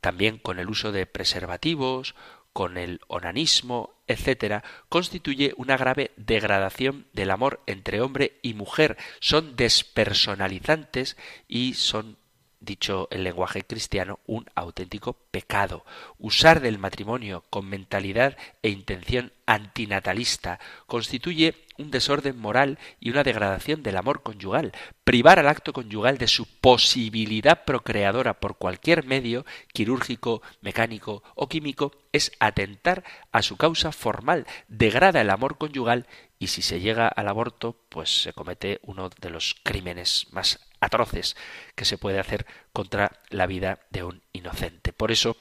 también 0.00 0.38
con 0.38 0.58
el 0.58 0.68
uso 0.68 0.92
de 0.92 1.06
preservativos, 1.06 2.14
con 2.52 2.78
el 2.78 3.00
onanismo, 3.08 4.02
etcétera, 4.06 4.64
constituye 4.88 5.52
una 5.56 5.76
grave 5.76 6.12
degradación 6.16 7.06
del 7.12 7.30
amor 7.30 7.62
entre 7.66 8.00
hombre 8.00 8.38
y 8.40 8.54
mujer. 8.54 8.96
Son 9.20 9.56
despersonalizantes 9.56 11.18
y 11.48 11.74
son 11.74 12.16
dicho 12.60 13.08
el 13.10 13.24
lenguaje 13.24 13.62
cristiano, 13.62 14.20
un 14.26 14.46
auténtico 14.54 15.14
pecado. 15.30 15.84
Usar 16.18 16.60
del 16.60 16.78
matrimonio 16.78 17.44
con 17.50 17.68
mentalidad 17.68 18.36
e 18.62 18.70
intención 18.70 19.32
antinatalista 19.46 20.58
constituye 20.86 21.54
un 21.78 21.90
desorden 21.90 22.38
moral 22.38 22.78
y 23.00 23.10
una 23.10 23.22
degradación 23.22 23.82
del 23.82 23.96
amor 23.96 24.22
conyugal. 24.22 24.72
Privar 25.04 25.38
al 25.38 25.48
acto 25.48 25.72
conyugal 25.72 26.18
de 26.18 26.26
su 26.26 26.46
posibilidad 26.46 27.64
procreadora 27.64 28.40
por 28.40 28.56
cualquier 28.56 29.04
medio, 29.04 29.44
quirúrgico, 29.72 30.42
mecánico 30.60 31.22
o 31.34 31.48
químico, 31.48 31.92
es 32.12 32.32
atentar 32.40 33.04
a 33.30 33.42
su 33.42 33.56
causa 33.56 33.92
formal, 33.92 34.46
degrada 34.68 35.20
el 35.20 35.30
amor 35.30 35.58
conyugal 35.58 36.06
y 36.38 36.48
si 36.48 36.62
se 36.62 36.80
llega 36.80 37.08
al 37.08 37.28
aborto, 37.28 37.76
pues 37.88 38.22
se 38.22 38.32
comete 38.32 38.80
uno 38.82 39.10
de 39.20 39.30
los 39.30 39.56
crímenes 39.62 40.26
más 40.32 40.65
atroces 40.80 41.36
que 41.74 41.84
se 41.84 41.98
puede 41.98 42.18
hacer 42.18 42.46
contra 42.72 43.20
la 43.30 43.46
vida 43.46 43.80
de 43.90 44.04
un 44.04 44.22
inocente. 44.32 44.92
Por 44.92 45.12
eso, 45.12 45.36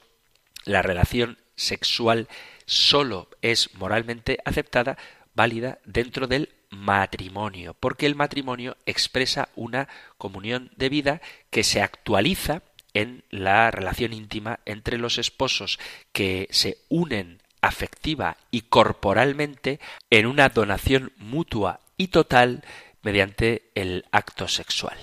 la 0.65 0.81
relación 0.81 1.37
sexual 1.55 2.27
solo 2.65 3.29
es 3.41 3.73
moralmente 3.75 4.39
aceptada, 4.45 4.97
válida 5.33 5.79
dentro 5.85 6.27
del 6.27 6.49
matrimonio, 6.69 7.75
porque 7.79 8.05
el 8.05 8.15
matrimonio 8.15 8.77
expresa 8.85 9.49
una 9.55 9.87
comunión 10.17 10.71
de 10.75 10.89
vida 10.89 11.21
que 11.49 11.63
se 11.63 11.81
actualiza 11.81 12.63
en 12.93 13.23
la 13.29 13.69
relación 13.71 14.13
íntima 14.13 14.59
entre 14.65 14.97
los 14.97 15.17
esposos 15.17 15.79
que 16.13 16.47
se 16.51 16.77
unen 16.89 17.41
afectiva 17.61 18.37
y 18.51 18.61
corporalmente 18.61 19.79
en 20.09 20.25
una 20.27 20.49
donación 20.49 21.11
mutua 21.17 21.81
y 21.97 22.07
total 22.07 22.63
mediante 23.01 23.71
el 23.75 24.05
acto 24.11 24.47
sexual. 24.47 24.97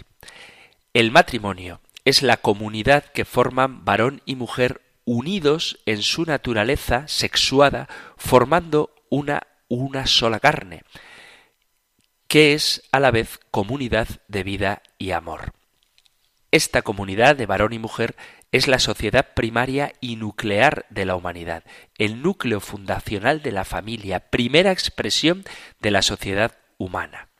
El 0.95 1.11
matrimonio 1.11 1.81
es 2.05 2.23
la 2.23 2.37
comunidad 2.37 3.05
que 3.05 3.25
forman 3.25 3.85
varón 3.85 4.23
y 4.27 4.37
mujer 4.37 4.83
unidos 5.05 5.79
en 5.87 6.03
su 6.03 6.25
naturaleza 6.25 7.09
sexuada, 7.09 7.89
formando 8.17 8.95
una 9.09 9.43
una 9.73 10.07
sola 10.07 10.39
carne, 10.39 10.83
que 12.29 12.53
es 12.53 12.83
a 12.93 13.01
la 13.01 13.11
vez 13.11 13.41
comunidad 13.51 14.07
de 14.29 14.43
vida 14.43 14.83
y 14.99 15.13
amor. 15.13 15.55
Esta 16.51 16.83
comunidad 16.83 17.37
de 17.37 17.47
varón 17.47 17.73
y 17.73 17.79
mujer 17.79 18.15
es 18.51 18.69
la 18.69 18.79
sociedad 18.79 19.33
primaria 19.35 19.95
y 20.03 20.17
nuclear 20.17 20.85
de 20.91 21.07
la 21.07 21.17
humanidad, 21.17 21.65
el 21.97 22.21
núcleo 22.21 22.61
fundacional 22.61 23.41
de 23.41 23.53
la 23.53 23.65
familia, 23.65 24.21
primera 24.29 24.73
expresión 24.73 25.43
de 25.81 25.91
la 25.91 26.03
sociedad 26.03 26.59
humana. 26.77 27.32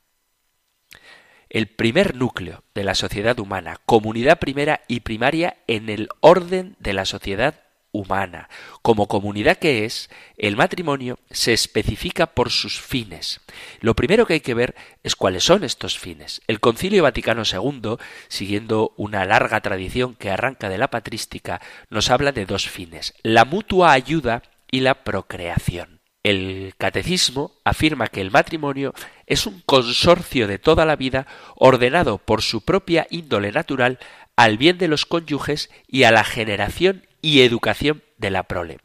El 1.53 1.67
primer 1.67 2.15
núcleo 2.15 2.63
de 2.73 2.83
la 2.83 2.95
sociedad 2.95 3.37
humana, 3.37 3.79
comunidad 3.85 4.39
primera 4.39 4.81
y 4.87 5.01
primaria 5.01 5.57
en 5.67 5.87
el 5.87 6.09
orden 6.19 6.75
de 6.79 6.93
la 6.93 7.05
sociedad 7.05 7.61
humana. 7.91 8.49
Como 8.81 9.07
comunidad 9.07 9.57
que 9.57 9.85
es, 9.85 10.09
el 10.39 10.57
matrimonio 10.57 11.19
se 11.29 11.53
especifica 11.53 12.25
por 12.25 12.49
sus 12.49 12.81
fines. 12.81 13.39
Lo 13.81 13.95
primero 13.95 14.25
que 14.25 14.33
hay 14.33 14.39
que 14.39 14.55
ver 14.55 14.73
es 15.03 15.15
cuáles 15.15 15.43
son 15.43 15.63
estos 15.63 15.99
fines. 15.99 16.41
El 16.47 16.59
Concilio 16.59 17.03
Vaticano 17.03 17.43
II, 17.45 17.97
siguiendo 18.29 18.95
una 18.97 19.23
larga 19.23 19.61
tradición 19.61 20.15
que 20.15 20.31
arranca 20.31 20.69
de 20.69 20.79
la 20.79 20.89
patrística, 20.89 21.61
nos 21.91 22.09
habla 22.09 22.31
de 22.31 22.47
dos 22.47 22.67
fines, 22.67 23.13
la 23.21 23.45
mutua 23.45 23.91
ayuda 23.91 24.41
y 24.71 24.79
la 24.79 25.03
procreación. 25.03 25.92
El 26.23 26.73
catecismo 26.77 27.51
afirma 27.65 28.07
que 28.07 28.21
el 28.21 28.31
matrimonio 28.31 28.93
es 29.27 29.45
un 29.45 29.61
consorcio 29.65 30.47
de 30.47 30.57
toda 30.57 30.85
la 30.85 30.95
vida 30.95 31.27
ordenado 31.55 32.17
por 32.17 32.41
su 32.41 32.61
propia 32.61 33.07
índole 33.09 33.51
natural 33.51 33.99
al 34.37 34.57
bien 34.57 34.77
de 34.77 34.87
los 34.87 35.05
cónyuges 35.05 35.69
y 35.85 36.03
a 36.03 36.11
la 36.11 36.23
generación 36.23 37.05
y 37.21 37.41
educación 37.41 38.03
de 38.17 38.31
la 38.31 38.43
prole. 38.43 38.79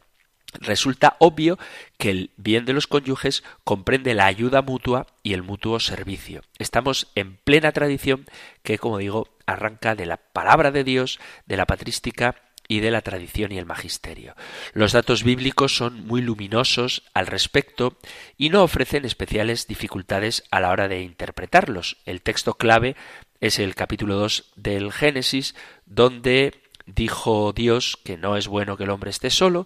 Resulta 0.53 1.15
obvio 1.19 1.57
que 1.97 2.09
el 2.09 2.31
bien 2.35 2.65
de 2.65 2.73
los 2.73 2.87
cónyuges 2.87 3.43
comprende 3.63 4.15
la 4.15 4.25
ayuda 4.25 4.61
mutua 4.61 5.07
y 5.23 5.33
el 5.33 5.43
mutuo 5.43 5.79
servicio. 5.79 6.41
Estamos 6.57 7.07
en 7.15 7.37
plena 7.37 7.71
tradición 7.71 8.25
que, 8.63 8.79
como 8.79 8.97
digo, 8.97 9.29
arranca 9.45 9.95
de 9.95 10.07
la 10.07 10.17
palabra 10.17 10.71
de 10.71 10.83
Dios, 10.83 11.19
de 11.45 11.55
la 11.55 11.65
patrística 11.65 12.35
y 12.69 12.79
de 12.79 12.91
la 12.91 13.01
tradición 13.01 13.51
y 13.51 13.57
el 13.57 13.65
magisterio. 13.65 14.35
Los 14.73 14.93
datos 14.93 15.23
bíblicos 15.23 15.75
son 15.75 16.05
muy 16.05 16.21
luminosos 16.21 17.03
al 17.13 17.27
respecto 17.27 17.97
y 18.37 18.49
no 18.49 18.63
ofrecen 18.63 19.03
especiales 19.03 19.67
dificultades 19.67 20.43
a 20.51 20.61
la 20.61 20.69
hora 20.69 20.87
de 20.87 21.01
interpretarlos. 21.01 21.97
El 22.05 22.21
texto 22.21 22.53
clave 22.53 22.95
es 23.41 23.57
el 23.57 23.73
capítulo 23.73 24.15
2 24.15 24.53
del 24.55 24.93
Génesis, 24.93 25.55
donde 25.87 26.61
dijo 26.85 27.53
Dios 27.53 27.97
que 28.05 28.17
no 28.17 28.37
es 28.37 28.47
bueno 28.47 28.77
que 28.77 28.83
el 28.83 28.91
hombre 28.91 29.09
esté 29.09 29.31
solo, 29.31 29.65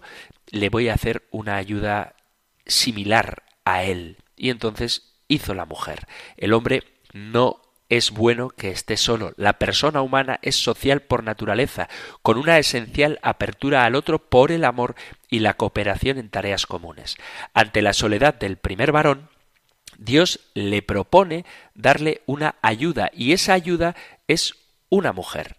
le 0.50 0.70
voy 0.70 0.88
a 0.88 0.94
hacer 0.94 1.28
una 1.30 1.56
ayuda 1.56 2.16
similar 2.66 3.42
a 3.66 3.84
él. 3.84 4.16
Y 4.34 4.48
entonces 4.48 5.14
hizo 5.28 5.52
la 5.52 5.66
mujer. 5.66 6.08
El 6.38 6.54
hombre 6.54 6.84
no 7.12 7.60
es 7.88 8.10
bueno 8.10 8.48
que 8.48 8.70
esté 8.70 8.96
solo. 8.96 9.32
La 9.36 9.58
persona 9.58 10.02
humana 10.02 10.38
es 10.42 10.56
social 10.56 11.02
por 11.02 11.22
naturaleza, 11.22 11.88
con 12.22 12.38
una 12.38 12.58
esencial 12.58 13.18
apertura 13.22 13.84
al 13.84 13.94
otro 13.94 14.18
por 14.18 14.52
el 14.52 14.64
amor 14.64 14.94
y 15.28 15.40
la 15.40 15.54
cooperación 15.54 16.18
en 16.18 16.30
tareas 16.30 16.66
comunes. 16.66 17.16
Ante 17.52 17.82
la 17.82 17.92
soledad 17.92 18.34
del 18.34 18.56
primer 18.56 18.92
varón, 18.92 19.28
Dios 19.98 20.40
le 20.54 20.82
propone 20.82 21.44
darle 21.74 22.22
una 22.26 22.56
ayuda 22.62 23.10
y 23.12 23.32
esa 23.32 23.52
ayuda 23.52 23.94
es 24.26 24.54
una 24.88 25.12
mujer. 25.12 25.56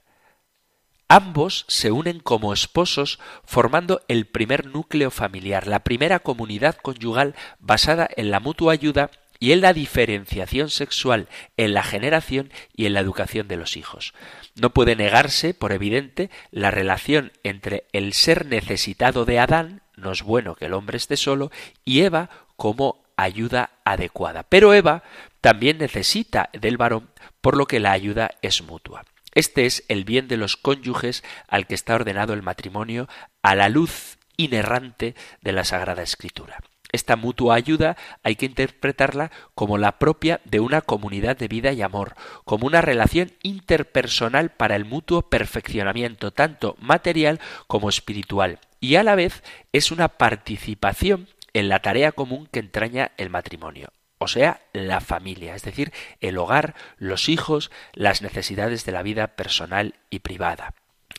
Ambos 1.07 1.65
se 1.67 1.91
unen 1.91 2.19
como 2.19 2.51
esposos 2.51 3.19
formando 3.43 4.01
el 4.07 4.25
primer 4.25 4.65
núcleo 4.65 5.11
familiar, 5.11 5.67
la 5.67 5.83
primera 5.83 6.19
comunidad 6.19 6.75
conyugal 6.77 7.35
basada 7.59 8.09
en 8.17 8.31
la 8.31 8.39
mutua 8.39 8.73
ayuda 8.73 9.11
y 9.39 9.51
en 9.51 9.61
la 9.61 9.73
diferenciación 9.73 10.69
sexual, 10.69 11.27
en 11.57 11.73
la 11.73 11.83
generación 11.83 12.51
y 12.75 12.85
en 12.85 12.93
la 12.93 12.99
educación 12.99 13.47
de 13.47 13.57
los 13.57 13.77
hijos. 13.77 14.13
No 14.55 14.71
puede 14.71 14.95
negarse, 14.95 15.53
por 15.53 15.71
evidente, 15.71 16.29
la 16.51 16.71
relación 16.71 17.31
entre 17.43 17.85
el 17.93 18.13
ser 18.13 18.45
necesitado 18.45 19.25
de 19.25 19.39
Adán, 19.39 19.81
no 19.95 20.11
es 20.11 20.23
bueno 20.23 20.55
que 20.55 20.65
el 20.65 20.73
hombre 20.73 20.97
esté 20.97 21.17
solo, 21.17 21.51
y 21.83 22.01
Eva 22.01 22.29
como 22.55 23.03
ayuda 23.17 23.71
adecuada. 23.83 24.43
Pero 24.43 24.73
Eva 24.73 25.03
también 25.41 25.77
necesita 25.77 26.49
del 26.53 26.77
varón, 26.77 27.09
por 27.41 27.57
lo 27.57 27.65
que 27.65 27.79
la 27.79 27.91
ayuda 27.91 28.31
es 28.41 28.61
mutua. 28.61 29.03
Este 29.33 29.65
es 29.65 29.83
el 29.89 30.05
bien 30.05 30.27
de 30.27 30.37
los 30.37 30.55
cónyuges 30.55 31.23
al 31.47 31.67
que 31.67 31.75
está 31.75 31.95
ordenado 31.95 32.33
el 32.33 32.41
matrimonio 32.41 33.07
a 33.41 33.53
la 33.55 33.69
luz 33.69 34.17
inerrante 34.37 35.15
de 35.41 35.51
la 35.51 35.65
Sagrada 35.65 36.03
Escritura. 36.03 36.59
Esta 36.95 37.17
mutua 37.17 37.55
ayuda 37.55 37.97
hay 38.23 38.37
que 38.37 38.45
interpretarla 38.45 39.29
como 39.53 39.77
la 39.77 39.99
propia 39.99 40.39
de 40.45 40.61
una 40.61 40.79
comunidad 40.79 41.35
de 41.35 41.49
vida 41.49 41.73
y 41.73 41.81
amor, 41.81 42.15
como 42.45 42.67
una 42.67 42.79
relación 42.79 43.33
interpersonal 43.43 44.49
para 44.49 44.77
el 44.77 44.85
mutuo 44.85 45.23
perfeccionamiento, 45.23 46.31
tanto 46.31 46.77
material 46.79 47.41
como 47.67 47.89
espiritual, 47.89 48.59
y 48.79 48.95
a 48.95 49.03
la 49.03 49.15
vez 49.15 49.43
es 49.73 49.91
una 49.91 50.07
participación 50.07 51.27
en 51.53 51.67
la 51.67 51.79
tarea 51.79 52.13
común 52.13 52.47
que 52.49 52.59
entraña 52.59 53.11
el 53.17 53.29
matrimonio 53.29 53.89
o 54.17 54.27
sea, 54.29 54.61
la 54.71 55.01
familia, 55.01 55.55
es 55.55 55.63
decir, 55.63 55.91
el 56.21 56.37
hogar, 56.37 56.73
los 56.97 57.27
hijos, 57.27 57.69
las 57.93 58.21
necesidades 58.21 58.85
de 58.85 58.93
la 58.93 59.03
vida 59.03 59.35
personal 59.35 59.95
y 60.09 60.19
privada. 60.19 60.73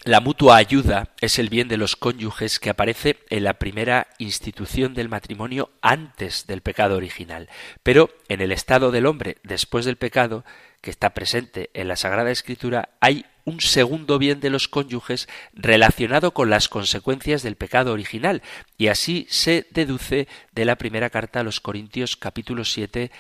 La 0.06 0.20
mutua 0.20 0.54
ayuda 0.54 1.08
es 1.20 1.40
el 1.40 1.48
bien 1.48 1.66
de 1.66 1.76
los 1.76 1.96
cónyuges 1.96 2.60
que 2.60 2.70
aparece 2.70 3.18
en 3.28 3.42
la 3.42 3.54
primera 3.54 4.06
institución 4.18 4.94
del 4.94 5.08
matrimonio 5.08 5.72
antes 5.82 6.46
del 6.46 6.60
pecado 6.60 6.94
original, 6.96 7.48
pero 7.82 8.10
en 8.28 8.40
el 8.40 8.52
estado 8.52 8.92
del 8.92 9.06
hombre 9.06 9.38
después 9.42 9.84
del 9.84 9.96
pecado, 9.96 10.44
que 10.80 10.90
está 10.90 11.12
presente 11.12 11.70
en 11.74 11.88
la 11.88 11.96
Sagrada 11.96 12.30
Escritura, 12.30 12.90
hay 13.00 13.26
un 13.44 13.60
segundo 13.60 14.20
bien 14.20 14.38
de 14.38 14.50
los 14.50 14.68
cónyuges 14.68 15.28
relacionado 15.54 16.30
con 16.30 16.50
las 16.50 16.68
consecuencias 16.68 17.42
del 17.42 17.56
pecado 17.56 17.92
original, 17.92 18.42
y 18.78 18.86
así 18.86 19.26
se 19.28 19.66
deduce 19.72 20.28
de 20.52 20.64
la 20.64 20.76
primera 20.76 21.10
carta 21.10 21.40
a 21.40 21.42
los 21.42 21.60
Corintios 21.60 22.16
capítulo 22.16 22.64
7 22.64 23.10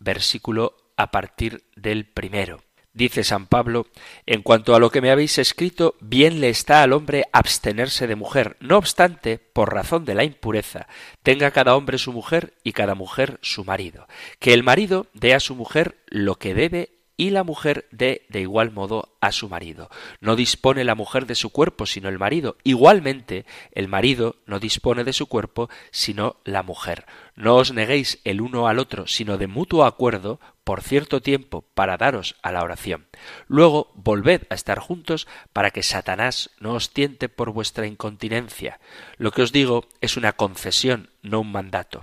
versículo 0.00 0.74
a 0.96 1.12
partir 1.12 1.62
del 1.76 2.04
primero. 2.04 2.66
Dice 2.96 3.24
San 3.24 3.44
Pablo, 3.44 3.88
en 4.24 4.40
cuanto 4.40 4.74
a 4.74 4.80
lo 4.80 4.88
que 4.88 5.02
me 5.02 5.10
habéis 5.10 5.36
escrito, 5.36 5.96
bien 6.00 6.40
le 6.40 6.48
está 6.48 6.82
al 6.82 6.94
hombre 6.94 7.24
abstenerse 7.30 8.06
de 8.06 8.16
mujer. 8.16 8.56
No 8.58 8.78
obstante, 8.78 9.36
por 9.36 9.74
razón 9.74 10.06
de 10.06 10.14
la 10.14 10.24
impureza, 10.24 10.88
tenga 11.22 11.50
cada 11.50 11.76
hombre 11.76 11.98
su 11.98 12.14
mujer 12.14 12.54
y 12.64 12.72
cada 12.72 12.94
mujer 12.94 13.38
su 13.42 13.66
marido. 13.66 14.08
Que 14.38 14.54
el 14.54 14.62
marido 14.62 15.08
dé 15.12 15.34
a 15.34 15.40
su 15.40 15.54
mujer 15.54 15.98
lo 16.06 16.36
que 16.36 16.54
debe 16.54 16.95
y 17.16 17.30
la 17.30 17.44
mujer 17.44 17.86
dé 17.90 18.26
de 18.28 18.40
igual 18.40 18.72
modo 18.72 19.16
a 19.20 19.32
su 19.32 19.48
marido. 19.48 19.90
No 20.20 20.36
dispone 20.36 20.84
la 20.84 20.94
mujer 20.94 21.26
de 21.26 21.34
su 21.34 21.50
cuerpo 21.50 21.86
sino 21.86 22.08
el 22.08 22.18
marido. 22.18 22.56
Igualmente, 22.62 23.46
el 23.72 23.88
marido 23.88 24.36
no 24.46 24.60
dispone 24.60 25.04
de 25.04 25.12
su 25.12 25.26
cuerpo 25.26 25.70
sino 25.90 26.36
la 26.44 26.62
mujer. 26.62 27.06
No 27.34 27.56
os 27.56 27.72
neguéis 27.72 28.20
el 28.24 28.40
uno 28.40 28.68
al 28.68 28.78
otro, 28.78 29.06
sino 29.06 29.38
de 29.38 29.46
mutuo 29.46 29.84
acuerdo, 29.84 30.40
por 30.64 30.82
cierto 30.82 31.20
tiempo, 31.20 31.64
para 31.74 31.96
daros 31.96 32.36
a 32.42 32.52
la 32.52 32.62
oración. 32.62 33.06
Luego 33.46 33.92
volved 33.94 34.42
a 34.50 34.54
estar 34.54 34.78
juntos 34.78 35.26
para 35.52 35.70
que 35.70 35.82
Satanás 35.82 36.50
no 36.60 36.72
os 36.72 36.92
tiente 36.92 37.28
por 37.28 37.50
vuestra 37.50 37.86
incontinencia. 37.86 38.80
Lo 39.16 39.32
que 39.32 39.42
os 39.42 39.52
digo 39.52 39.86
es 40.00 40.16
una 40.16 40.32
concesión, 40.32 41.10
no 41.22 41.40
un 41.40 41.52
mandato. 41.52 42.02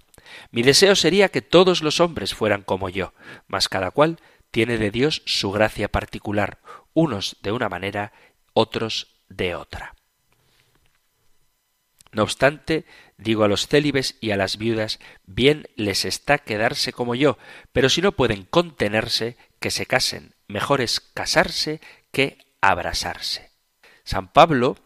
Mi 0.51 0.63
deseo 0.63 0.95
sería 0.95 1.29
que 1.29 1.41
todos 1.41 1.81
los 1.81 1.99
hombres 1.99 2.33
fueran 2.33 2.63
como 2.63 2.89
yo, 2.89 3.13
mas 3.47 3.69
cada 3.69 3.91
cual 3.91 4.19
tiene 4.53 4.77
de 4.77 4.91
Dios 4.91 5.23
su 5.25 5.51
gracia 5.51 5.87
particular, 5.91 6.59
unos 6.93 7.37
de 7.41 7.51
una 7.51 7.69
manera, 7.69 8.13
otros 8.53 9.15
de 9.27 9.55
otra. 9.55 9.95
No 12.11 12.21
obstante, 12.21 12.85
digo 13.17 13.43
a 13.43 13.47
los 13.47 13.67
célibes 13.67 14.15
y 14.21 14.29
a 14.29 14.37
las 14.37 14.57
viudas, 14.59 14.99
bien 15.25 15.67
les 15.75 16.05
está 16.05 16.37
quedarse 16.37 16.93
como 16.93 17.15
yo, 17.15 17.39
pero 17.71 17.89
si 17.89 18.03
no 18.03 18.11
pueden 18.11 18.43
contenerse, 18.43 19.37
que 19.59 19.71
se 19.71 19.87
casen. 19.87 20.35
Mejor 20.47 20.81
es 20.81 20.99
casarse 20.99 21.81
que 22.11 22.37
abrasarse. 22.61 23.49
San 24.03 24.31
Pablo 24.31 24.77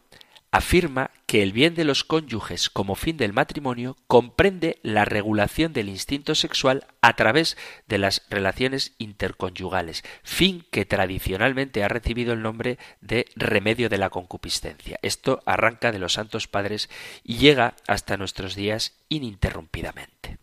afirma 0.57 1.11
que 1.27 1.43
el 1.43 1.53
bien 1.53 1.75
de 1.75 1.83
los 1.83 2.03
cónyuges 2.03 2.69
como 2.69 2.95
fin 2.95 3.15
del 3.15 3.31
matrimonio 3.31 3.95
comprende 4.07 4.79
la 4.81 5.05
regulación 5.05 5.71
del 5.71 5.87
instinto 5.87 6.33
sexual 6.33 6.87
a 7.01 7.15
través 7.15 7.57
de 7.87 7.99
las 7.99 8.25
relaciones 8.29 8.93
interconyugales, 8.97 10.03
fin 10.23 10.65
que 10.71 10.85
tradicionalmente 10.85 11.83
ha 11.83 11.87
recibido 11.87 12.33
el 12.33 12.41
nombre 12.41 12.79
de 13.01 13.27
remedio 13.35 13.87
de 13.87 13.99
la 13.99 14.09
concupiscencia. 14.09 14.99
Esto 15.03 15.43
arranca 15.45 15.91
de 15.91 15.99
los 15.99 16.13
santos 16.13 16.47
padres 16.47 16.89
y 17.23 17.37
llega 17.37 17.75
hasta 17.87 18.17
nuestros 18.17 18.55
días 18.55 18.93
ininterrumpidamente. 19.09 20.39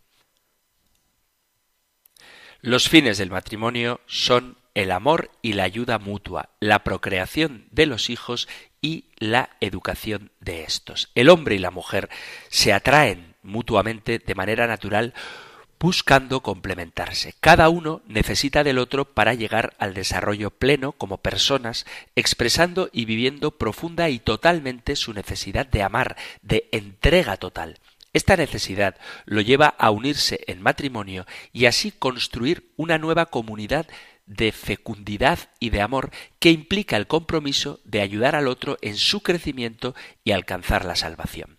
Los 2.60 2.88
fines 2.88 3.18
del 3.18 3.30
matrimonio 3.30 4.00
son 4.06 4.56
el 4.74 4.90
amor 4.90 5.30
y 5.40 5.54
la 5.54 5.64
ayuda 5.64 5.98
mutua, 5.98 6.50
la 6.60 6.84
procreación 6.84 7.66
de 7.70 7.86
los 7.86 8.10
hijos 8.10 8.48
y 8.80 9.06
la 9.16 9.50
educación 9.60 10.30
de 10.40 10.64
estos. 10.64 11.10
El 11.14 11.30
hombre 11.30 11.54
y 11.54 11.58
la 11.58 11.70
mujer 11.70 12.10
se 12.48 12.72
atraen 12.72 13.34
mutuamente 13.42 14.18
de 14.18 14.34
manera 14.34 14.66
natural 14.66 15.14
buscando 15.84 16.40
complementarse. 16.40 17.34
Cada 17.40 17.68
uno 17.68 18.00
necesita 18.06 18.64
del 18.64 18.78
otro 18.78 19.04
para 19.04 19.34
llegar 19.34 19.74
al 19.78 19.92
desarrollo 19.92 20.50
pleno 20.50 20.92
como 20.92 21.18
personas, 21.18 21.84
expresando 22.16 22.88
y 22.90 23.04
viviendo 23.04 23.50
profunda 23.50 24.08
y 24.08 24.18
totalmente 24.18 24.96
su 24.96 25.12
necesidad 25.12 25.66
de 25.66 25.82
amar, 25.82 26.16
de 26.40 26.68
entrega 26.72 27.36
total. 27.36 27.80
Esta 28.14 28.36
necesidad 28.36 28.96
lo 29.26 29.40
lleva 29.40 29.66
a 29.66 29.90
unirse 29.90 30.40
en 30.46 30.62
matrimonio 30.62 31.26
y 31.52 31.66
así 31.66 31.90
construir 31.90 32.70
una 32.76 32.96
nueva 32.96 33.26
comunidad 33.26 33.86
de 34.26 34.52
fecundidad 34.52 35.38
y 35.60 35.70
de 35.70 35.80
amor 35.80 36.10
que 36.38 36.50
implica 36.50 36.96
el 36.96 37.06
compromiso 37.06 37.80
de 37.84 38.00
ayudar 38.00 38.36
al 38.36 38.48
otro 38.48 38.78
en 38.80 38.96
su 38.96 39.22
crecimiento 39.22 39.94
y 40.24 40.32
alcanzar 40.32 40.84
la 40.84 40.96
salvación. 40.96 41.58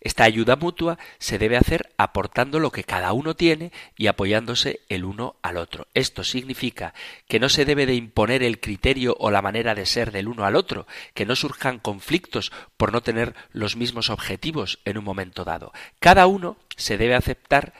Esta 0.00 0.24
ayuda 0.24 0.56
mutua 0.56 0.98
se 1.18 1.38
debe 1.38 1.56
hacer 1.56 1.92
aportando 1.96 2.60
lo 2.60 2.70
que 2.70 2.84
cada 2.84 3.12
uno 3.12 3.34
tiene 3.34 3.72
y 3.96 4.06
apoyándose 4.06 4.80
el 4.88 5.04
uno 5.04 5.36
al 5.42 5.56
otro. 5.56 5.88
Esto 5.94 6.24
significa 6.24 6.94
que 7.28 7.40
no 7.40 7.48
se 7.48 7.64
debe 7.64 7.86
de 7.86 7.94
imponer 7.94 8.42
el 8.42 8.60
criterio 8.60 9.16
o 9.18 9.30
la 9.30 9.42
manera 9.42 9.74
de 9.74 9.86
ser 9.86 10.12
del 10.12 10.28
uno 10.28 10.44
al 10.44 10.56
otro, 10.56 10.86
que 11.14 11.26
no 11.26 11.36
surjan 11.36 11.78
conflictos 11.78 12.52
por 12.76 12.92
no 12.92 13.02
tener 13.02 13.34
los 13.52 13.76
mismos 13.76 14.10
objetivos 14.10 14.80
en 14.84 14.98
un 14.98 15.04
momento 15.04 15.44
dado. 15.44 15.72
Cada 15.98 16.26
uno 16.26 16.56
se 16.76 16.96
debe 16.96 17.14
aceptar 17.14 17.72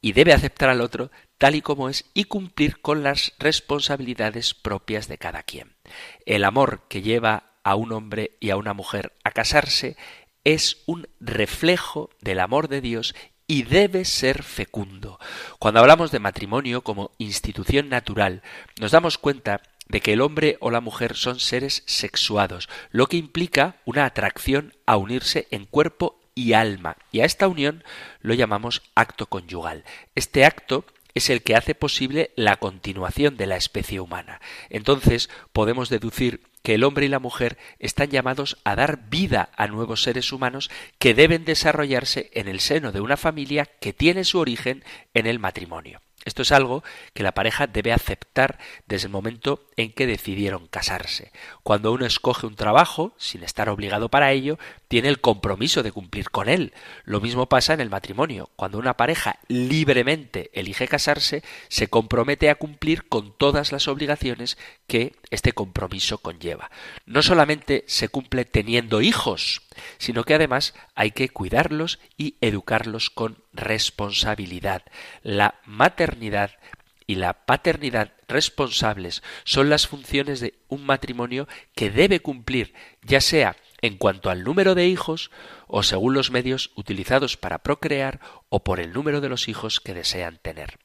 y 0.00 0.12
debe 0.12 0.32
aceptar 0.32 0.68
al 0.68 0.80
otro 0.80 1.10
tal 1.38 1.54
y 1.54 1.62
como 1.62 1.88
es 1.88 2.04
y 2.14 2.24
cumplir 2.24 2.80
con 2.80 3.02
las 3.02 3.32
responsabilidades 3.38 4.54
propias 4.54 5.08
de 5.08 5.18
cada 5.18 5.42
quien. 5.42 5.76
El 6.24 6.44
amor 6.44 6.82
que 6.88 7.02
lleva 7.02 7.54
a 7.64 7.74
un 7.74 7.92
hombre 7.92 8.36
y 8.40 8.50
a 8.50 8.56
una 8.56 8.74
mujer 8.74 9.12
a 9.24 9.32
casarse 9.32 9.96
es 10.44 10.82
un 10.86 11.08
reflejo 11.18 12.10
del 12.20 12.40
amor 12.40 12.68
de 12.68 12.80
Dios 12.80 13.14
y 13.48 13.62
debe 13.62 14.04
ser 14.04 14.42
fecundo. 14.42 15.18
Cuando 15.58 15.80
hablamos 15.80 16.10
de 16.10 16.18
matrimonio 16.18 16.82
como 16.82 17.12
institución 17.18 17.88
natural, 17.88 18.42
nos 18.80 18.92
damos 18.92 19.18
cuenta 19.18 19.62
de 19.88 20.00
que 20.00 20.12
el 20.12 20.20
hombre 20.20 20.56
o 20.60 20.70
la 20.70 20.80
mujer 20.80 21.16
son 21.16 21.38
seres 21.38 21.82
sexuados, 21.86 22.68
lo 22.90 23.06
que 23.06 23.16
implica 23.16 23.76
una 23.84 24.04
atracción 24.04 24.74
a 24.84 24.96
unirse 24.96 25.46
en 25.50 25.64
cuerpo 25.64 26.20
y 26.36 26.52
alma, 26.52 26.96
y 27.10 27.20
a 27.20 27.24
esta 27.24 27.48
unión 27.48 27.82
lo 28.20 28.34
llamamos 28.34 28.82
acto 28.94 29.26
conyugal. 29.26 29.82
Este 30.14 30.44
acto 30.44 30.84
es 31.14 31.30
el 31.30 31.42
que 31.42 31.56
hace 31.56 31.74
posible 31.74 32.30
la 32.36 32.56
continuación 32.56 33.38
de 33.38 33.46
la 33.46 33.56
especie 33.56 34.00
humana. 34.00 34.40
Entonces 34.68 35.30
podemos 35.52 35.88
deducir 35.88 36.42
que 36.62 36.74
el 36.74 36.84
hombre 36.84 37.06
y 37.06 37.08
la 37.08 37.20
mujer 37.20 37.56
están 37.78 38.10
llamados 38.10 38.58
a 38.64 38.76
dar 38.76 39.08
vida 39.08 39.48
a 39.56 39.66
nuevos 39.66 40.02
seres 40.02 40.30
humanos 40.30 40.70
que 40.98 41.14
deben 41.14 41.46
desarrollarse 41.46 42.30
en 42.34 42.48
el 42.48 42.60
seno 42.60 42.92
de 42.92 43.00
una 43.00 43.16
familia 43.16 43.64
que 43.64 43.94
tiene 43.94 44.24
su 44.24 44.38
origen 44.38 44.84
en 45.14 45.26
el 45.26 45.38
matrimonio. 45.38 46.02
Esto 46.26 46.42
es 46.42 46.52
algo 46.52 46.84
que 47.14 47.22
la 47.22 47.32
pareja 47.32 47.66
debe 47.66 47.92
aceptar 47.92 48.58
desde 48.86 49.06
el 49.06 49.12
momento 49.12 49.65
en 49.76 49.92
que 49.92 50.06
decidieron 50.06 50.66
casarse. 50.68 51.32
Cuando 51.62 51.92
uno 51.92 52.06
escoge 52.06 52.46
un 52.46 52.56
trabajo, 52.56 53.14
sin 53.18 53.42
estar 53.42 53.68
obligado 53.68 54.08
para 54.08 54.32
ello, 54.32 54.58
tiene 54.88 55.08
el 55.08 55.20
compromiso 55.20 55.82
de 55.82 55.92
cumplir 55.92 56.30
con 56.30 56.48
él. 56.48 56.72
Lo 57.04 57.20
mismo 57.20 57.46
pasa 57.46 57.74
en 57.74 57.80
el 57.80 57.90
matrimonio. 57.90 58.50
Cuando 58.56 58.78
una 58.78 58.96
pareja 58.96 59.38
libremente 59.48 60.50
elige 60.54 60.88
casarse, 60.88 61.42
se 61.68 61.88
compromete 61.88 62.48
a 62.48 62.54
cumplir 62.54 63.06
con 63.08 63.36
todas 63.36 63.70
las 63.72 63.86
obligaciones 63.88 64.56
que 64.86 65.14
este 65.30 65.52
compromiso 65.52 66.18
conlleva. 66.18 66.70
No 67.04 67.22
solamente 67.22 67.84
se 67.86 68.08
cumple 68.08 68.44
teniendo 68.44 69.02
hijos, 69.02 69.62
sino 69.98 70.24
que 70.24 70.34
además 70.34 70.74
hay 70.94 71.10
que 71.10 71.28
cuidarlos 71.28 71.98
y 72.16 72.36
educarlos 72.40 73.10
con 73.10 73.38
responsabilidad. 73.52 74.82
La 75.22 75.56
maternidad 75.64 76.52
y 77.06 77.16
la 77.16 77.44
paternidad 77.46 78.12
responsables 78.28 79.22
son 79.44 79.70
las 79.70 79.86
funciones 79.86 80.40
de 80.40 80.54
un 80.68 80.84
matrimonio 80.84 81.46
que 81.74 81.90
debe 81.90 82.20
cumplir, 82.20 82.74
ya 83.02 83.20
sea 83.20 83.56
en 83.82 83.96
cuanto 83.96 84.30
al 84.30 84.42
número 84.42 84.74
de 84.74 84.86
hijos 84.86 85.30
o 85.66 85.82
según 85.82 86.14
los 86.14 86.30
medios 86.30 86.72
utilizados 86.74 87.36
para 87.36 87.58
procrear 87.58 88.20
o 88.48 88.64
por 88.64 88.80
el 88.80 88.92
número 88.92 89.20
de 89.20 89.28
los 89.28 89.48
hijos 89.48 89.80
que 89.80 89.94
desean 89.94 90.38
tener. 90.42 90.78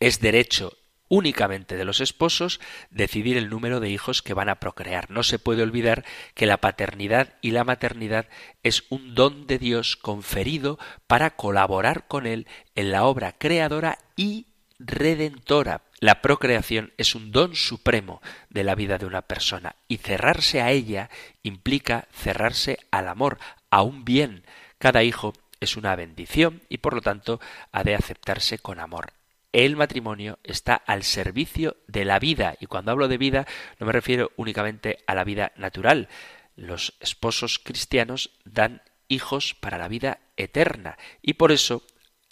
Es 0.00 0.20
derecho 0.20 0.76
únicamente 1.08 1.76
de 1.76 1.84
los 1.84 2.00
esposos 2.00 2.60
decidir 2.90 3.36
el 3.36 3.50
número 3.50 3.80
de 3.80 3.90
hijos 3.90 4.22
que 4.22 4.34
van 4.34 4.48
a 4.48 4.58
procrear. 4.60 5.10
No 5.10 5.22
se 5.22 5.38
puede 5.38 5.62
olvidar 5.62 6.04
que 6.34 6.46
la 6.46 6.58
paternidad 6.58 7.34
y 7.40 7.50
la 7.50 7.64
maternidad 7.64 8.28
es 8.62 8.84
un 8.90 9.14
don 9.14 9.46
de 9.46 9.58
Dios 9.58 9.96
conferido 9.96 10.78
para 11.06 11.36
colaborar 11.36 12.06
con 12.08 12.26
Él 12.26 12.46
en 12.74 12.90
la 12.90 13.04
obra 13.04 13.32
creadora 13.32 13.98
y 14.16 14.46
redentora. 14.78 15.82
La 16.00 16.20
procreación 16.20 16.92
es 16.98 17.14
un 17.14 17.32
don 17.32 17.54
supremo 17.54 18.20
de 18.50 18.64
la 18.64 18.74
vida 18.74 18.98
de 18.98 19.06
una 19.06 19.22
persona 19.22 19.76
y 19.88 19.98
cerrarse 19.98 20.60
a 20.60 20.70
ella 20.70 21.10
implica 21.42 22.08
cerrarse 22.12 22.78
al 22.90 23.08
amor, 23.08 23.38
a 23.70 23.82
un 23.82 24.04
bien. 24.04 24.44
Cada 24.78 25.02
hijo 25.02 25.32
es 25.60 25.76
una 25.76 25.96
bendición 25.96 26.62
y 26.68 26.78
por 26.78 26.94
lo 26.94 27.00
tanto 27.00 27.40
ha 27.72 27.84
de 27.84 27.94
aceptarse 27.94 28.58
con 28.58 28.80
amor 28.80 29.12
el 29.54 29.76
matrimonio 29.76 30.40
está 30.42 30.74
al 30.74 31.04
servicio 31.04 31.76
de 31.86 32.04
la 32.04 32.18
vida. 32.18 32.56
Y 32.58 32.66
cuando 32.66 32.90
hablo 32.90 33.06
de 33.06 33.18
vida 33.18 33.46
no 33.78 33.86
me 33.86 33.92
refiero 33.92 34.32
únicamente 34.36 34.98
a 35.06 35.14
la 35.14 35.22
vida 35.22 35.52
natural. 35.56 36.08
Los 36.56 36.94
esposos 36.98 37.60
cristianos 37.60 38.30
dan 38.44 38.82
hijos 39.06 39.54
para 39.54 39.78
la 39.78 39.86
vida 39.86 40.18
eterna 40.36 40.98
y 41.22 41.34
por 41.34 41.52
eso 41.52 41.84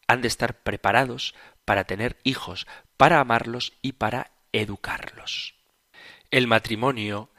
han 0.09 0.21
de 0.21 0.29
estar 0.29 0.63
preparados 0.63 1.35
para 1.73 1.85
tener 1.85 2.19
hijos, 2.23 2.67
para 2.99 3.19
amarlos 3.19 3.73
y 3.81 3.93
para 3.93 4.33
educarlos. 4.53 5.55
El 6.31 6.47
matrimonio 6.47 7.31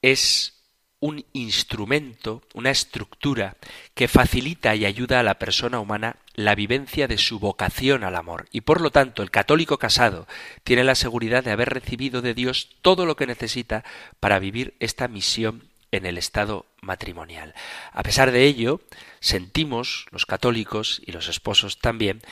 es 0.00 0.62
un 1.00 1.24
instrumento, 1.32 2.44
una 2.54 2.70
estructura 2.70 3.56
que 3.94 4.06
facilita 4.06 4.76
y 4.76 4.84
ayuda 4.84 5.18
a 5.18 5.24
la 5.24 5.40
persona 5.40 5.80
humana 5.80 6.18
la 6.36 6.54
vivencia 6.54 7.08
de 7.08 7.18
su 7.18 7.40
vocación 7.40 8.04
al 8.04 8.14
amor. 8.14 8.46
Y 8.52 8.60
por 8.60 8.80
lo 8.80 8.92
tanto, 8.92 9.24
el 9.24 9.32
católico 9.32 9.76
casado 9.76 10.28
tiene 10.62 10.84
la 10.84 10.94
seguridad 10.94 11.42
de 11.42 11.50
haber 11.50 11.70
recibido 11.70 12.22
de 12.22 12.34
Dios 12.34 12.76
todo 12.82 13.06
lo 13.06 13.16
que 13.16 13.26
necesita 13.26 13.82
para 14.20 14.38
vivir 14.38 14.76
esta 14.78 15.08
misión 15.08 15.64
en 15.92 16.06
el 16.06 16.18
estado 16.18 16.66
matrimonial. 16.80 17.54
A 17.92 18.02
pesar 18.02 18.30
de 18.30 18.44
ello, 18.44 18.80
sentimos, 19.20 20.06
los 20.10 20.26
católicos 20.26 21.02
y 21.04 21.12
los 21.12 21.28
esposos 21.28 21.78
también, 21.78 22.22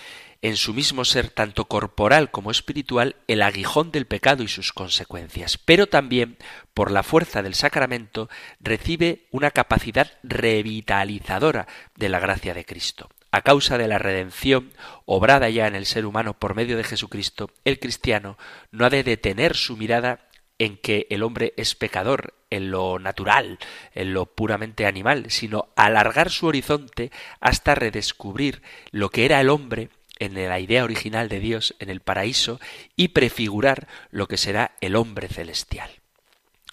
en 0.40 0.56
su 0.56 0.72
mismo 0.72 1.04
ser 1.04 1.30
tanto 1.30 1.64
corporal 1.64 2.30
como 2.30 2.50
espiritual 2.50 3.16
el 3.26 3.42
aguijón 3.42 3.90
del 3.90 4.06
pecado 4.06 4.42
y 4.42 4.48
sus 4.48 4.72
consecuencias, 4.72 5.59
pero 5.59 5.88
también 5.88 6.38
por 6.74 6.90
la 6.90 7.02
fuerza 7.02 7.42
del 7.42 7.54
sacramento 7.54 8.28
recibe 8.61 9.26
una 9.30 9.50
capacidad 9.50 10.12
revitalizadora 10.22 11.66
de 11.96 12.09
la 12.09 12.20
gracia 12.20 12.54
de 12.54 12.64
Cristo. 12.64 13.09
A 13.30 13.42
causa 13.42 13.76
de 13.76 13.88
la 13.88 13.98
redención 13.98 14.72
obrada 15.04 15.50
ya 15.50 15.66
en 15.66 15.74
el 15.74 15.84
ser 15.84 16.06
humano 16.06 16.38
por 16.38 16.54
medio 16.54 16.76
de 16.76 16.84
Jesucristo, 16.84 17.50
el 17.64 17.78
cristiano 17.78 18.38
no 18.70 18.86
ha 18.86 18.90
de 18.90 19.02
detener 19.02 19.54
su 19.54 19.76
mirada 19.76 20.27
en 20.59 20.76
que 20.76 21.06
el 21.11 21.22
hombre 21.22 21.54
es 21.56 21.74
pecador, 21.74 22.34
en 22.50 22.70
lo 22.70 22.98
natural, 22.98 23.59
en 23.94 24.14
lo 24.14 24.26
puramente 24.26 24.86
animal, 24.86 25.30
sino 25.30 25.68
alargar 25.76 26.30
su 26.30 26.46
horizonte 26.46 27.11
hasta 27.40 27.74
redescubrir 27.74 28.62
lo 28.90 29.11
que 29.11 29.24
era 29.24 29.40
el 29.40 29.50
hombre 29.50 29.90
en 30.18 30.34
la 30.34 30.59
idea 30.59 30.84
original 30.84 31.28
de 31.28 31.40
Dios 31.40 31.74
en 31.78 31.90
el 31.90 32.00
paraíso 32.00 32.61
y 32.96 33.09
prefigurar 33.09 33.86
lo 34.11 34.26
que 34.26 34.36
será 34.36 34.76
el 34.80 34.96
hombre 34.96 35.28
celestial. 35.28 35.90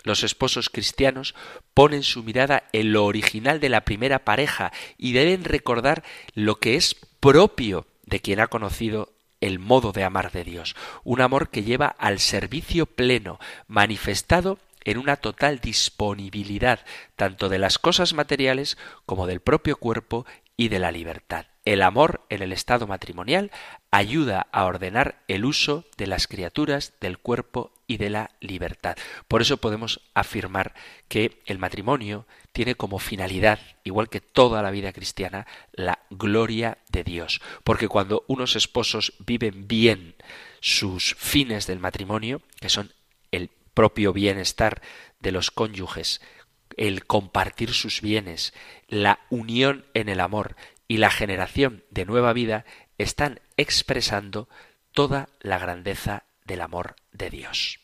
Los 0.03 0.23
esposos 0.23 0.69
cristianos 0.69 1.33
ponen 1.73 2.03
su 2.03 2.23
mirada 2.23 2.63
en 2.73 2.93
lo 2.93 3.05
original 3.05 3.59
de 3.59 3.69
la 3.69 3.85
primera 3.85 4.23
pareja 4.23 4.71
y 4.97 5.13
deben 5.13 5.43
recordar 5.43 6.03
lo 6.33 6.59
que 6.59 6.75
es 6.75 6.95
propio 7.19 7.87
de 8.05 8.19
quien 8.19 8.39
ha 8.39 8.47
conocido 8.47 9.14
el 9.41 9.59
modo 9.59 9.91
de 9.91 10.03
amar 10.03 10.31
de 10.31 10.43
Dios, 10.43 10.75
un 11.03 11.21
amor 11.21 11.49
que 11.49 11.63
lleva 11.63 11.87
al 11.87 12.19
servicio 12.19 12.85
pleno, 12.85 13.39
manifestado 13.67 14.59
en 14.83 14.97
una 14.97 15.17
total 15.17 15.59
disponibilidad 15.59 16.79
tanto 17.15 17.49
de 17.49 17.59
las 17.59 17.79
cosas 17.79 18.13
materiales 18.13 18.77
como 19.05 19.27
del 19.27 19.41
propio 19.41 19.77
cuerpo 19.77 20.25
y 20.55 20.69
de 20.69 20.79
la 20.79 20.91
libertad. 20.91 21.47
El 21.65 21.81
amor 21.81 22.21
en 22.29 22.43
el 22.43 22.51
estado 22.51 22.85
matrimonial 22.85 23.51
ayuda 23.89 24.47
a 24.51 24.65
ordenar 24.65 25.23
el 25.27 25.45
uso 25.45 25.83
de 25.97 26.05
las 26.05 26.27
criaturas, 26.27 26.93
del 27.01 27.17
cuerpo 27.17 27.73
y 27.87 27.97
de 27.97 28.11
la 28.11 28.31
libertad. 28.39 28.95
Por 29.27 29.41
eso 29.41 29.57
podemos 29.57 30.01
afirmar 30.13 30.75
que 31.07 31.41
el 31.47 31.57
matrimonio 31.57 32.27
tiene 32.51 32.75
como 32.75 32.99
finalidad, 32.99 33.59
igual 33.83 34.09
que 34.09 34.21
toda 34.21 34.61
la 34.61 34.69
vida 34.69 34.93
cristiana, 34.93 35.47
la 35.73 35.99
gloria 36.11 36.77
de 36.91 37.03
Dios. 37.03 37.41
Porque 37.63 37.87
cuando 37.87 38.23
unos 38.27 38.55
esposos 38.55 39.13
viven 39.25 39.67
bien 39.67 40.15
sus 40.59 41.15
fines 41.15 41.65
del 41.65 41.79
matrimonio, 41.79 42.43
que 42.59 42.69
son 42.69 42.93
el 43.31 43.49
propio 43.73 44.13
bienestar 44.13 44.83
de 45.19 45.31
los 45.31 45.49
cónyuges, 45.49 46.21
el 46.77 47.05
compartir 47.05 47.73
sus 47.73 48.01
bienes, 48.01 48.53
la 48.87 49.19
unión 49.29 49.85
en 49.93 50.09
el 50.09 50.19
amor 50.19 50.55
y 50.87 50.97
la 50.97 51.11
generación 51.11 51.83
de 51.89 52.05
nueva 52.05 52.33
vida, 52.33 52.65
están 52.97 53.41
expresando 53.57 54.47
toda 54.91 55.29
la 55.41 55.57
grandeza 55.57 56.23
del 56.45 56.61
amor 56.61 56.95
de 57.11 57.29
Dios. 57.29 57.79